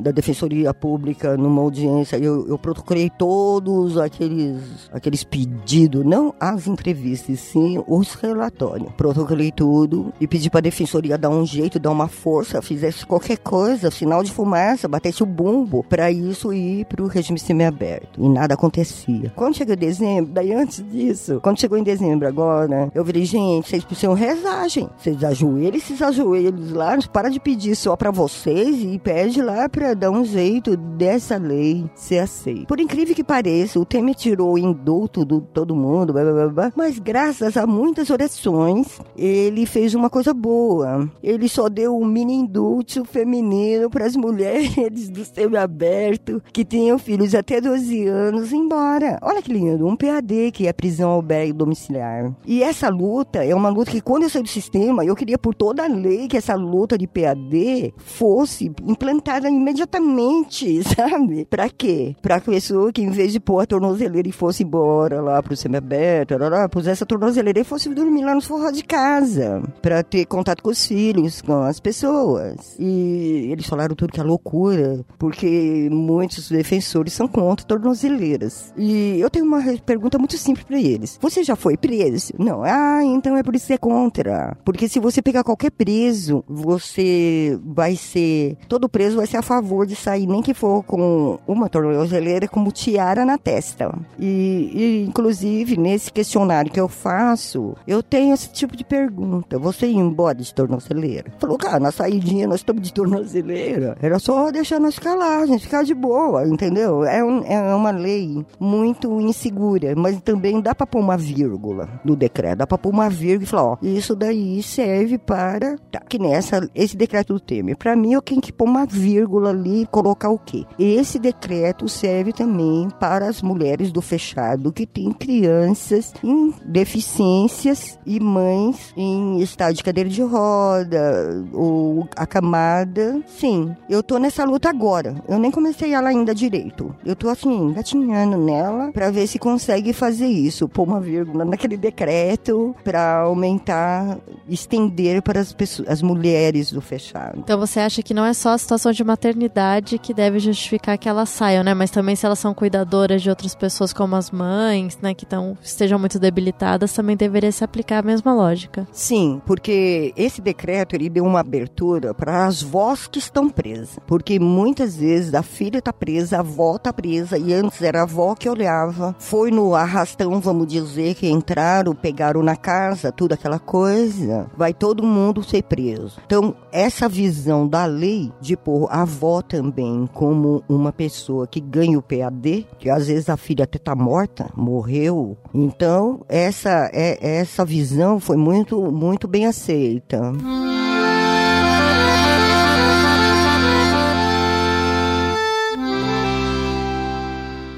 da 0.00 0.10
Defensoria 0.10 0.72
Pública 0.72 1.36
numa 1.36 1.62
audiência, 1.62 2.16
eu, 2.16 2.46
eu 2.48 2.58
protocolei 2.58 3.10
todos 3.10 3.98
aqueles, 3.98 4.88
aqueles 4.92 5.24
pedidos, 5.24 6.04
não 6.04 6.34
as 6.38 6.66
entrevistas, 6.66 7.40
sim 7.40 7.82
os 7.86 8.14
relatórios. 8.14 8.92
Protocolei 8.96 9.52
tudo 9.52 10.12
e 10.20 10.26
pedi 10.26 10.50
para 10.50 10.58
a 10.58 10.62
Defensoria 10.62 11.18
dar 11.18 11.30
um 11.30 11.44
jeito, 11.46 11.78
dar 11.78 11.90
uma 11.90 12.08
força, 12.08 12.62
fizesse 12.62 13.06
qualquer 13.06 13.38
coisa, 13.38 13.90
sinal 13.90 14.22
de 14.22 14.30
fumaça, 14.30 14.88
batesse 14.88 15.22
o 15.22 15.26
bumbo, 15.26 15.84
para 15.84 16.10
isso 16.10 16.52
ir 16.52 16.84
para 16.86 17.02
o 17.02 17.06
regime 17.06 17.38
semiaberto. 17.38 18.20
E 18.20 18.28
nada 18.28 18.54
acontecia. 18.54 19.32
Quando 19.34 19.56
chegou 19.56 19.76
dezembro, 19.76 20.32
daí 20.32 20.52
antes 20.52 20.84
disso, 20.90 21.40
quando 21.42 21.60
chegou 21.60 21.78
em 21.78 21.82
dezembro 21.82 22.26
agora, 22.26 22.90
eu 22.94 23.04
virei, 23.04 23.24
gente, 23.24 23.68
vocês 23.68 23.84
precisam 23.84 24.14
rezar, 24.14 24.68
gente. 24.68 24.90
Vocês 24.98 25.22
ajoelhem 25.22 25.76
esses 25.76 26.00
ajoelhos 26.00 26.72
lá, 26.72 26.96
para 27.12 27.28
de 27.28 27.40
pedir 27.40 27.74
só 27.74 27.96
para 27.96 28.10
vocês 28.10 28.82
e 28.82 28.98
pede 29.24 29.40
lá 29.40 29.66
para 29.70 29.94
dar 29.94 30.10
um 30.10 30.22
jeito 30.22 30.76
dessa 30.76 31.38
lei 31.38 31.88
ser 31.94 32.18
aceita. 32.18 32.66
Por 32.66 32.78
incrível 32.78 33.14
que 33.14 33.24
pareça, 33.24 33.80
o 33.80 33.84
Temer 33.84 34.14
tirou 34.14 34.52
o 34.52 34.58
indulto 34.58 35.24
do 35.24 35.40
todo 35.40 35.74
mundo, 35.74 36.12
blá, 36.12 36.22
blá, 36.22 36.48
blá, 36.48 36.72
mas 36.76 36.98
graças 36.98 37.56
a 37.56 37.66
muitas 37.66 38.10
orações, 38.10 39.00
ele 39.16 39.64
fez 39.64 39.94
uma 39.94 40.10
coisa 40.10 40.34
boa. 40.34 41.10
Ele 41.22 41.48
só 41.48 41.70
deu 41.70 41.96
um 41.96 42.04
mini 42.04 42.34
indulto 42.34 43.02
feminino 43.06 43.88
para 43.88 44.04
as 44.04 44.14
mulheres 44.14 45.08
do 45.08 45.24
semi-aberto 45.24 46.42
que 46.52 46.64
tenham 46.64 46.98
filhos 46.98 47.34
até 47.34 47.62
12 47.62 48.06
anos 48.06 48.52
embora. 48.52 49.18
Olha 49.22 49.40
que 49.40 49.52
lindo, 49.52 49.86
um 49.86 49.96
PAD, 49.96 50.50
que 50.52 50.66
é 50.66 50.72
prisão 50.72 51.10
albergue 51.10 51.54
domiciliar. 51.54 52.30
E 52.44 52.62
essa 52.62 52.90
luta 52.90 53.42
é 53.42 53.54
uma 53.54 53.70
luta 53.70 53.90
que 53.90 54.02
quando 54.02 54.24
eu 54.24 54.28
saí 54.28 54.42
do 54.42 54.48
sistema, 54.48 55.02
eu 55.02 55.16
queria 55.16 55.38
por 55.38 55.54
toda 55.54 55.82
a 55.82 55.88
lei 55.88 56.28
que 56.28 56.36
essa 56.36 56.54
luta 56.54 56.98
de 56.98 57.06
PAD 57.06 57.94
fosse 57.96 58.70
implantada 59.14 59.48
imediatamente, 59.48 60.82
sabe? 60.94 61.44
Para 61.44 61.68
quê? 61.68 62.16
Para 62.20 62.36
a 62.36 62.40
pessoa 62.40 62.92
que 62.92 63.02
em 63.02 63.10
vez 63.10 63.32
de 63.32 63.40
pôr 63.40 63.60
a 63.60 63.66
tornozeleira 63.66 64.28
e 64.28 64.32
fosse 64.32 64.62
embora 64.62 65.20
lá 65.20 65.42
pro 65.42 65.56
semiaberto, 65.56 66.34
pusesse 66.70 67.02
a 67.02 67.06
tornozeleira 67.06 67.60
e 67.60 67.64
fosse 67.64 67.88
dormir 67.88 68.24
lá 68.24 68.34
no 68.34 68.42
forró 68.42 68.70
de 68.70 68.82
casa, 68.82 69.62
para 69.80 70.02
ter 70.02 70.24
contato 70.26 70.62
com 70.62 70.70
os 70.70 70.86
filhos, 70.86 71.40
com 71.40 71.62
as 71.62 71.80
pessoas. 71.80 72.76
E 72.78 73.48
eles 73.50 73.66
falaram 73.66 73.94
tudo 73.94 74.12
que 74.12 74.20
é 74.20 74.24
loucura, 74.24 75.04
porque 75.18 75.88
muitos 75.90 76.48
defensores 76.48 77.12
são 77.12 77.28
contra 77.28 77.66
tornozeleiras. 77.66 78.72
E 78.76 79.18
eu 79.20 79.30
tenho 79.30 79.44
uma 79.44 79.62
pergunta 79.84 80.18
muito 80.18 80.36
simples 80.36 80.64
para 80.64 80.78
eles. 80.78 81.18
Você 81.20 81.44
já 81.44 81.56
foi 81.56 81.76
preso? 81.76 82.32
Não. 82.38 82.62
Ah, 82.62 83.04
então 83.04 83.36
é 83.36 83.42
por 83.42 83.54
isso 83.54 83.66
que 83.66 83.72
é 83.72 83.78
contra. 83.78 84.56
Porque 84.64 84.88
se 84.88 84.98
você 84.98 85.22
pegar 85.22 85.44
qualquer 85.44 85.70
preso, 85.70 86.44
você 86.48 87.58
vai 87.64 87.96
ser. 87.96 88.56
Todo 88.68 88.88
preso 88.88 89.03
vai 89.12 89.26
ser 89.26 89.36
a 89.36 89.42
favor 89.42 89.86
de 89.86 89.94
sair, 89.94 90.26
nem 90.26 90.40
que 90.40 90.54
for 90.54 90.82
com 90.84 91.38
uma 91.46 91.68
tornozeleira 91.68 92.48
como 92.48 92.72
tiara 92.72 93.24
na 93.24 93.36
testa. 93.36 93.92
E, 94.18 94.70
e 94.72 95.06
inclusive, 95.06 95.76
nesse 95.76 96.10
questionário 96.10 96.70
que 96.70 96.80
eu 96.80 96.88
faço, 96.88 97.76
eu 97.86 98.02
tenho 98.02 98.32
esse 98.32 98.50
tipo 98.50 98.76
de 98.76 98.84
pergunta. 98.84 99.58
Você 99.58 99.86
ia 99.86 100.00
embora 100.00 100.36
de 100.36 100.54
tornozeleira? 100.54 101.32
Falou, 101.38 101.58
cara, 101.58 101.78
na 101.78 101.92
saidinha 101.92 102.46
nós 102.46 102.60
estamos 102.60 102.82
de 102.82 102.92
tornozeleira. 102.92 103.96
Era 104.00 104.18
só 104.18 104.50
deixar 104.50 104.80
nós 104.80 104.98
lá, 105.04 105.40
a 105.40 105.46
gente 105.46 105.64
ficar 105.64 105.84
de 105.84 105.94
boa, 105.94 106.46
entendeu? 106.46 107.04
É, 107.04 107.22
um, 107.22 107.42
é 107.44 107.74
uma 107.74 107.90
lei 107.90 108.44
muito 108.58 109.20
insegura, 109.20 109.94
mas 109.96 110.20
também 110.22 110.60
dá 110.60 110.74
pra 110.74 110.86
pôr 110.86 111.00
uma 111.00 111.16
vírgula 111.16 111.88
no 112.04 112.16
decreto. 112.16 112.58
Dá 112.58 112.66
pra 112.66 112.78
pôr 112.78 112.90
uma 112.90 113.10
vírgula 113.10 113.44
e 113.44 113.46
falar, 113.46 113.64
ó, 113.64 113.76
isso 113.82 114.14
daí 114.14 114.62
serve 114.62 115.18
para. 115.18 115.76
Tá, 115.90 116.00
que 116.00 116.18
nessa, 116.18 116.68
esse 116.74 116.96
decreto 116.96 117.34
do 117.34 117.40
Temer. 117.40 117.76
Pra 117.76 117.96
mim, 117.96 118.12
eu 118.12 118.22
tenho 118.22 118.40
que 118.40 118.52
pôr 118.52 118.64
uma 118.64 118.86
vírgula 118.94 119.50
ali 119.50 119.86
colocar 119.90 120.30
o 120.30 120.38
quê? 120.38 120.64
Esse 120.78 121.18
decreto 121.18 121.88
serve 121.88 122.32
também 122.32 122.88
para 123.00 123.28
as 123.28 123.42
mulheres 123.42 123.90
do 123.90 124.00
fechado 124.00 124.72
que 124.72 124.86
têm 124.86 125.12
crianças 125.12 126.12
em 126.22 126.54
deficiências 126.64 127.98
e 128.06 128.20
mães 128.20 128.92
em 128.96 129.40
estado 129.40 129.74
de 129.74 129.82
cadeira 129.82 130.08
de 130.08 130.22
roda 130.22 131.44
ou 131.52 132.08
acamada. 132.16 133.20
Sim, 133.26 133.74
eu 133.88 134.02
tô 134.02 134.18
nessa 134.18 134.44
luta 134.44 134.68
agora. 134.68 135.16
Eu 135.28 135.38
nem 135.38 135.50
comecei 135.50 135.92
ela 135.92 136.08
ainda 136.08 136.34
direito. 136.34 136.94
Eu 137.04 137.16
tô 137.16 137.28
assim, 137.28 137.72
gatinhando 137.72 138.36
nela 138.36 138.92
para 138.92 139.10
ver 139.10 139.26
se 139.26 139.38
consegue 139.38 139.92
fazer 139.92 140.28
isso, 140.28 140.68
pôr 140.68 140.84
uma 140.84 141.00
vírgula 141.00 141.44
naquele 141.44 141.76
decreto 141.76 142.74
para 142.84 143.22
aumentar, 143.22 144.18
estender 144.48 145.22
para 145.22 145.40
as 145.40 145.52
pessoas, 145.52 145.88
as 145.88 146.02
mulheres 146.02 146.70
do 146.70 146.80
fechado. 146.80 147.38
Então 147.38 147.58
você 147.58 147.80
acha 147.80 148.02
que 148.02 148.14
não 148.14 148.24
é 148.24 148.32
só 148.32 148.50
a 148.50 148.58
situação 148.58 148.73
de 148.92 149.04
maternidade 149.04 149.98
que 149.98 150.12
deve 150.12 150.38
justificar 150.38 150.98
que 150.98 151.08
elas 151.08 151.28
saiam, 151.28 151.62
né? 151.62 151.74
Mas 151.74 151.90
também 151.90 152.16
se 152.16 152.26
elas 152.26 152.38
são 152.38 152.52
cuidadoras 152.52 153.22
de 153.22 153.30
outras 153.30 153.54
pessoas 153.54 153.92
como 153.92 154.16
as 154.16 154.30
mães, 154.30 154.98
né, 155.00 155.14
que 155.14 155.24
tão, 155.24 155.56
estejam 155.62 155.98
muito 155.98 156.18
debilitadas, 156.18 156.92
também 156.92 157.16
deveria 157.16 157.52
se 157.52 157.64
aplicar 157.64 157.98
a 157.98 158.02
mesma 158.02 158.34
lógica. 158.34 158.86
Sim, 158.92 159.40
porque 159.46 160.12
esse 160.16 160.40
decreto 160.40 160.94
ele 160.94 161.08
deu 161.08 161.24
uma 161.24 161.40
abertura 161.40 162.12
para 162.12 162.46
as 162.46 162.62
vós 162.62 163.06
que 163.06 163.18
estão 163.18 163.48
presas, 163.48 163.98
porque 164.06 164.38
muitas 164.38 164.96
vezes 164.96 165.34
a 165.34 165.42
filha 165.42 165.78
está 165.78 165.92
presa, 165.92 166.36
a 166.36 166.40
avó 166.40 166.76
está 166.76 166.92
presa 166.92 167.38
e 167.38 167.52
antes 167.52 167.80
era 167.82 168.00
a 168.00 168.02
avó 168.02 168.34
que 168.34 168.48
olhava, 168.48 169.14
foi 169.18 169.50
no 169.50 169.74
arrastão, 169.74 170.40
vamos 170.40 170.66
dizer, 170.66 171.14
que 171.14 171.28
entraram, 171.28 171.94
pegaram 171.94 172.42
na 172.42 172.56
casa, 172.56 173.12
tudo 173.12 173.32
aquela 173.32 173.58
coisa, 173.58 174.50
vai 174.56 174.74
todo 174.74 175.02
mundo 175.02 175.42
ser 175.42 175.62
preso. 175.62 176.20
Então, 176.26 176.54
essa 176.72 177.08
visão 177.08 177.66
da 177.66 177.84
lei 177.84 178.32
de 178.40 178.56
pôr 178.64 178.88
a 178.90 179.02
avó 179.02 179.42
também 179.42 180.08
como 180.12 180.64
uma 180.68 180.92
pessoa 180.92 181.46
que 181.46 181.60
ganha 181.60 181.98
o 181.98 182.02
PAD, 182.02 182.66
que 182.78 182.88
às 182.88 183.06
vezes 183.06 183.28
a 183.28 183.36
filha 183.36 183.64
até 183.64 183.78
tá 183.78 183.94
morta, 183.94 184.50
morreu. 184.56 185.36
Então, 185.52 186.24
essa 186.28 186.90
é 186.92 187.18
essa 187.38 187.64
visão 187.64 188.18
foi 188.18 188.36
muito 188.36 188.80
muito 188.90 189.28
bem 189.28 189.46
aceita. 189.46 190.32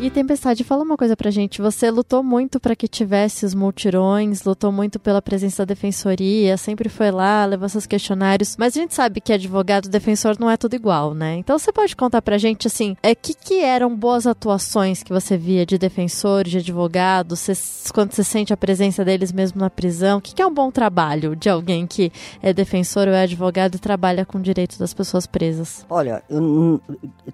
E 0.07 0.11
Tempestade, 0.11 0.63
fala 0.63 0.85
uma 0.85 0.97
coisa 0.97 1.17
pra 1.17 1.33
gente. 1.33 1.61
Você 1.61 1.91
lutou 1.91 2.23
muito 2.23 2.61
para 2.61 2.77
que 2.77 2.87
tivesse 2.87 3.45
os 3.45 3.57
multirões, 3.57 4.45
lutou 4.45 4.71
muito 4.71 5.01
pela 5.01 5.21
presença 5.21 5.67
da 5.67 5.75
defensoria, 5.75 6.57
sempre 6.57 6.89
foi 6.89 7.11
lá, 7.11 7.45
levou 7.45 7.69
seus 7.69 7.87
questionários. 7.87 8.57
Mas 8.57 8.77
a 8.77 8.81
gente 8.81 8.95
sabe 8.95 9.21
que 9.21 9.33
advogado 9.33 9.89
defensor 9.89 10.37
não 10.39 10.49
é 10.49 10.57
tudo 10.57 10.77
igual, 10.77 11.13
né? 11.13 11.35
Então 11.35 11.59
você 11.59 11.73
pode 11.73 11.97
contar 11.97 12.23
pra 12.23 12.39
gente, 12.39 12.69
assim, 12.69 12.97
é 13.03 13.17
que 13.17 13.35
que 13.35 13.65
eram 13.65 13.97
boas 13.97 14.29
atuações 14.29 15.03
que 15.03 15.13
você 15.13 15.37
via 15.37 15.67
de 15.67 15.77
defensores, 15.77 16.53
de 16.53 16.59
advogados, 16.59 17.41
você, 17.41 17.53
quando 17.93 18.13
você 18.13 18.23
sente 18.23 18.53
a 18.53 18.57
presença 18.57 19.05
deles 19.05 19.33
mesmo 19.33 19.61
na 19.61 19.69
prisão? 19.69 20.19
O 20.19 20.21
que, 20.21 20.37
que 20.37 20.41
é 20.41 20.47
um 20.47 20.55
bom 20.55 20.71
trabalho 20.71 21.35
de 21.35 21.49
alguém 21.49 21.85
que 21.85 22.13
é 22.41 22.53
defensor 22.53 23.09
ou 23.09 23.15
é 23.15 23.23
advogado 23.25 23.75
e 23.75 23.81
trabalha 23.81 24.25
com 24.25 24.41
direitos 24.41 24.79
das 24.79 24.95
pessoas 24.95 25.27
presas? 25.27 25.85
Olha, 25.91 26.23
eu, 26.31 26.81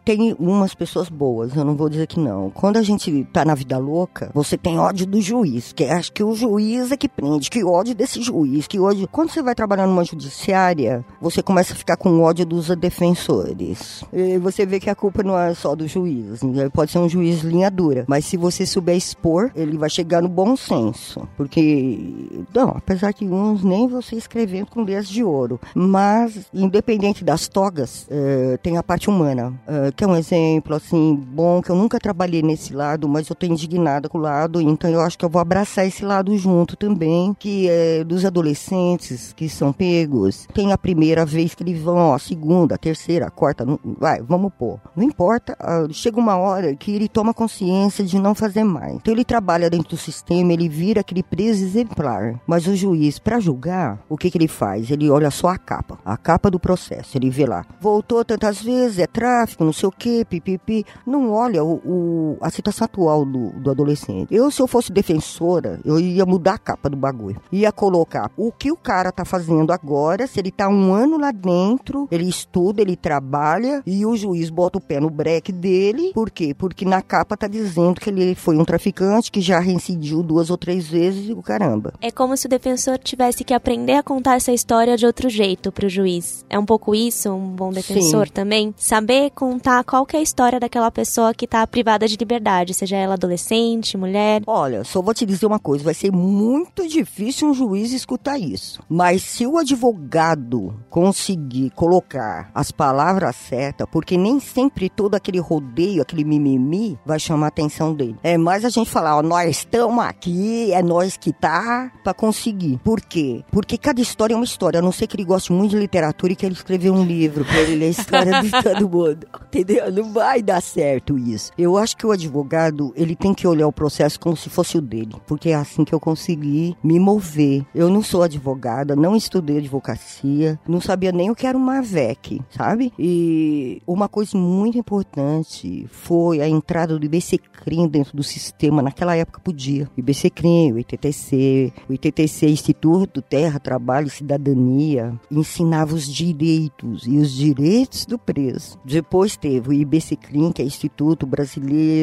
tem 0.06 0.34
umas 0.38 0.74
pessoas 0.74 1.10
boas, 1.10 1.54
eu 1.54 1.66
não 1.66 1.76
vou 1.76 1.90
dizer 1.90 2.06
que 2.06 2.18
não. 2.18 2.50
Quando 2.62 2.76
a 2.76 2.82
gente 2.82 3.26
tá 3.32 3.44
na 3.44 3.56
vida 3.56 3.76
louca, 3.76 4.30
você 4.32 4.56
tem 4.56 4.78
ódio 4.78 5.04
do 5.04 5.20
juiz, 5.20 5.72
que 5.72 5.82
acha 5.82 6.12
que 6.12 6.22
o 6.22 6.32
juiz 6.32 6.92
é 6.92 6.96
que 6.96 7.08
prende, 7.08 7.50
que 7.50 7.64
ódio 7.64 7.92
desse 7.92 8.22
juiz, 8.22 8.68
que 8.68 8.78
ódio. 8.78 9.08
Quando 9.08 9.30
você 9.30 9.42
vai 9.42 9.52
trabalhar 9.52 9.84
numa 9.84 10.04
judiciária, 10.04 11.04
você 11.20 11.42
começa 11.42 11.72
a 11.72 11.76
ficar 11.76 11.96
com 11.96 12.20
ódio 12.20 12.46
dos 12.46 12.68
defensores. 12.76 14.04
E 14.12 14.38
você 14.38 14.64
vê 14.64 14.78
que 14.78 14.88
a 14.88 14.94
culpa 14.94 15.24
não 15.24 15.36
é 15.36 15.52
só 15.54 15.74
do 15.74 15.88
juiz, 15.88 16.40
né? 16.44 16.68
pode 16.68 16.92
ser 16.92 17.00
um 17.00 17.08
juiz 17.08 17.40
linha 17.40 17.68
dura, 17.68 18.04
mas 18.06 18.26
se 18.26 18.36
você 18.36 18.64
souber 18.64 18.96
expor, 18.96 19.50
ele 19.56 19.76
vai 19.76 19.90
chegar 19.90 20.22
no 20.22 20.28
bom 20.28 20.54
senso. 20.54 21.28
Porque, 21.36 22.44
não, 22.54 22.68
apesar 22.76 23.12
que 23.12 23.24
uns 23.24 23.64
nem 23.64 23.88
você 23.88 24.14
escrevendo 24.14 24.66
com 24.66 24.84
dedos 24.84 25.08
de 25.08 25.24
ouro, 25.24 25.60
mas 25.74 26.46
independente 26.54 27.24
das 27.24 27.48
togas, 27.48 28.06
é, 28.08 28.56
tem 28.58 28.78
a 28.78 28.84
parte 28.84 29.10
humana, 29.10 29.52
é, 29.66 29.90
que 29.90 30.04
é 30.04 30.06
um 30.06 30.14
exemplo 30.14 30.76
assim 30.76 31.16
bom 31.16 31.60
que 31.60 31.68
eu 31.68 31.74
nunca 31.74 31.98
trabalhei 31.98 32.51
nesse 32.52 32.74
lado, 32.74 33.08
mas 33.08 33.28
eu 33.28 33.34
tô 33.34 33.46
indignada 33.46 34.08
com 34.08 34.18
o 34.18 34.20
lado, 34.20 34.60
então 34.60 34.90
eu 34.90 35.00
acho 35.00 35.18
que 35.18 35.24
eu 35.24 35.28
vou 35.28 35.40
abraçar 35.40 35.86
esse 35.86 36.04
lado 36.04 36.36
junto 36.36 36.76
também, 36.76 37.34
que 37.38 37.68
é 37.68 38.04
dos 38.04 38.24
adolescentes 38.24 39.32
que 39.32 39.48
são 39.48 39.72
pegos. 39.72 40.46
Tem 40.54 40.72
a 40.72 40.78
primeira 40.78 41.24
vez 41.24 41.54
que 41.54 41.62
eles 41.62 41.80
vão, 41.80 41.96
ó, 41.96 42.14
a 42.14 42.18
segunda, 42.18 42.74
a 42.74 42.78
terceira, 42.78 43.26
a 43.26 43.30
quarta, 43.30 43.64
não, 43.64 43.78
vai, 43.98 44.22
vamos 44.22 44.52
pôr. 44.58 44.78
Não 44.94 45.02
importa, 45.02 45.56
chega 45.90 46.18
uma 46.18 46.36
hora 46.36 46.74
que 46.76 46.94
ele 46.94 47.08
toma 47.08 47.34
consciência 47.34 48.04
de 48.04 48.18
não 48.18 48.34
fazer 48.34 48.64
mais. 48.64 48.94
Então 48.94 49.12
ele 49.12 49.24
trabalha 49.24 49.70
dentro 49.70 49.90
do 49.90 49.96
sistema, 49.96 50.52
ele 50.52 50.68
vira 50.68 51.00
aquele 51.00 51.22
preso 51.22 51.64
exemplar. 51.64 52.40
Mas 52.46 52.66
o 52.66 52.76
juiz, 52.76 53.18
para 53.18 53.40
julgar, 53.40 53.98
o 54.08 54.16
que 54.16 54.30
que 54.30 54.38
ele 54.38 54.48
faz? 54.48 54.90
Ele 54.90 55.10
olha 55.10 55.30
só 55.30 55.48
a 55.48 55.58
capa, 55.58 55.98
a 56.04 56.16
capa 56.16 56.50
do 56.50 56.60
processo, 56.60 57.16
ele 57.16 57.30
vê 57.30 57.46
lá. 57.46 57.64
Voltou 57.80 58.24
tantas 58.24 58.60
vezes, 58.60 58.98
é 58.98 59.06
tráfico, 59.06 59.64
não 59.64 59.72
sei 59.72 59.88
o 59.88 59.92
que, 59.92 60.24
pipipi. 60.24 60.84
Não 61.06 61.32
olha 61.32 61.64
o, 61.64 61.74
o, 61.84 62.38
a 62.42 62.50
situação 62.50 62.84
atual 62.84 63.24
do, 63.24 63.50
do 63.52 63.70
adolescente. 63.70 64.34
Eu, 64.34 64.50
se 64.50 64.60
eu 64.60 64.66
fosse 64.66 64.92
defensora, 64.92 65.80
eu 65.84 65.98
ia 65.98 66.26
mudar 66.26 66.54
a 66.54 66.58
capa 66.58 66.90
do 66.90 66.96
bagulho. 66.96 67.40
Ia 67.50 67.72
colocar 67.72 68.30
o 68.36 68.52
que 68.52 68.70
o 68.70 68.76
cara 68.76 69.12
tá 69.12 69.24
fazendo 69.24 69.72
agora, 69.72 70.26
se 70.26 70.38
ele 70.38 70.50
tá 70.50 70.68
um 70.68 70.92
ano 70.92 71.18
lá 71.18 71.30
dentro, 71.30 72.08
ele 72.10 72.28
estuda, 72.28 72.82
ele 72.82 72.96
trabalha 72.96 73.82
e 73.86 74.04
o 74.04 74.16
juiz 74.16 74.50
bota 74.50 74.78
o 74.78 74.80
pé 74.80 75.00
no 75.00 75.10
breque 75.10 75.52
dele. 75.52 76.12
Por 76.12 76.30
quê? 76.30 76.54
Porque 76.56 76.84
na 76.84 77.00
capa 77.00 77.36
tá 77.36 77.46
dizendo 77.46 78.00
que 78.00 78.10
ele 78.10 78.34
foi 78.34 78.56
um 78.56 78.64
traficante 78.64 79.30
que 79.30 79.40
já 79.40 79.58
reincidiu 79.58 80.22
duas 80.22 80.50
ou 80.50 80.58
três 80.58 80.86
vezes 80.88 81.28
e 81.28 81.32
o 81.32 81.42
caramba. 81.42 81.94
É 82.00 82.10
como 82.10 82.36
se 82.36 82.46
o 82.46 82.50
defensor 82.50 82.98
tivesse 82.98 83.44
que 83.44 83.54
aprender 83.54 83.94
a 83.94 84.02
contar 84.02 84.36
essa 84.36 84.52
história 84.52 84.96
de 84.96 85.06
outro 85.06 85.28
jeito 85.28 85.70
pro 85.70 85.88
juiz. 85.88 86.44
É 86.50 86.58
um 86.58 86.66
pouco 86.66 86.94
isso, 86.94 87.30
um 87.30 87.50
bom 87.50 87.70
defensor 87.70 88.26
Sim. 88.26 88.32
também? 88.32 88.74
Saber 88.76 89.30
contar 89.30 89.84
qual 89.84 90.04
que 90.04 90.16
é 90.16 90.20
a 90.20 90.22
história 90.22 90.58
daquela 90.58 90.90
pessoa 90.90 91.34
que 91.34 91.46
tá 91.46 91.66
privada 91.66 92.06
de 92.06 92.16
liberdade, 92.16 92.31
seja 92.72 92.96
ela 92.96 93.14
adolescente, 93.14 93.96
mulher. 93.96 94.42
Olha, 94.46 94.84
só 94.84 95.02
vou 95.02 95.14
te 95.14 95.26
dizer 95.26 95.46
uma 95.46 95.58
coisa, 95.58 95.84
vai 95.84 95.94
ser 95.94 96.12
muito 96.12 96.86
difícil 96.86 97.48
um 97.48 97.54
juiz 97.54 97.92
escutar 97.92 98.38
isso. 98.38 98.80
Mas 98.88 99.22
se 99.22 99.46
o 99.46 99.58
advogado 99.58 100.74
conseguir 100.88 101.70
colocar 101.70 102.50
as 102.54 102.70
palavras 102.70 103.36
certas, 103.36 103.86
porque 103.90 104.16
nem 104.16 104.40
sempre 104.40 104.88
todo 104.88 105.14
aquele 105.14 105.38
rodeio, 105.38 106.02
aquele 106.02 106.24
mimimi 106.24 106.98
vai 107.04 107.18
chamar 107.18 107.46
a 107.46 107.48
atenção 107.48 107.94
dele. 107.94 108.16
É 108.22 108.36
mais 108.36 108.64
a 108.64 108.68
gente 108.68 108.90
falar, 108.90 109.16
ó, 109.16 109.22
nós 109.22 109.48
estamos 109.50 110.04
aqui, 110.04 110.72
é 110.72 110.82
nós 110.82 111.16
que 111.16 111.32
tá, 111.32 111.90
para 112.02 112.14
conseguir. 112.14 112.78
Por 112.84 113.00
quê? 113.00 113.44
Porque 113.50 113.78
cada 113.78 114.00
história 114.00 114.34
é 114.34 114.36
uma 114.36 114.44
história. 114.44 114.78
A 114.78 114.82
não 114.82 114.92
ser 114.92 115.06
que 115.06 115.16
ele 115.16 115.24
goste 115.24 115.52
muito 115.52 115.70
de 115.70 115.78
literatura 115.78 116.32
e 116.32 116.36
que 116.36 116.46
ele 116.46 116.54
escreveu 116.54 116.94
um 116.94 117.04
livro 117.04 117.44
pra 117.44 117.60
ele 117.60 117.76
ler 117.76 117.86
a 117.86 117.90
história 117.90 118.42
de 118.42 118.50
todo 118.62 118.88
mundo. 118.88 119.26
Entendeu? 119.46 119.90
Não 119.92 120.12
vai 120.12 120.42
dar 120.42 120.60
certo 120.60 121.18
isso. 121.18 121.50
Eu 121.56 121.76
acho 121.76 121.96
que 121.96 122.06
o 122.06 122.11
advogado, 122.12 122.92
ele 122.96 123.16
tem 123.16 123.34
que 123.34 123.46
olhar 123.46 123.66
o 123.66 123.72
processo 123.72 124.18
como 124.18 124.36
se 124.36 124.48
fosse 124.50 124.78
o 124.78 124.80
dele. 124.80 125.14
Porque 125.26 125.50
é 125.50 125.54
assim 125.54 125.84
que 125.84 125.94
eu 125.94 126.00
consegui 126.00 126.76
me 126.82 126.98
mover. 126.98 127.64
Eu 127.74 127.88
não 127.88 128.02
sou 128.02 128.22
advogada, 128.22 128.94
não 128.94 129.16
estudei 129.16 129.58
advocacia, 129.58 130.58
não 130.66 130.80
sabia 130.80 131.12
nem 131.12 131.30
o 131.30 131.34
que 131.34 131.46
era 131.46 131.56
uma 131.56 131.80
VEC, 131.80 132.40
sabe? 132.50 132.92
E 132.98 133.82
uma 133.86 134.08
coisa 134.08 134.36
muito 134.36 134.78
importante 134.78 135.86
foi 135.90 136.40
a 136.40 136.48
entrada 136.48 136.98
do 136.98 137.04
IBCCRIM 137.04 137.88
dentro 137.88 138.16
do 138.16 138.22
sistema. 138.22 138.82
Naquela 138.82 139.16
época 139.16 139.40
podia. 139.40 139.88
IBCCRIM, 139.96 140.72
o 140.72 140.78
ITTC, 140.78 141.72
o 141.88 141.92
ITTC, 141.92 142.48
Instituto 142.48 143.22
Terra, 143.22 143.58
Trabalho 143.58 144.06
e 144.06 144.10
Cidadania, 144.10 145.14
ensinava 145.30 145.94
os 145.94 146.06
direitos 146.06 147.06
e 147.06 147.18
os 147.18 147.32
direitos 147.32 148.06
do 148.06 148.18
preso. 148.18 148.78
Depois 148.84 149.36
teve 149.36 149.68
o 149.68 149.72
IBCCRIM, 149.72 150.52
que 150.52 150.62
é 150.62 150.64
Instituto 150.64 151.26
Brasileiro 151.26 152.01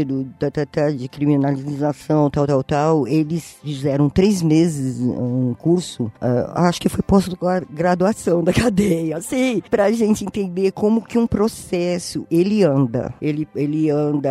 de 0.98 1.08
Criminalização, 1.08 2.30
tal, 2.30 2.46
tal, 2.46 2.64
tal. 2.64 3.08
Eles 3.08 3.58
fizeram 3.64 4.10
três 4.10 4.42
meses 4.42 5.00
um 5.00 5.54
curso, 5.54 6.06
uh, 6.22 6.52
acho 6.56 6.82
que 6.82 6.90
foi 6.90 7.02
pós-graduação 7.02 8.44
da 8.44 8.52
cadeia, 8.54 9.18
assim, 9.18 9.62
pra 9.70 9.92
gente 9.92 10.24
entender 10.24 10.72
como 10.72 11.02
que 11.02 11.18
um 11.18 11.28
processo, 11.28 12.26
ele 12.30 12.64
anda. 12.64 13.14
Ele, 13.22 13.48
ele 13.56 13.90
anda, 13.90 14.30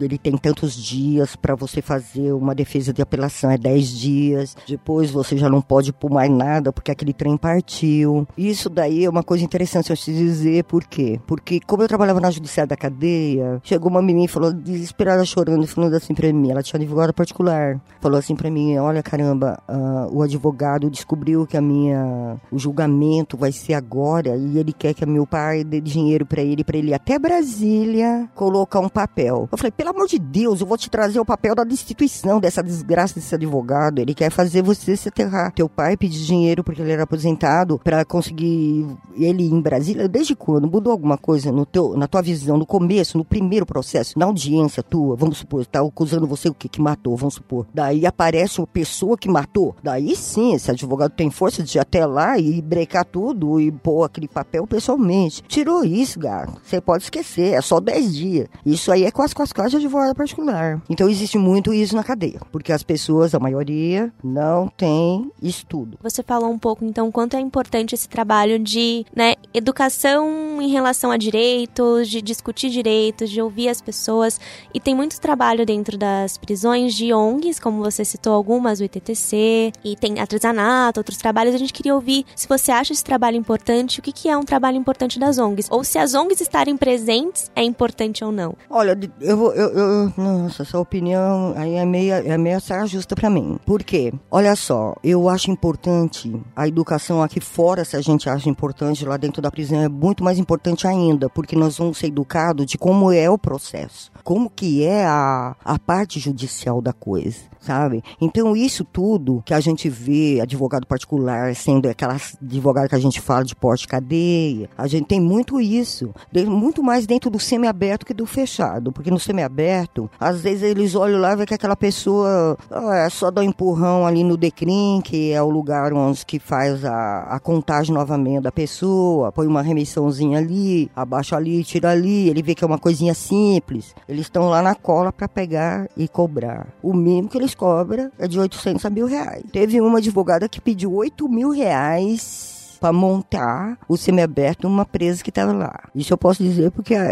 ele 0.00 0.18
tem 0.18 0.36
tantos 0.36 0.74
dias 0.74 1.36
para 1.36 1.54
você 1.54 1.82
fazer 1.82 2.32
uma 2.32 2.54
defesa 2.54 2.92
de 2.92 3.02
apelação, 3.02 3.50
é 3.50 3.58
10 3.58 3.88
dias. 3.88 4.56
Depois 4.66 5.10
você 5.10 5.36
já 5.36 5.48
não 5.48 5.60
pode 5.60 5.92
pôr 5.92 6.10
mais 6.10 6.30
nada 6.30 6.72
porque 6.72 6.90
aquele 6.90 7.12
trem 7.12 7.36
partiu. 7.36 8.26
Isso 8.36 8.68
daí 8.68 9.04
é 9.04 9.10
uma 9.10 9.22
coisa 9.22 9.44
interessante 9.44 9.90
eu 9.90 9.96
te 9.96 10.12
dizer, 10.12 10.64
por 10.64 10.84
quê? 10.84 11.20
Porque 11.26 11.60
como 11.60 11.82
eu 11.82 11.88
trabalhava 11.88 12.20
na 12.20 12.30
judiciária 12.30 12.68
da 12.68 12.76
cadeia, 12.76 13.60
chegou 13.62 13.90
uma 13.90 14.02
menina 14.02 14.26
e 14.26 14.28
falou, 14.28 14.52
desesperada, 14.86 15.24
chorando, 15.24 15.66
falando 15.66 15.94
assim 15.94 16.14
pra 16.14 16.32
mim, 16.32 16.50
ela 16.50 16.62
tinha 16.62 16.80
advogado 16.80 17.12
particular, 17.12 17.80
falou 18.00 18.18
assim 18.18 18.34
pra 18.34 18.50
mim, 18.50 18.76
olha 18.78 19.02
caramba, 19.02 19.60
uh, 19.68 20.16
o 20.16 20.22
advogado 20.22 20.88
descobriu 20.88 21.46
que 21.46 21.56
a 21.56 21.60
minha, 21.60 22.36
o 22.50 22.58
julgamento 22.58 23.36
vai 23.36 23.52
ser 23.52 23.74
agora 23.74 24.36
e 24.36 24.58
ele 24.58 24.72
quer 24.72 24.94
que 24.94 25.04
meu 25.06 25.26
pai 25.26 25.64
dê 25.64 25.80
dinheiro 25.80 26.24
para 26.26 26.42
ele, 26.42 26.64
para 26.64 26.76
ele 26.76 26.90
ir 26.90 26.94
até 26.94 27.18
Brasília 27.18 28.28
colocar 28.34 28.80
um 28.80 28.88
papel. 28.88 29.48
Eu 29.50 29.58
falei, 29.58 29.70
pelo 29.70 29.90
amor 29.90 30.06
de 30.06 30.18
Deus, 30.18 30.60
eu 30.60 30.66
vou 30.66 30.76
te 30.76 30.90
trazer 30.90 31.20
o 31.20 31.24
papel 31.24 31.54
da 31.54 31.64
destituição 31.64 32.40
dessa 32.40 32.62
desgraça 32.62 33.14
desse 33.14 33.34
advogado. 33.34 33.98
Ele 33.98 34.14
quer 34.14 34.30
fazer 34.30 34.62
você 34.62 34.96
se 34.96 35.08
aterrar. 35.08 35.52
Teu 35.52 35.68
pai 35.68 35.96
pedir 35.96 36.24
dinheiro 36.24 36.62
porque 36.62 36.82
ele 36.82 36.92
era 36.92 37.04
aposentado 37.04 37.80
para 37.82 38.04
conseguir 38.04 38.86
ele 39.16 39.44
ir 39.44 39.52
em 39.52 39.60
Brasília. 39.60 40.08
Desde 40.08 40.34
quando 40.34 40.68
mudou 40.68 40.92
alguma 40.92 41.16
coisa 41.16 41.50
no 41.50 41.64
teu, 41.64 41.96
na 41.96 42.06
tua 42.06 42.22
visão, 42.22 42.56
no 42.56 42.66
começo, 42.66 43.18
no 43.18 43.24
primeiro 43.24 43.64
processo, 43.64 44.18
na 44.18 44.26
audiência 44.26 44.75
tua, 44.82 45.16
vamos 45.16 45.38
supor, 45.38 45.64
tá 45.66 45.80
acusando 45.80 46.26
você 46.26 46.48
o 46.48 46.54
que 46.54 46.68
que 46.68 46.80
matou, 46.80 47.16
vamos 47.16 47.34
supor. 47.34 47.66
Daí 47.72 48.06
aparece 48.06 48.60
uma 48.60 48.66
pessoa 48.66 49.16
que 49.16 49.28
matou. 49.28 49.74
Daí 49.82 50.14
sim, 50.16 50.54
esse 50.54 50.70
advogado 50.70 51.12
tem 51.12 51.30
força 51.30 51.62
de 51.62 51.78
ir 51.78 51.80
até 51.80 52.04
lá 52.06 52.38
e 52.38 52.60
brecar 52.60 53.04
tudo 53.04 53.60
e 53.60 53.70
pôr 53.70 54.04
aquele 54.04 54.28
papel 54.28 54.66
pessoalmente. 54.66 55.42
Tirou 55.42 55.84
isso, 55.84 56.18
gato. 56.18 56.60
Você 56.64 56.80
pode 56.80 57.04
esquecer, 57.04 57.54
é 57.54 57.60
só 57.60 57.80
10 57.80 58.14
dias. 58.14 58.48
Isso 58.64 58.90
aí 58.92 59.04
é 59.04 59.10
quase 59.10 59.34
quase 59.34 59.54
quase 59.54 59.70
de 59.70 59.76
advogado 59.76 60.14
particular. 60.14 60.82
Então 60.88 61.08
existe 61.08 61.38
muito 61.38 61.72
isso 61.72 61.94
na 61.94 62.04
cadeia, 62.04 62.40
porque 62.52 62.72
as 62.72 62.82
pessoas, 62.82 63.34
a 63.34 63.38
maioria, 63.38 64.12
não 64.22 64.68
tem 64.68 65.30
estudo. 65.42 65.98
Você 66.02 66.22
falou 66.22 66.50
um 66.50 66.58
pouco 66.58 66.84
então 66.84 67.10
quanto 67.10 67.36
é 67.36 67.40
importante 67.40 67.94
esse 67.94 68.08
trabalho 68.08 68.58
de, 68.58 69.04
né, 69.14 69.34
educação 69.52 70.60
em 70.60 70.68
relação 70.68 71.10
a 71.10 71.16
direitos, 71.16 72.08
de 72.08 72.20
discutir 72.20 72.70
direitos, 72.70 73.30
de 73.30 73.40
ouvir 73.40 73.68
as 73.68 73.80
pessoas. 73.80 74.40
E 74.72 74.80
tem 74.80 74.94
muito 74.94 75.20
trabalho 75.20 75.64
dentro 75.64 75.96
das 75.96 76.36
prisões 76.36 76.94
de 76.94 77.12
ONGs, 77.12 77.58
como 77.58 77.82
você 77.82 78.04
citou 78.04 78.32
algumas, 78.32 78.80
o 78.80 78.84
ITTC, 78.84 79.72
e 79.84 79.96
tem 79.96 80.20
artesanato, 80.20 81.00
outros 81.00 81.18
trabalhos. 81.18 81.54
A 81.54 81.58
gente 81.58 81.72
queria 81.72 81.94
ouvir 81.94 82.24
se 82.34 82.48
você 82.48 82.70
acha 82.70 82.92
esse 82.92 83.04
trabalho 83.04 83.36
importante, 83.36 84.00
o 84.00 84.02
que, 84.02 84.12
que 84.12 84.28
é 84.28 84.36
um 84.36 84.42
trabalho 84.42 84.76
importante 84.76 85.18
das 85.18 85.38
ONGs, 85.38 85.68
ou 85.70 85.82
se 85.84 85.98
as 85.98 86.14
ONGs 86.14 86.40
estarem 86.40 86.76
presentes 86.76 87.50
é 87.54 87.62
importante 87.62 88.24
ou 88.24 88.32
não. 88.32 88.54
Olha, 88.68 88.98
eu 89.20 89.36
vou, 89.36 89.52
eu, 89.54 89.68
eu, 89.68 90.12
nossa, 90.16 90.62
essa 90.62 90.78
opinião 90.78 91.54
aí 91.56 91.74
é 91.74 91.84
meio, 91.84 92.14
é 92.14 92.38
meio 92.38 92.60
saia 92.60 92.86
justa 92.86 93.14
para 93.14 93.30
mim. 93.30 93.58
Por 93.64 93.82
quê? 93.82 94.12
Olha 94.30 94.54
só, 94.56 94.94
eu 95.02 95.28
acho 95.28 95.50
importante 95.50 96.34
a 96.54 96.66
educação 96.66 97.22
aqui 97.22 97.40
fora, 97.40 97.84
se 97.84 97.96
a 97.96 98.00
gente 98.00 98.28
acha 98.28 98.48
importante, 98.48 99.04
lá 99.04 99.16
dentro 99.16 99.40
da 99.40 99.50
prisão 99.50 99.80
é 99.80 99.88
muito 99.88 100.22
mais 100.22 100.38
importante 100.38 100.86
ainda, 100.86 101.28
porque 101.28 101.56
nós 101.56 101.78
vamos 101.78 101.98
ser 101.98 102.08
educados 102.08 102.66
de 102.66 102.78
como 102.78 103.12
é 103.12 103.28
o 103.30 103.38
processo. 103.38 104.10
Como 104.22 104.50
que 104.56 104.82
é 104.82 105.04
a, 105.04 105.54
a 105.64 105.78
parte 105.78 106.18
judicial 106.18 106.80
da 106.80 106.92
coisa 106.92 107.56
sabe? 107.66 108.02
Então, 108.20 108.56
isso 108.56 108.84
tudo 108.84 109.42
que 109.44 109.52
a 109.52 109.58
gente 109.58 109.88
vê, 109.88 110.40
advogado 110.40 110.86
particular, 110.86 111.54
sendo 111.56 111.88
aquelas 111.88 112.36
advogado 112.40 112.88
que 112.88 112.94
a 112.94 113.00
gente 113.00 113.20
fala 113.20 113.44
de 113.44 113.56
porte 113.56 113.88
cadeia, 113.88 114.70
a 114.78 114.86
gente 114.86 115.06
tem 115.06 115.20
muito 115.20 115.60
isso, 115.60 116.14
muito 116.46 116.82
mais 116.82 117.06
dentro 117.06 117.28
do 117.28 117.40
semiaberto 117.40 118.06
que 118.06 118.14
do 118.14 118.24
fechado, 118.24 118.92
porque 118.92 119.10
no 119.10 119.18
semiaberto, 119.18 120.08
às 120.20 120.40
vezes 120.40 120.62
eles 120.62 120.94
olham 120.94 121.20
lá 121.20 121.32
e 121.32 121.36
vê 121.36 121.46
que 121.46 121.54
aquela 121.54 121.76
pessoa 121.76 122.56
ah, 122.70 122.96
é 122.98 123.10
só 123.10 123.30
dá 123.30 123.40
um 123.40 123.44
empurrão 123.44 124.06
ali 124.06 124.22
no 124.22 124.36
decrim, 124.36 125.00
que 125.02 125.32
é 125.32 125.42
o 125.42 125.50
lugar 125.50 125.92
onde 125.92 126.24
que 126.24 126.38
faz 126.38 126.84
a, 126.84 127.22
a 127.22 127.40
contagem 127.40 127.92
novamente 127.92 128.42
da 128.42 128.52
pessoa, 128.52 129.32
põe 129.32 129.46
uma 129.46 129.62
remissãozinha 129.62 130.38
ali, 130.38 130.90
abaixa 130.94 131.36
ali, 131.36 131.64
tira 131.64 131.90
ali, 131.90 132.28
ele 132.28 132.42
vê 132.42 132.54
que 132.54 132.62
é 132.62 132.66
uma 132.66 132.78
coisinha 132.78 133.14
simples. 133.14 133.94
Eles 134.08 134.22
estão 134.22 134.45
lá 134.48 134.62
na 134.62 134.74
cola 134.74 135.12
para 135.12 135.28
pegar 135.28 135.88
e 135.96 136.08
cobrar. 136.08 136.68
O 136.82 136.94
mínimo 136.94 137.28
que 137.28 137.38
eles 137.38 137.54
cobra 137.54 138.10
é 138.18 138.26
de 138.26 138.38
800 138.38 138.84
a 138.84 138.90
mil 138.90 139.06
reais. 139.06 139.42
Teve 139.52 139.80
uma 139.80 139.98
advogada 139.98 140.48
que 140.48 140.60
pediu 140.60 140.94
8 140.94 141.28
mil 141.28 141.50
reais 141.50 142.55
para 142.76 142.92
montar 142.92 143.78
o 143.88 143.96
semiaberto 143.96 144.68
numa 144.68 144.84
presa 144.84 145.22
que 145.22 145.30
estava 145.30 145.52
lá. 145.52 145.84
Isso 145.94 146.12
eu 146.12 146.18
posso 146.18 146.42
dizer 146.42 146.70
porque 146.70 146.94
a, 146.94 147.06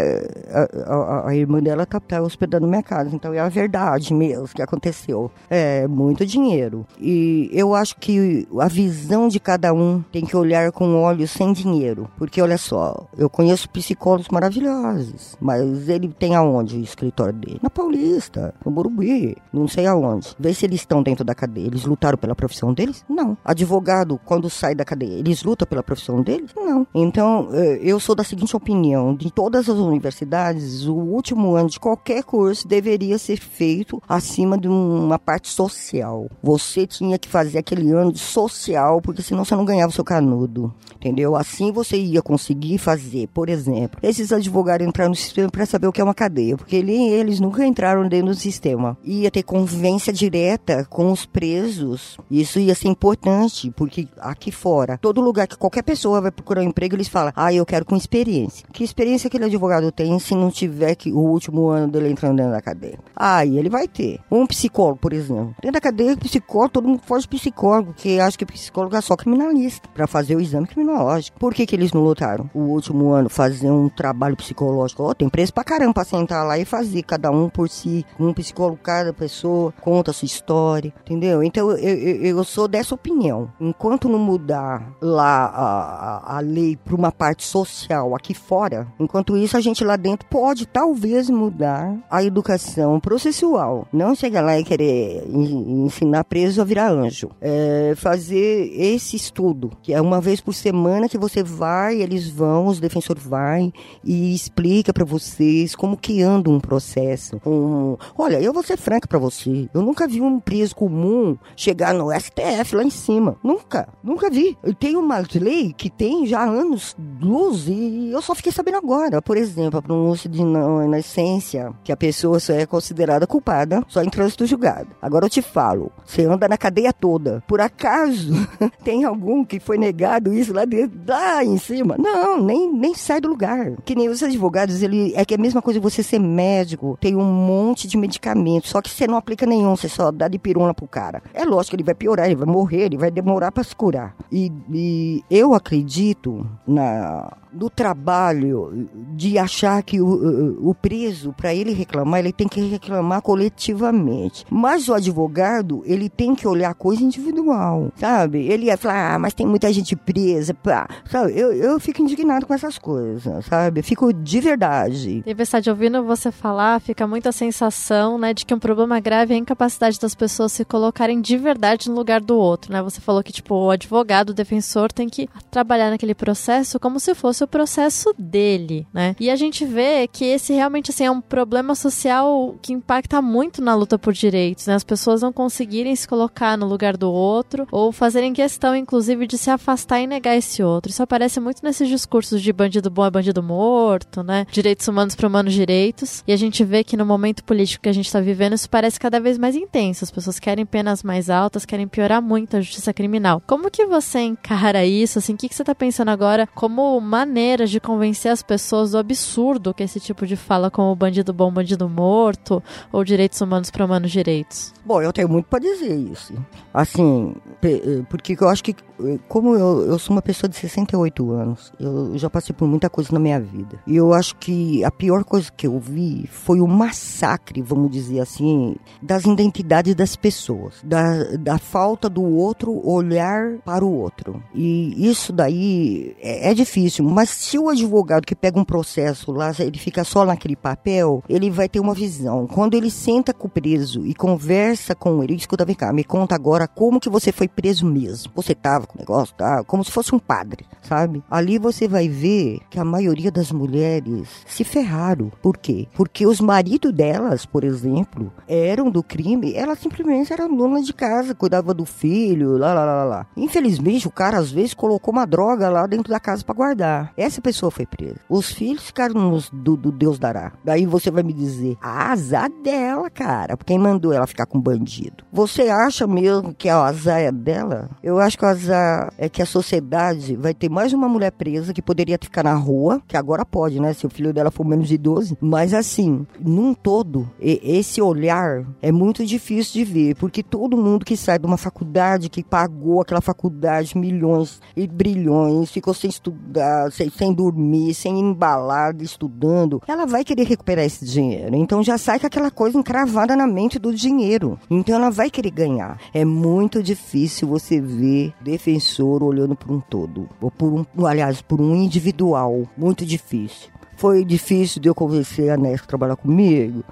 a, 0.85 1.29
a 1.29 1.35
irmã 1.35 1.61
dela 1.61 1.85
tá, 1.85 1.99
tá 1.99 2.21
hospedando 2.21 2.67
minha 2.67 2.83
casa, 2.83 3.15
então 3.15 3.33
é 3.33 3.39
a 3.39 3.49
verdade 3.49 4.13
mesmo 4.13 4.47
que 4.47 4.61
aconteceu. 4.61 5.31
É 5.49 5.87
muito 5.87 6.25
dinheiro. 6.25 6.85
E 6.99 7.49
eu 7.51 7.73
acho 7.75 7.97
que 7.97 8.47
a 8.59 8.67
visão 8.67 9.27
de 9.27 9.39
cada 9.39 9.73
um 9.73 10.03
tem 10.11 10.25
que 10.25 10.35
olhar 10.35 10.71
com 10.71 10.95
olhos 10.95 11.31
sem 11.31 11.53
dinheiro. 11.53 12.09
Porque 12.17 12.41
olha 12.41 12.57
só, 12.57 13.07
eu 13.17 13.29
conheço 13.29 13.69
psicólogos 13.69 14.29
maravilhosos, 14.29 15.35
mas 15.39 15.89
ele 15.89 16.09
tem 16.09 16.35
aonde 16.35 16.77
o 16.77 16.83
escritório 16.83 17.33
dele? 17.33 17.59
Na 17.61 17.69
Paulista, 17.69 18.53
no 18.63 18.71
Morumbi, 18.71 19.37
não 19.51 19.67
sei 19.67 19.85
aonde. 19.87 20.35
Vê 20.39 20.53
se 20.53 20.65
eles 20.65 20.81
estão 20.81 21.01
dentro 21.01 21.23
da 21.23 21.35
cadeia. 21.35 21.67
Eles 21.67 21.85
lutaram 21.85 22.17
pela 22.17 22.35
profissão 22.35 22.73
deles? 22.73 23.03
Não. 23.09 23.37
Advogado, 23.43 24.19
quando 24.25 24.49
sai 24.49 24.75
da 24.75 24.85
cadeia, 24.85 25.19
eles 25.19 25.43
lutam 25.43 25.54
luta 25.55 25.65
pela 25.65 25.81
profissão 25.81 26.21
deles? 26.21 26.51
Não. 26.55 26.85
Então, 26.93 27.49
eh, 27.53 27.79
eu 27.81 27.99
sou 27.99 28.13
da 28.13 28.23
seguinte 28.23 28.55
opinião: 28.55 29.15
de 29.15 29.31
todas 29.31 29.69
as 29.69 29.77
universidades, 29.77 30.85
o 30.85 30.93
último 30.93 31.55
ano 31.55 31.69
de 31.69 31.79
qualquer 31.79 32.23
curso 32.23 32.67
deveria 32.67 33.17
ser 33.17 33.37
feito 33.37 34.01
acima 34.07 34.57
de 34.57 34.67
uma 34.67 35.17
parte 35.17 35.47
social. 35.47 36.29
Você 36.43 36.85
tinha 36.85 37.17
que 37.17 37.29
fazer 37.29 37.57
aquele 37.57 37.91
ano 37.91 38.11
de 38.11 38.19
social, 38.19 39.01
porque 39.01 39.21
senão 39.21 39.45
você 39.45 39.55
não 39.55 39.65
ganhava 39.65 39.89
o 39.89 39.95
seu 39.95 40.03
canudo. 40.03 40.73
Entendeu? 40.95 41.35
Assim 41.35 41.71
você 41.71 41.97
ia 41.97 42.21
conseguir 42.21 42.79
fazer, 42.79 43.27
por 43.27 43.47
exemplo, 43.47 43.99
esses 44.01 44.31
advogados 44.31 44.87
entrar 44.87 45.07
no 45.07 45.15
sistema 45.15 45.49
para 45.49 45.65
saber 45.65 45.87
o 45.87 45.91
que 45.91 46.01
é 46.01 46.03
uma 46.03 46.15
cadeia, 46.15 46.57
porque 46.57 46.75
eles 46.75 47.39
nunca 47.39 47.65
entraram 47.65 48.07
dentro 48.07 48.29
do 48.29 48.35
sistema. 48.35 48.97
Ia 49.03 49.29
ter 49.29 49.43
convivência 49.43 50.11
direta 50.11 50.83
com 50.89 51.11
os 51.11 51.23
presos. 51.23 52.17
Isso 52.29 52.59
ia 52.59 52.73
ser 52.73 52.87
importante, 52.87 53.71
porque 53.75 54.07
aqui 54.17 54.51
fora, 54.51 54.97
todo 54.97 55.21
lugar 55.21 55.44
que 55.47 55.57
qualquer 55.57 55.83
pessoa 55.83 56.21
vai 56.21 56.31
procurar 56.31 56.61
um 56.61 56.65
emprego, 56.65 56.95
eles 56.95 57.07
falam, 57.07 57.31
ah, 57.35 57.53
eu 57.53 57.65
quero 57.65 57.85
com 57.85 57.95
experiência. 57.95 58.65
Que 58.71 58.83
experiência 58.83 59.27
aquele 59.27 59.45
advogado 59.45 59.91
tem 59.91 60.17
se 60.19 60.35
não 60.35 60.49
tiver 60.49 60.95
que, 60.95 61.11
o 61.11 61.19
último 61.19 61.69
ano 61.69 61.87
dele 61.87 62.09
entrando 62.09 62.37
dentro 62.37 62.51
da 62.51 62.61
cadeia? 62.61 62.99
Aí 63.15 63.57
ele 63.57 63.69
vai 63.69 63.87
ter. 63.87 64.19
Um 64.31 64.45
psicólogo, 64.45 64.99
por 64.99 65.13
exemplo. 65.13 65.55
Dentro 65.61 65.73
da 65.73 65.81
cadeia, 65.81 66.17
psicólogo, 66.17 66.73
todo 66.73 66.87
mundo 66.87 67.01
foge 67.05 67.27
psicólogo, 67.27 67.93
que 67.93 68.19
acha 68.19 68.37
que 68.37 68.45
psicólogo 68.45 68.95
é 68.95 69.01
só 69.01 69.15
criminalista, 69.15 69.87
para 69.93 70.07
fazer 70.07 70.35
o 70.35 70.41
exame 70.41 70.67
criminológico. 70.67 71.39
Por 71.39 71.53
que 71.53 71.65
que 71.65 71.75
eles 71.75 71.93
não 71.93 72.01
lutaram? 72.01 72.49
O 72.53 72.59
último 72.59 73.11
ano, 73.11 73.29
fazer 73.29 73.69
um 73.69 73.89
trabalho 73.89 74.35
psicológico. 74.35 75.03
Oh, 75.03 75.13
tem 75.13 75.29
preço 75.29 75.53
pra 75.53 75.63
caramba 75.63 75.93
pra 75.93 76.03
sentar 76.03 76.45
lá 76.45 76.57
e 76.57 76.65
fazer, 76.65 77.03
cada 77.03 77.31
um 77.31 77.49
por 77.49 77.69
si. 77.69 78.05
Um 78.19 78.33
psicólogo, 78.33 78.79
cada 78.81 79.13
pessoa, 79.13 79.73
conta 79.81 80.11
a 80.11 80.13
sua 80.13 80.25
história, 80.25 80.93
entendeu? 81.01 81.43
Então, 81.43 81.71
eu, 81.71 81.77
eu, 81.77 82.37
eu 82.37 82.43
sou 82.43 82.67
dessa 82.67 82.95
opinião. 82.95 83.51
Enquanto 83.59 84.09
não 84.09 84.19
mudar 84.19 84.95
lá 85.01 85.34
a, 85.35 86.37
a, 86.37 86.39
lei 86.39 86.77
para 86.77 86.95
uma 86.95 87.11
parte 87.11 87.45
social 87.45 88.15
aqui 88.15 88.33
fora, 88.33 88.87
enquanto 88.99 89.37
isso 89.37 89.57
a 89.57 89.61
gente 89.61 89.83
lá 89.83 89.95
dentro 89.95 90.27
pode 90.29 90.65
talvez 90.65 91.29
mudar 91.29 91.95
a 92.09 92.23
educação 92.23 92.99
processual. 92.99 93.87
Não 93.91 94.15
chegar 94.15 94.41
lá 94.41 94.59
e 94.59 94.63
querer 94.63 95.23
ensinar 95.27 96.23
preso 96.23 96.61
a 96.61 96.63
virar 96.63 96.91
anjo. 96.91 97.29
É 97.41 97.93
fazer 97.95 98.71
esse 98.75 99.15
estudo, 99.15 99.71
que 99.81 99.93
é 99.93 100.01
uma 100.01 100.21
vez 100.21 100.41
por 100.41 100.53
semana 100.53 101.09
que 101.09 101.17
você 101.17 101.43
vai, 101.43 102.01
eles 102.01 102.29
vão, 102.29 102.67
os 102.67 102.79
defensores 102.79 103.23
vai 103.23 103.71
e 104.03 104.33
explica 104.33 104.93
para 104.93 105.05
vocês 105.05 105.75
como 105.75 105.97
que 105.97 106.21
anda 106.21 106.49
um 106.49 106.59
processo. 106.59 107.41
Um... 107.45 107.97
Olha, 108.17 108.41
eu 108.41 108.53
vou 108.53 108.63
ser 108.63 108.77
franca 108.77 109.07
para 109.07 109.19
você. 109.19 109.69
Eu 109.73 109.81
nunca 109.81 110.07
vi 110.07 110.21
um 110.21 110.39
preso 110.39 110.75
comum 110.75 111.37
chegar 111.55 111.93
no 111.93 112.11
STF 112.11 112.75
lá 112.75 112.83
em 112.83 112.89
cima. 112.89 113.37
Nunca, 113.43 113.87
nunca 114.03 114.29
vi. 114.29 114.57
Eu 114.63 114.73
tenho 114.73 114.99
uma 114.99 115.24
de 115.27 115.39
lei 115.39 115.73
que 115.73 115.89
tem 115.89 116.25
já 116.25 116.43
anos 116.43 116.95
luz 117.21 117.67
e 117.67 118.09
eu 118.11 118.21
só 118.21 118.35
fiquei 118.35 118.51
sabendo 118.51 118.77
agora. 118.77 119.21
Por 119.21 119.37
exemplo, 119.37 119.79
a 119.79 119.81
pronúncia 119.81 120.29
de 120.29 120.43
não 120.43 120.87
na 120.87 120.99
essência, 120.99 121.73
que 121.83 121.91
a 121.91 121.97
pessoa 121.97 122.39
só 122.39 122.53
é 122.53 122.65
considerada 122.65 123.27
culpada 123.27 123.83
só 123.87 124.01
em 124.01 124.09
trânsito 124.09 124.45
julgado. 124.45 124.87
Agora 125.01 125.25
eu 125.25 125.29
te 125.29 125.41
falo, 125.41 125.91
você 126.05 126.25
anda 126.25 126.47
na 126.47 126.57
cadeia 126.57 126.93
toda. 126.93 127.43
Por 127.47 127.61
acaso 127.61 128.33
tem 128.83 129.03
algum 129.03 129.43
que 129.43 129.59
foi 129.59 129.77
negado 129.77 130.33
isso 130.33 130.53
lá 130.53 130.65
dentro, 130.65 130.99
lá 131.07 131.43
em 131.43 131.57
cima? 131.57 131.95
Não, 131.97 132.41
nem, 132.41 132.71
nem 132.71 132.93
sai 132.93 133.21
do 133.21 133.27
lugar. 133.27 133.73
Que 133.83 133.95
nem 133.95 134.09
os 134.09 134.21
advogados, 134.21 134.81
ele 134.81 135.13
é 135.15 135.23
que 135.25 135.33
é 135.33 135.37
a 135.37 135.41
mesma 135.41 135.61
coisa 135.61 135.79
você 135.79 136.03
ser 136.03 136.19
médico, 136.19 136.97
tem 136.99 137.15
um 137.15 137.23
monte 137.23 137.87
de 137.87 137.97
medicamento, 137.97 138.67
só 138.67 138.81
que 138.81 138.89
você 138.89 139.07
não 139.07 139.17
aplica 139.17 139.45
nenhum, 139.45 139.75
você 139.75 139.89
só 139.89 140.11
dá 140.11 140.27
de 140.27 140.37
pirona 140.37 140.73
pro 140.73 140.87
cara. 140.87 141.21
É 141.33 141.43
lógico 141.43 141.71
que 141.71 141.75
ele 141.77 141.83
vai 141.83 141.95
piorar, 141.95 142.25
ele 142.25 142.35
vai 142.35 142.47
morrer, 142.47 142.85
ele 142.85 142.97
vai 142.97 143.11
demorar 143.11 143.51
para 143.51 143.63
se 143.63 143.75
curar. 143.75 144.15
E, 144.31 144.51
e 144.71 145.14
eu 145.29 145.53
acredito 145.53 146.45
na 146.67 147.31
do 147.55 147.69
trabalho 147.69 148.87
de 149.15 149.37
achar 149.37 149.81
que 149.81 150.01
o, 150.01 150.69
o 150.69 150.75
preso, 150.75 151.33
para 151.33 151.53
ele 151.53 151.73
reclamar, 151.73 152.19
ele 152.19 152.33
tem 152.33 152.47
que 152.47 152.61
reclamar 152.61 153.21
coletivamente. 153.21 154.45
Mas 154.49 154.89
o 154.89 154.93
advogado, 154.93 155.81
ele 155.85 156.09
tem 156.09 156.35
que 156.35 156.47
olhar 156.47 156.71
a 156.71 156.73
coisa 156.73 157.01
individual, 157.01 157.91
sabe? 157.95 158.45
Ele 158.47 158.65
ia 158.65 158.77
falar, 158.77 159.15
ah, 159.15 159.19
mas 159.19 159.33
tem 159.33 159.45
muita 159.45 159.71
gente 159.71 159.95
presa, 159.95 160.53
pá. 160.53 160.87
Sabe? 161.09 161.37
Eu, 161.37 161.53
eu 161.53 161.79
fico 161.79 162.01
indignado 162.01 162.45
com 162.45 162.53
essas 162.53 162.77
coisas, 162.77 163.45
sabe? 163.45 163.79
Eu 163.79 163.83
fico 163.83 164.11
de 164.11 164.39
verdade. 164.39 165.21
Tempestade, 165.23 165.69
ouvindo 165.69 166.03
você 166.03 166.31
falar, 166.31 166.81
fica 166.81 167.07
muita 167.07 167.31
sensação, 167.31 168.17
né, 168.17 168.33
de 168.33 168.45
que 168.45 168.53
um 168.53 168.59
problema 168.59 168.99
grave 168.99 169.33
é 169.33 169.37
a 169.37 169.39
incapacidade 169.39 169.99
das 169.99 170.13
pessoas 170.13 170.51
se 170.51 170.65
colocarem 170.65 171.21
de 171.21 171.37
verdade 171.37 171.89
no 171.89 171.95
lugar 171.95 172.19
do 172.19 172.37
outro, 172.37 172.73
né? 172.73 172.81
Você 172.81 172.99
falou 172.99 173.23
que, 173.23 173.31
tipo, 173.31 173.55
o 173.55 173.69
advogado, 173.69 174.31
o 174.31 174.33
defensor 174.33 174.91
tem 174.91 175.07
que 175.07 175.29
trabalhar 175.49 175.89
naquele 175.89 176.13
processo 176.13 176.79
como 176.79 176.99
se 176.99 177.15
fosse 177.15 177.44
o 177.45 177.47
processo 177.47 178.13
dele, 178.17 178.87
né? 178.93 179.15
E 179.19 179.29
a 179.29 179.35
gente 179.35 179.65
vê 179.65 180.07
que 180.07 180.25
esse 180.25 180.53
realmente 180.53 180.91
assim 180.91 181.05
é 181.05 181.11
um 181.11 181.21
problema 181.21 181.75
social 181.75 182.55
que 182.61 182.73
impacta 182.73 183.21
muito 183.21 183.61
na 183.61 183.75
luta 183.75 183.97
por 183.97 184.13
direitos, 184.13 184.67
né? 184.67 184.75
As 184.75 184.83
pessoas 184.83 185.21
não 185.21 185.31
conseguirem 185.31 185.95
se 185.95 186.07
colocar 186.07 186.57
no 186.57 186.67
lugar 186.67 186.97
do 186.97 187.11
outro 187.11 187.67
ou 187.71 187.91
fazerem 187.91 188.33
questão 188.33 188.75
inclusive 188.75 189.27
de 189.27 189.37
se 189.37 189.49
afastar 189.49 190.01
e 190.01 190.07
negar 190.07 190.35
esse 190.35 190.61
outro. 190.63 190.91
Isso 190.91 191.03
aparece 191.03 191.39
muito 191.39 191.63
nesses 191.63 191.87
discursos 191.87 192.41
de 192.41 192.51
bandido 192.51 192.89
bom 192.89 193.05
é 193.05 193.11
bandido 193.11 193.41
morto, 193.43 194.23
né? 194.23 194.45
Direitos 194.51 194.87
humanos 194.87 195.15
para 195.15 195.27
humanos 195.27 195.53
direitos. 195.53 196.23
E 196.27 196.33
a 196.33 196.37
gente 196.37 196.63
vê 196.63 196.83
que 196.83 196.97
no 196.97 197.05
momento 197.05 197.43
político 197.43 197.83
que 197.83 197.89
a 197.89 197.93
gente 197.93 198.05
está 198.05 198.19
vivendo, 198.19 198.53
isso 198.53 198.69
parece 198.69 198.99
cada 198.99 199.19
vez 199.19 199.37
mais 199.37 199.55
intenso. 199.55 200.03
As 200.03 200.11
pessoas 200.11 200.39
querem 200.39 200.65
penas 200.65 201.03
mais 201.03 201.29
altas, 201.29 201.65
querem 201.65 201.87
piorar 201.87 202.21
muito 202.21 202.57
a 202.57 202.61
justiça 202.61 202.93
criminal. 202.93 203.41
Como 203.45 203.69
que 203.69 203.85
você 203.85 204.19
encara 204.19 204.85
isso? 204.85 205.19
Assim, 205.19 205.33
o 205.33 205.37
que, 205.37 205.49
que 205.49 205.55
você 205.55 205.61
está 205.61 205.75
pensando 205.75 206.09
agora 206.09 206.47
como 206.53 206.99
maneiras 207.35 207.69
de 207.69 207.81
convencer 207.81 208.31
as 208.31 208.41
pessoas 208.41 208.91
do 208.91 208.97
absurdo 208.97 209.73
que 209.73 209.83
esse 209.83 209.99
tipo 209.99 210.25
de 210.25 210.37
fala 210.37 210.71
como 210.71 210.95
bandido 210.95 211.33
bom, 211.33 211.51
bandido 211.51 211.89
morto, 211.89 212.63
ou 212.93 213.03
direitos 213.03 213.41
humanos 213.41 213.69
para 213.69 213.83
humanos 213.83 214.09
direitos? 214.09 214.73
Bom, 214.85 215.01
eu 215.01 215.11
tenho 215.11 215.27
muito 215.27 215.47
para 215.47 215.59
dizer 215.59 215.93
isso. 215.93 216.33
Assim, 216.73 217.35
eh, 217.61 218.03
porque 218.09 218.37
eu 218.39 218.47
acho 218.47 218.63
que, 218.63 218.71
eh, 218.71 219.19
como 219.27 219.53
eu, 219.55 219.87
eu 219.87 219.99
sou 219.99 220.15
uma 220.15 220.21
pessoa 220.21 220.49
de 220.49 220.55
68 220.55 221.31
anos, 221.31 221.73
eu 221.79 222.17
já 222.17 222.29
passei 222.29 222.55
por 222.55 222.67
muita 222.67 222.89
coisa 222.89 223.09
na 223.11 223.19
minha 223.19 223.39
vida. 223.39 223.79
E 223.85 223.95
eu 223.95 224.13
acho 224.13 224.35
que 224.37 224.83
a 224.85 224.91
pior 224.91 225.23
coisa 225.25 225.51
que 225.51 225.67
eu 225.67 225.77
vi 225.79 226.29
foi 226.31 226.61
o 226.61 226.67
massacre, 226.67 227.61
vamos 227.61 227.91
dizer 227.91 228.21
assim, 228.21 228.75
das 229.01 229.25
identidades 229.25 229.93
das 229.95 230.15
pessoas, 230.15 230.75
da, 230.83 231.35
da 231.37 231.57
falta 231.57 232.07
do 232.07 232.23
outro 232.23 232.79
olhar 232.87 233.57
para 233.65 233.83
o 233.83 233.91
outro. 233.91 234.41
E 234.53 235.09
isso 235.09 235.33
daí 235.33 236.15
é, 236.21 236.51
é 236.51 236.53
difícil, 236.53 237.03
mas 237.03 237.24
Mas 237.25 237.31
se 237.31 237.57
o 237.57 237.69
advogado 237.69 238.23
que 238.23 238.35
pega 238.35 238.59
um 238.59 238.63
processo 238.63 239.31
lá, 239.31 239.51
ele 239.57 239.79
fica 239.79 240.03
só 240.03 240.23
naquele 240.23 240.55
papel, 240.55 241.23
ele 241.27 241.49
vai 241.49 241.67
ter 241.67 241.79
uma 241.79 241.95
visão. 241.95 242.45
Quando 242.45 242.75
ele 242.75 242.91
senta 242.91 243.33
com 243.33 243.47
o 243.47 243.49
preso 243.49 244.05
e 244.05 244.13
conversa 244.13 244.93
com 244.93 245.23
ele, 245.23 245.33
escuta, 245.33 245.65
vem 245.65 245.75
cá, 245.75 245.91
me 245.91 246.03
conta 246.03 246.35
agora 246.35 246.67
como 246.67 246.99
que 246.99 247.09
você 247.09 247.31
foi 247.31 247.47
preso 247.47 247.83
mesmo. 247.83 248.31
Você 248.35 248.53
tava 248.53 248.85
com 248.85 248.95
o 248.95 249.01
negócio, 249.01 249.33
tá? 249.33 249.63
Como 249.63 249.83
se 249.83 249.89
fosse 249.89 250.13
um 250.13 250.19
padre, 250.19 250.67
sabe? 250.83 251.23
Ali 251.27 251.57
você 251.57 251.87
vai 251.87 252.07
ver 252.07 252.59
que 252.69 252.77
a 252.77 252.85
maioria 252.85 253.31
das 253.31 253.51
mulheres 253.51 254.29
se 254.45 254.63
ferraram. 254.63 255.31
Por 255.41 255.57
quê? 255.57 255.87
Porque 255.95 256.27
os 256.27 256.39
maridos 256.39 256.93
delas, 256.93 257.43
por 257.43 257.63
exemplo, 257.63 258.31
eram 258.47 258.91
do 258.91 259.01
crime, 259.01 259.55
elas 259.55 259.79
simplesmente 259.79 260.31
eram 260.31 260.55
donas 260.55 260.85
de 260.85 260.93
casa, 260.93 261.33
cuidava 261.33 261.73
do 261.73 261.85
filho, 261.85 262.55
lá, 262.55 262.71
lá, 262.71 262.85
lá, 262.85 263.03
lá. 263.03 263.27
Infelizmente, 263.35 264.07
o 264.07 264.11
cara 264.11 264.37
às 264.37 264.51
vezes 264.51 264.75
colocou 264.75 265.11
uma 265.11 265.25
droga 265.25 265.69
lá 265.69 265.87
dentro 265.87 266.11
da 266.11 266.19
casa 266.19 266.45
para 266.45 266.53
guardar. 266.53 267.04
Essa 267.17 267.41
pessoa 267.41 267.71
foi 267.71 267.85
presa. 267.85 268.19
Os 268.29 268.51
filhos 268.51 268.85
ficaram 268.85 269.15
nos, 269.15 269.49
do, 269.51 269.75
do 269.75 269.91
Deus 269.91 270.19
dará. 270.19 270.53
Daí 270.63 270.85
você 270.85 271.09
vai 271.11 271.23
me 271.23 271.33
dizer, 271.33 271.77
a 271.81 272.11
azar 272.11 272.49
dela, 272.63 273.09
cara. 273.09 273.57
Quem 273.65 273.77
mandou 273.77 274.13
ela 274.13 274.27
ficar 274.27 274.45
com 274.45 274.59
bandido? 274.59 275.23
Você 275.31 275.63
acha 275.63 276.07
mesmo 276.07 276.53
que 276.53 276.69
a 276.69 276.83
azar 276.83 277.19
é 277.19 277.31
dela? 277.31 277.89
Eu 278.03 278.19
acho 278.19 278.37
que 278.37 278.45
o 278.45 278.47
azar 278.47 279.13
é 279.17 279.27
que 279.29 279.41
a 279.41 279.45
sociedade 279.45 280.35
vai 280.35 280.53
ter 280.53 280.69
mais 280.69 280.93
uma 280.93 281.09
mulher 281.09 281.31
presa 281.31 281.73
que 281.73 281.81
poderia 281.81 282.17
ficar 282.21 282.43
na 282.43 282.53
rua, 282.53 283.01
que 283.07 283.17
agora 283.17 283.45
pode, 283.45 283.79
né? 283.79 283.93
Se 283.93 284.05
o 284.05 284.09
filho 284.09 284.33
dela 284.33 284.51
for 284.51 284.65
menos 284.65 284.87
de 284.87 284.97
12. 284.97 285.37
Mas 285.41 285.73
assim, 285.73 286.25
num 286.39 286.73
todo, 286.73 287.29
esse 287.39 288.01
olhar 288.01 288.65
é 288.81 288.91
muito 288.91 289.25
difícil 289.25 289.73
de 289.73 289.83
ver, 289.83 290.15
porque 290.15 290.43
todo 290.43 290.77
mundo 290.77 291.05
que 291.05 291.17
sai 291.17 291.39
de 291.39 291.45
uma 291.45 291.57
faculdade, 291.57 292.29
que 292.29 292.43
pagou 292.43 293.01
aquela 293.01 293.21
faculdade 293.21 293.97
milhões 293.97 294.61
e 294.75 294.87
brilhões, 294.87 295.71
ficou 295.71 295.93
sem 295.93 296.09
estudar, 296.09 296.91
sem, 296.95 297.09
sem 297.09 297.33
dormir, 297.33 297.93
sem 297.93 298.19
embalada, 298.19 299.03
estudando, 299.03 299.81
ela 299.87 300.05
vai 300.05 300.23
querer 300.23 300.47
recuperar 300.47 300.85
esse 300.85 301.05
dinheiro. 301.05 301.55
Então 301.55 301.83
já 301.83 301.97
sai 301.97 302.19
com 302.19 302.27
aquela 302.27 302.49
coisa 302.49 302.77
encravada 302.77 303.35
na 303.35 303.47
mente 303.47 303.77
do 303.77 303.93
dinheiro. 303.93 304.59
Então 304.69 304.95
ela 304.95 305.09
vai 305.09 305.29
querer 305.29 305.51
ganhar. 305.51 305.99
É 306.13 306.23
muito 306.23 306.81
difícil 306.81 307.47
você 307.47 307.79
ver 307.81 308.33
defensor 308.41 309.23
olhando 309.23 309.55
por 309.55 309.71
um 309.71 309.79
todo, 309.79 310.29
ou 310.41 310.49
por 310.49 310.71
um, 310.71 311.05
aliás, 311.05 311.41
por 311.41 311.59
um 311.61 311.75
individual. 311.75 312.63
Muito 312.77 313.05
difícil. 313.05 313.69
Foi 313.97 314.25
difícil 314.25 314.81
de 314.81 314.89
eu 314.89 314.95
convencer 314.95 315.49
a 315.49 315.57
Nessa 315.57 315.83
a 315.83 315.87
trabalhar 315.87 316.15
comigo? 316.17 316.83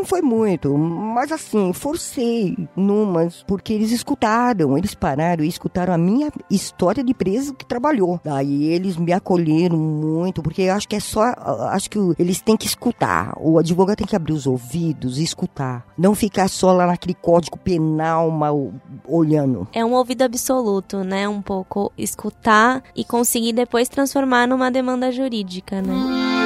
Não 0.00 0.06
foi 0.06 0.22
muito, 0.22 0.76
mas 0.78 1.30
assim, 1.30 1.74
forcei 1.74 2.56
numas, 2.74 3.44
porque 3.46 3.72
eles 3.72 3.92
escutaram, 3.92 4.78
eles 4.78 4.94
pararam 4.94 5.44
e 5.44 5.48
escutaram 5.48 5.92
a 5.92 5.98
minha 5.98 6.32
história 6.50 7.04
de 7.04 7.12
preso 7.12 7.54
que 7.54 7.66
trabalhou. 7.66 8.18
Daí 8.24 8.64
eles 8.64 8.96
me 8.96 9.12
acolheram 9.12 9.76
muito, 9.76 10.42
porque 10.42 10.62
eu 10.62 10.72
acho 10.72 10.88
que 10.88 10.96
é 10.96 11.00
só, 11.00 11.34
acho 11.70 11.90
que 11.90 11.98
eles 12.18 12.40
têm 12.40 12.56
que 12.56 12.66
escutar. 12.66 13.34
O 13.38 13.58
advogado 13.58 13.98
tem 13.98 14.06
que 14.06 14.16
abrir 14.16 14.32
os 14.32 14.46
ouvidos 14.46 15.18
e 15.18 15.22
escutar. 15.22 15.86
Não 15.98 16.14
ficar 16.14 16.48
só 16.48 16.72
lá 16.72 16.86
naquele 16.86 17.14
código 17.14 17.58
penal 17.58 18.30
mal 18.30 18.72
olhando. 19.06 19.68
É 19.72 19.84
um 19.84 19.92
ouvido 19.92 20.22
absoluto, 20.22 21.04
né? 21.04 21.28
Um 21.28 21.42
pouco 21.42 21.92
escutar 21.98 22.82
e 22.96 23.04
conseguir 23.04 23.52
depois 23.52 23.88
transformar 23.88 24.46
numa 24.46 24.70
demanda 24.70 25.12
jurídica, 25.12 25.82
né? 25.82 26.39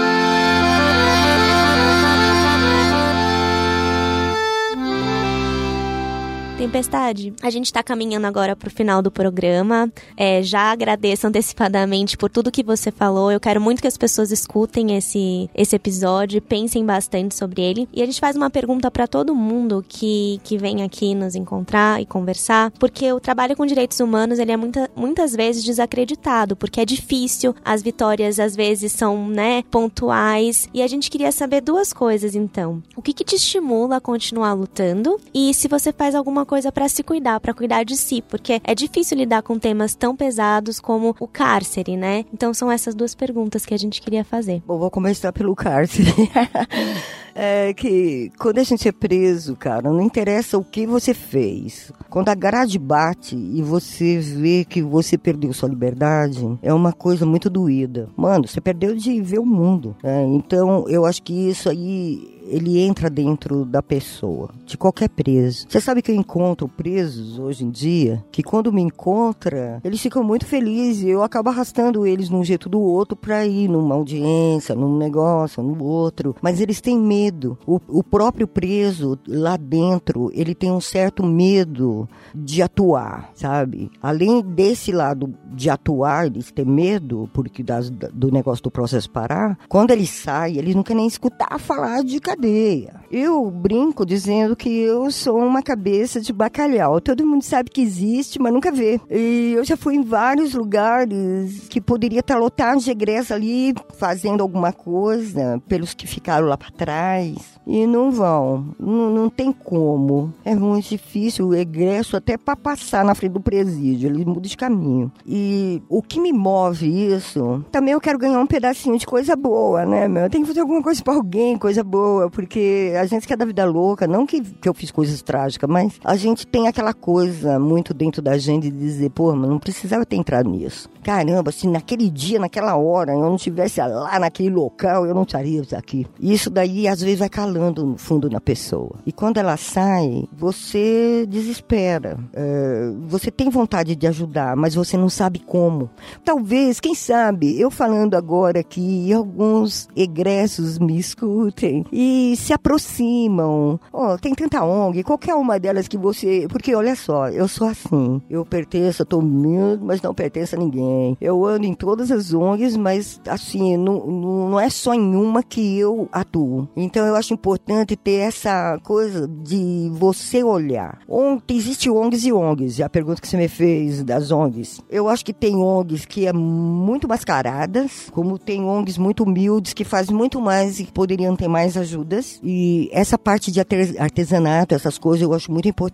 Tempestade, 6.64 7.30
a 7.42 7.50
gente 7.50 7.66
está 7.66 7.82
caminhando 7.82 8.26
agora 8.26 8.56
para 8.56 8.68
o 8.68 8.70
final 8.70 9.02
do 9.02 9.10
programa. 9.10 9.92
É, 10.16 10.42
já 10.42 10.72
agradeço 10.72 11.26
antecipadamente 11.26 12.16
por 12.16 12.30
tudo 12.30 12.50
que 12.50 12.62
você 12.62 12.90
falou. 12.90 13.30
Eu 13.30 13.38
quero 13.38 13.60
muito 13.60 13.82
que 13.82 13.86
as 13.86 13.98
pessoas 13.98 14.32
escutem 14.32 14.96
esse, 14.96 15.50
esse 15.54 15.76
episódio, 15.76 16.40
pensem 16.40 16.82
bastante 16.82 17.34
sobre 17.34 17.60
ele. 17.60 17.86
E 17.92 18.02
a 18.02 18.06
gente 18.06 18.18
faz 18.18 18.34
uma 18.34 18.48
pergunta 18.48 18.90
para 18.90 19.06
todo 19.06 19.34
mundo 19.34 19.84
que, 19.86 20.40
que 20.42 20.56
vem 20.56 20.82
aqui 20.82 21.14
nos 21.14 21.34
encontrar 21.34 22.00
e 22.00 22.06
conversar, 22.06 22.70
porque 22.78 23.12
o 23.12 23.20
trabalho 23.20 23.54
com 23.54 23.66
direitos 23.66 24.00
humanos 24.00 24.38
ele 24.38 24.52
é 24.52 24.56
muita, 24.56 24.90
muitas 24.96 25.36
vezes 25.36 25.62
desacreditado, 25.62 26.56
porque 26.56 26.80
é 26.80 26.86
difícil, 26.86 27.54
as 27.62 27.82
vitórias 27.82 28.40
às 28.40 28.56
vezes 28.56 28.90
são 28.92 29.28
né, 29.28 29.64
pontuais. 29.70 30.66
E 30.72 30.80
a 30.80 30.86
gente 30.86 31.10
queria 31.10 31.30
saber 31.30 31.60
duas 31.60 31.92
coisas 31.92 32.34
então. 32.34 32.82
O 32.96 33.02
que, 33.02 33.12
que 33.12 33.22
te 33.22 33.36
estimula 33.36 33.96
a 33.96 34.00
continuar 34.00 34.54
lutando? 34.54 35.20
E 35.34 35.52
se 35.52 35.68
você 35.68 35.92
faz 35.92 36.14
alguma 36.14 36.46
coisa 36.46 36.53
coisa 36.54 36.70
para 36.70 36.88
se 36.88 37.02
cuidar, 37.02 37.40
para 37.40 37.52
cuidar 37.52 37.82
de 37.82 37.96
si, 37.96 38.22
porque 38.22 38.60
é 38.62 38.76
difícil 38.76 39.18
lidar 39.18 39.42
com 39.42 39.58
temas 39.58 39.96
tão 39.96 40.14
pesados 40.14 40.78
como 40.78 41.16
o 41.18 41.26
cárcere, 41.26 41.96
né? 41.96 42.24
Então 42.32 42.54
são 42.54 42.70
essas 42.70 42.94
duas 42.94 43.12
perguntas 43.12 43.66
que 43.66 43.74
a 43.74 43.76
gente 43.76 44.00
queria 44.00 44.22
fazer. 44.22 44.62
Bom, 44.64 44.78
vou 44.78 44.88
começar 44.88 45.32
pelo 45.32 45.56
cárcere. 45.56 46.14
é 47.34 47.74
que 47.74 48.30
quando 48.38 48.58
a 48.58 48.62
gente 48.62 48.86
é 48.86 48.92
preso, 48.92 49.56
cara, 49.56 49.90
não 49.90 50.00
interessa 50.00 50.56
o 50.56 50.62
que 50.62 50.86
você 50.86 51.12
fez. 51.12 51.90
Quando 52.08 52.28
a 52.28 52.36
grade 52.36 52.78
bate 52.78 53.34
e 53.34 53.60
você 53.60 54.18
vê 54.18 54.64
que 54.64 54.80
você 54.80 55.18
perdeu 55.18 55.52
sua 55.52 55.68
liberdade, 55.68 56.56
é 56.62 56.72
uma 56.72 56.92
coisa 56.92 57.26
muito 57.26 57.50
doída. 57.50 58.08
Mano, 58.16 58.46
você 58.46 58.60
perdeu 58.60 58.94
de 58.94 59.20
ver 59.20 59.40
o 59.40 59.44
mundo. 59.44 59.96
Né? 60.04 60.22
Então, 60.26 60.88
eu 60.88 61.04
acho 61.04 61.20
que 61.20 61.32
isso 61.32 61.68
aí 61.68 62.34
ele 62.46 62.78
entra 62.78 63.08
dentro 63.08 63.64
da 63.64 63.82
pessoa, 63.82 64.50
de 64.64 64.76
qualquer 64.76 65.08
preso. 65.08 65.66
Você 65.68 65.80
sabe 65.80 66.02
que 66.02 66.10
eu 66.10 66.16
encontro 66.34 66.66
presos 66.66 67.38
hoje 67.38 67.64
em 67.64 67.70
dia 67.70 68.24
que 68.32 68.42
quando 68.42 68.72
me 68.72 68.82
encontra, 68.82 69.80
eles 69.84 70.00
ficam 70.00 70.24
muito 70.24 70.44
felizes 70.44 71.04
eu 71.04 71.22
acabo 71.22 71.48
arrastando 71.48 72.04
eles 72.04 72.28
num 72.28 72.42
jeito 72.42 72.68
do 72.68 72.80
outro 72.80 73.16
para 73.16 73.46
ir 73.46 73.68
numa 73.68 73.94
audiência, 73.94 74.74
num 74.74 74.98
negócio, 74.98 75.62
no 75.62 75.82
outro. 75.84 76.34
Mas 76.42 76.60
eles 76.60 76.80
têm 76.80 76.98
medo. 76.98 77.56
O, 77.64 77.80
o 77.86 78.02
próprio 78.02 78.48
preso 78.48 79.16
lá 79.28 79.56
dentro, 79.56 80.30
ele 80.34 80.54
tem 80.54 80.72
um 80.72 80.80
certo 80.80 81.24
medo 81.24 82.08
de 82.34 82.62
atuar, 82.62 83.30
sabe? 83.34 83.90
Além 84.02 84.42
desse 84.42 84.90
lado 84.90 85.32
de 85.52 85.70
atuar, 85.70 86.26
eles 86.26 86.50
têm 86.50 86.64
medo 86.64 87.30
porque 87.32 87.62
das, 87.62 87.90
do 87.90 88.32
negócio 88.32 88.64
do 88.64 88.70
processo 88.70 89.08
parar, 89.08 89.58
quando 89.68 89.92
ele 89.92 90.06
sai, 90.06 90.58
eles 90.58 90.74
não 90.74 90.82
querem 90.82 91.02
nem 91.02 91.06
escutar 91.06 91.58
falar 91.58 92.02
de 92.02 92.18
cadeia. 92.18 93.00
Eu 93.10 93.50
brinco 93.50 94.04
dizendo 94.04 94.56
que 94.56 94.68
eu 94.68 95.10
sou 95.10 95.38
uma 95.38 95.62
cabeça 95.62 96.23
de 96.24 96.32
bacalhau. 96.32 97.00
Todo 97.00 97.26
mundo 97.26 97.42
sabe 97.42 97.70
que 97.70 97.80
existe, 97.80 98.40
mas 98.40 98.52
nunca 98.52 98.72
vê. 98.72 99.00
E 99.10 99.54
eu 99.56 99.64
já 99.64 99.76
fui 99.76 99.94
em 99.94 100.02
vários 100.02 100.54
lugares 100.54 101.68
que 101.68 101.80
poderia 101.80 102.20
estar 102.20 102.36
lotado 102.36 102.80
de 102.80 102.90
egresso 102.90 103.32
ali 103.34 103.74
fazendo 103.98 104.42
alguma 104.42 104.72
coisa 104.72 105.62
pelos 105.68 105.94
que 105.94 106.06
ficaram 106.06 106.46
lá 106.46 106.56
para 106.56 106.70
trás 106.70 107.36
e 107.66 107.86
não 107.86 108.10
vão. 108.10 108.74
Não, 108.78 109.10
não 109.10 109.30
tem 109.30 109.52
como. 109.52 110.32
É 110.44 110.54
muito 110.54 110.88
difícil 110.88 111.48
o 111.48 111.54
egresso 111.54 112.16
até 112.16 112.36
para 112.36 112.56
passar 112.56 113.04
na 113.04 113.14
frente 113.14 113.32
do 113.32 113.40
presídio. 113.40 114.08
Ele 114.08 114.24
muda 114.24 114.48
de 114.48 114.56
caminho. 114.56 115.10
E 115.26 115.82
o 115.88 116.02
que 116.02 116.20
me 116.20 116.32
move 116.32 116.86
isso, 116.86 117.64
também 117.70 117.92
eu 117.92 118.00
quero 118.00 118.18
ganhar 118.18 118.40
um 118.40 118.46
pedacinho 118.46 118.98
de 118.98 119.06
coisa 119.06 119.36
boa, 119.36 119.84
né, 119.86 120.08
meu? 120.08 120.24
Eu 120.24 120.30
tenho 120.30 120.44
que 120.44 120.48
fazer 120.48 120.60
alguma 120.60 120.82
coisa 120.82 121.02
para 121.02 121.14
alguém, 121.14 121.56
coisa 121.56 121.82
boa 121.82 122.30
porque 122.30 122.92
a 122.98 123.06
gente 123.06 123.26
que 123.26 123.32
é 123.32 123.36
da 123.36 123.44
vida 123.44 123.64
louca, 123.64 124.06
não 124.06 124.26
que, 124.26 124.40
que 124.40 124.68
eu 124.68 124.74
fiz 124.74 124.90
coisas 124.90 125.22
trágicas, 125.22 125.68
mas 125.68 125.98
a 126.04 126.13
gente 126.16 126.46
tem 126.46 126.68
aquela 126.68 126.92
coisa 126.92 127.58
muito 127.58 127.94
dentro 127.94 128.20
da 128.20 128.36
gente 128.38 128.70
de 128.70 128.76
dizer, 128.76 129.10
pô, 129.10 129.34
mas 129.34 129.48
não 129.48 129.58
precisava 129.58 130.04
ter 130.04 130.16
entrado 130.16 130.48
nisso. 130.48 130.88
Caramba, 131.02 131.52
se 131.52 131.66
naquele 131.68 132.08
dia, 132.08 132.38
naquela 132.38 132.76
hora, 132.76 133.12
eu 133.12 133.20
não 133.20 133.36
estivesse 133.36 133.80
lá 133.80 134.18
naquele 134.18 134.50
local, 134.50 135.06
eu 135.06 135.14
não 135.14 135.22
estaria 135.22 135.62
aqui. 135.76 136.06
Isso 136.18 136.48
daí, 136.48 136.88
às 136.88 137.00
vezes, 137.00 137.18
vai 137.18 137.28
calando 137.28 137.84
no 137.84 137.98
fundo 137.98 138.30
na 138.30 138.40
pessoa. 138.40 138.96
E 139.06 139.12
quando 139.12 139.38
ela 139.38 139.56
sai, 139.56 140.24
você 140.32 141.26
desespera. 141.28 142.18
É, 142.32 142.90
você 143.06 143.30
tem 143.30 143.50
vontade 143.50 143.94
de 143.94 144.06
ajudar, 144.06 144.56
mas 144.56 144.74
você 144.74 144.96
não 144.96 145.08
sabe 145.08 145.38
como. 145.38 145.90
Talvez, 146.24 146.80
quem 146.80 146.94
sabe, 146.94 147.60
eu 147.60 147.70
falando 147.70 148.14
agora 148.14 148.60
aqui, 148.60 149.12
alguns 149.12 149.88
egressos 149.94 150.78
me 150.78 150.98
escutem 150.98 151.84
e 151.92 152.34
se 152.36 152.52
aproximam. 152.52 153.78
Oh, 153.92 154.16
tem 154.18 154.34
tanta 154.34 154.64
ONG, 154.64 155.02
qualquer 155.02 155.34
uma 155.34 155.58
delas 155.58 155.88
que 155.88 155.98
você. 156.04 156.46
Porque 156.48 156.74
olha 156.74 156.94
só, 156.94 157.28
eu 157.28 157.48
sou 157.48 157.66
assim. 157.66 158.22
Eu 158.30 158.44
pertenço 158.44 159.02
a 159.02 159.06
todo 159.06 159.26
mundo, 159.26 159.84
mas 159.84 160.00
não 160.02 160.14
pertenço 160.14 160.54
a 160.54 160.58
ninguém. 160.58 161.16
Eu 161.20 161.44
ando 161.44 161.66
em 161.66 161.74
todas 161.74 162.10
as 162.10 162.32
ONGs, 162.32 162.76
mas 162.76 163.20
assim, 163.26 163.76
não, 163.76 164.06
não 164.06 164.60
é 164.60 164.68
só 164.70 164.94
em 164.94 165.14
uma 165.16 165.42
que 165.42 165.78
eu 165.78 166.08
atuo. 166.12 166.68
Então 166.76 167.06
eu 167.06 167.16
acho 167.16 167.34
importante 167.34 167.96
ter 167.96 168.20
essa 168.20 168.78
coisa 168.82 169.26
de 169.26 169.90
você 169.92 170.44
olhar. 170.44 171.00
Ontem 171.08 171.56
existe 171.56 171.90
ONGs 171.90 172.24
e 172.24 172.32
ONGs. 172.32 172.80
A 172.80 172.88
pergunta 172.88 173.20
que 173.20 173.28
você 173.28 173.36
me 173.36 173.48
fez 173.48 174.02
das 174.02 174.30
ONGs. 174.30 174.80
Eu 174.90 175.08
acho 175.08 175.24
que 175.24 175.32
tem 175.32 175.56
ONGs 175.56 176.04
que 176.04 176.26
é 176.26 176.32
muito 176.32 177.08
mascaradas, 177.08 178.10
como 178.12 178.38
tem 178.38 178.62
ONGs 178.62 178.98
muito 178.98 179.24
humildes 179.24 179.72
que 179.72 179.84
fazem 179.84 180.14
muito 180.14 180.40
mais 180.40 180.78
e 180.78 180.84
poderiam 180.84 181.34
ter 181.34 181.48
mais 181.48 181.76
ajuda 181.76 181.94
ajudas. 181.94 182.40
E 182.42 182.90
essa 182.92 183.16
parte 183.16 183.50
de 183.50 183.60
artesanato, 183.60 184.74
essas 184.74 184.98
coisas, 184.98 185.22
eu 185.22 185.32
acho 185.32 185.50
muito 185.50 185.68
importante. 185.68 185.93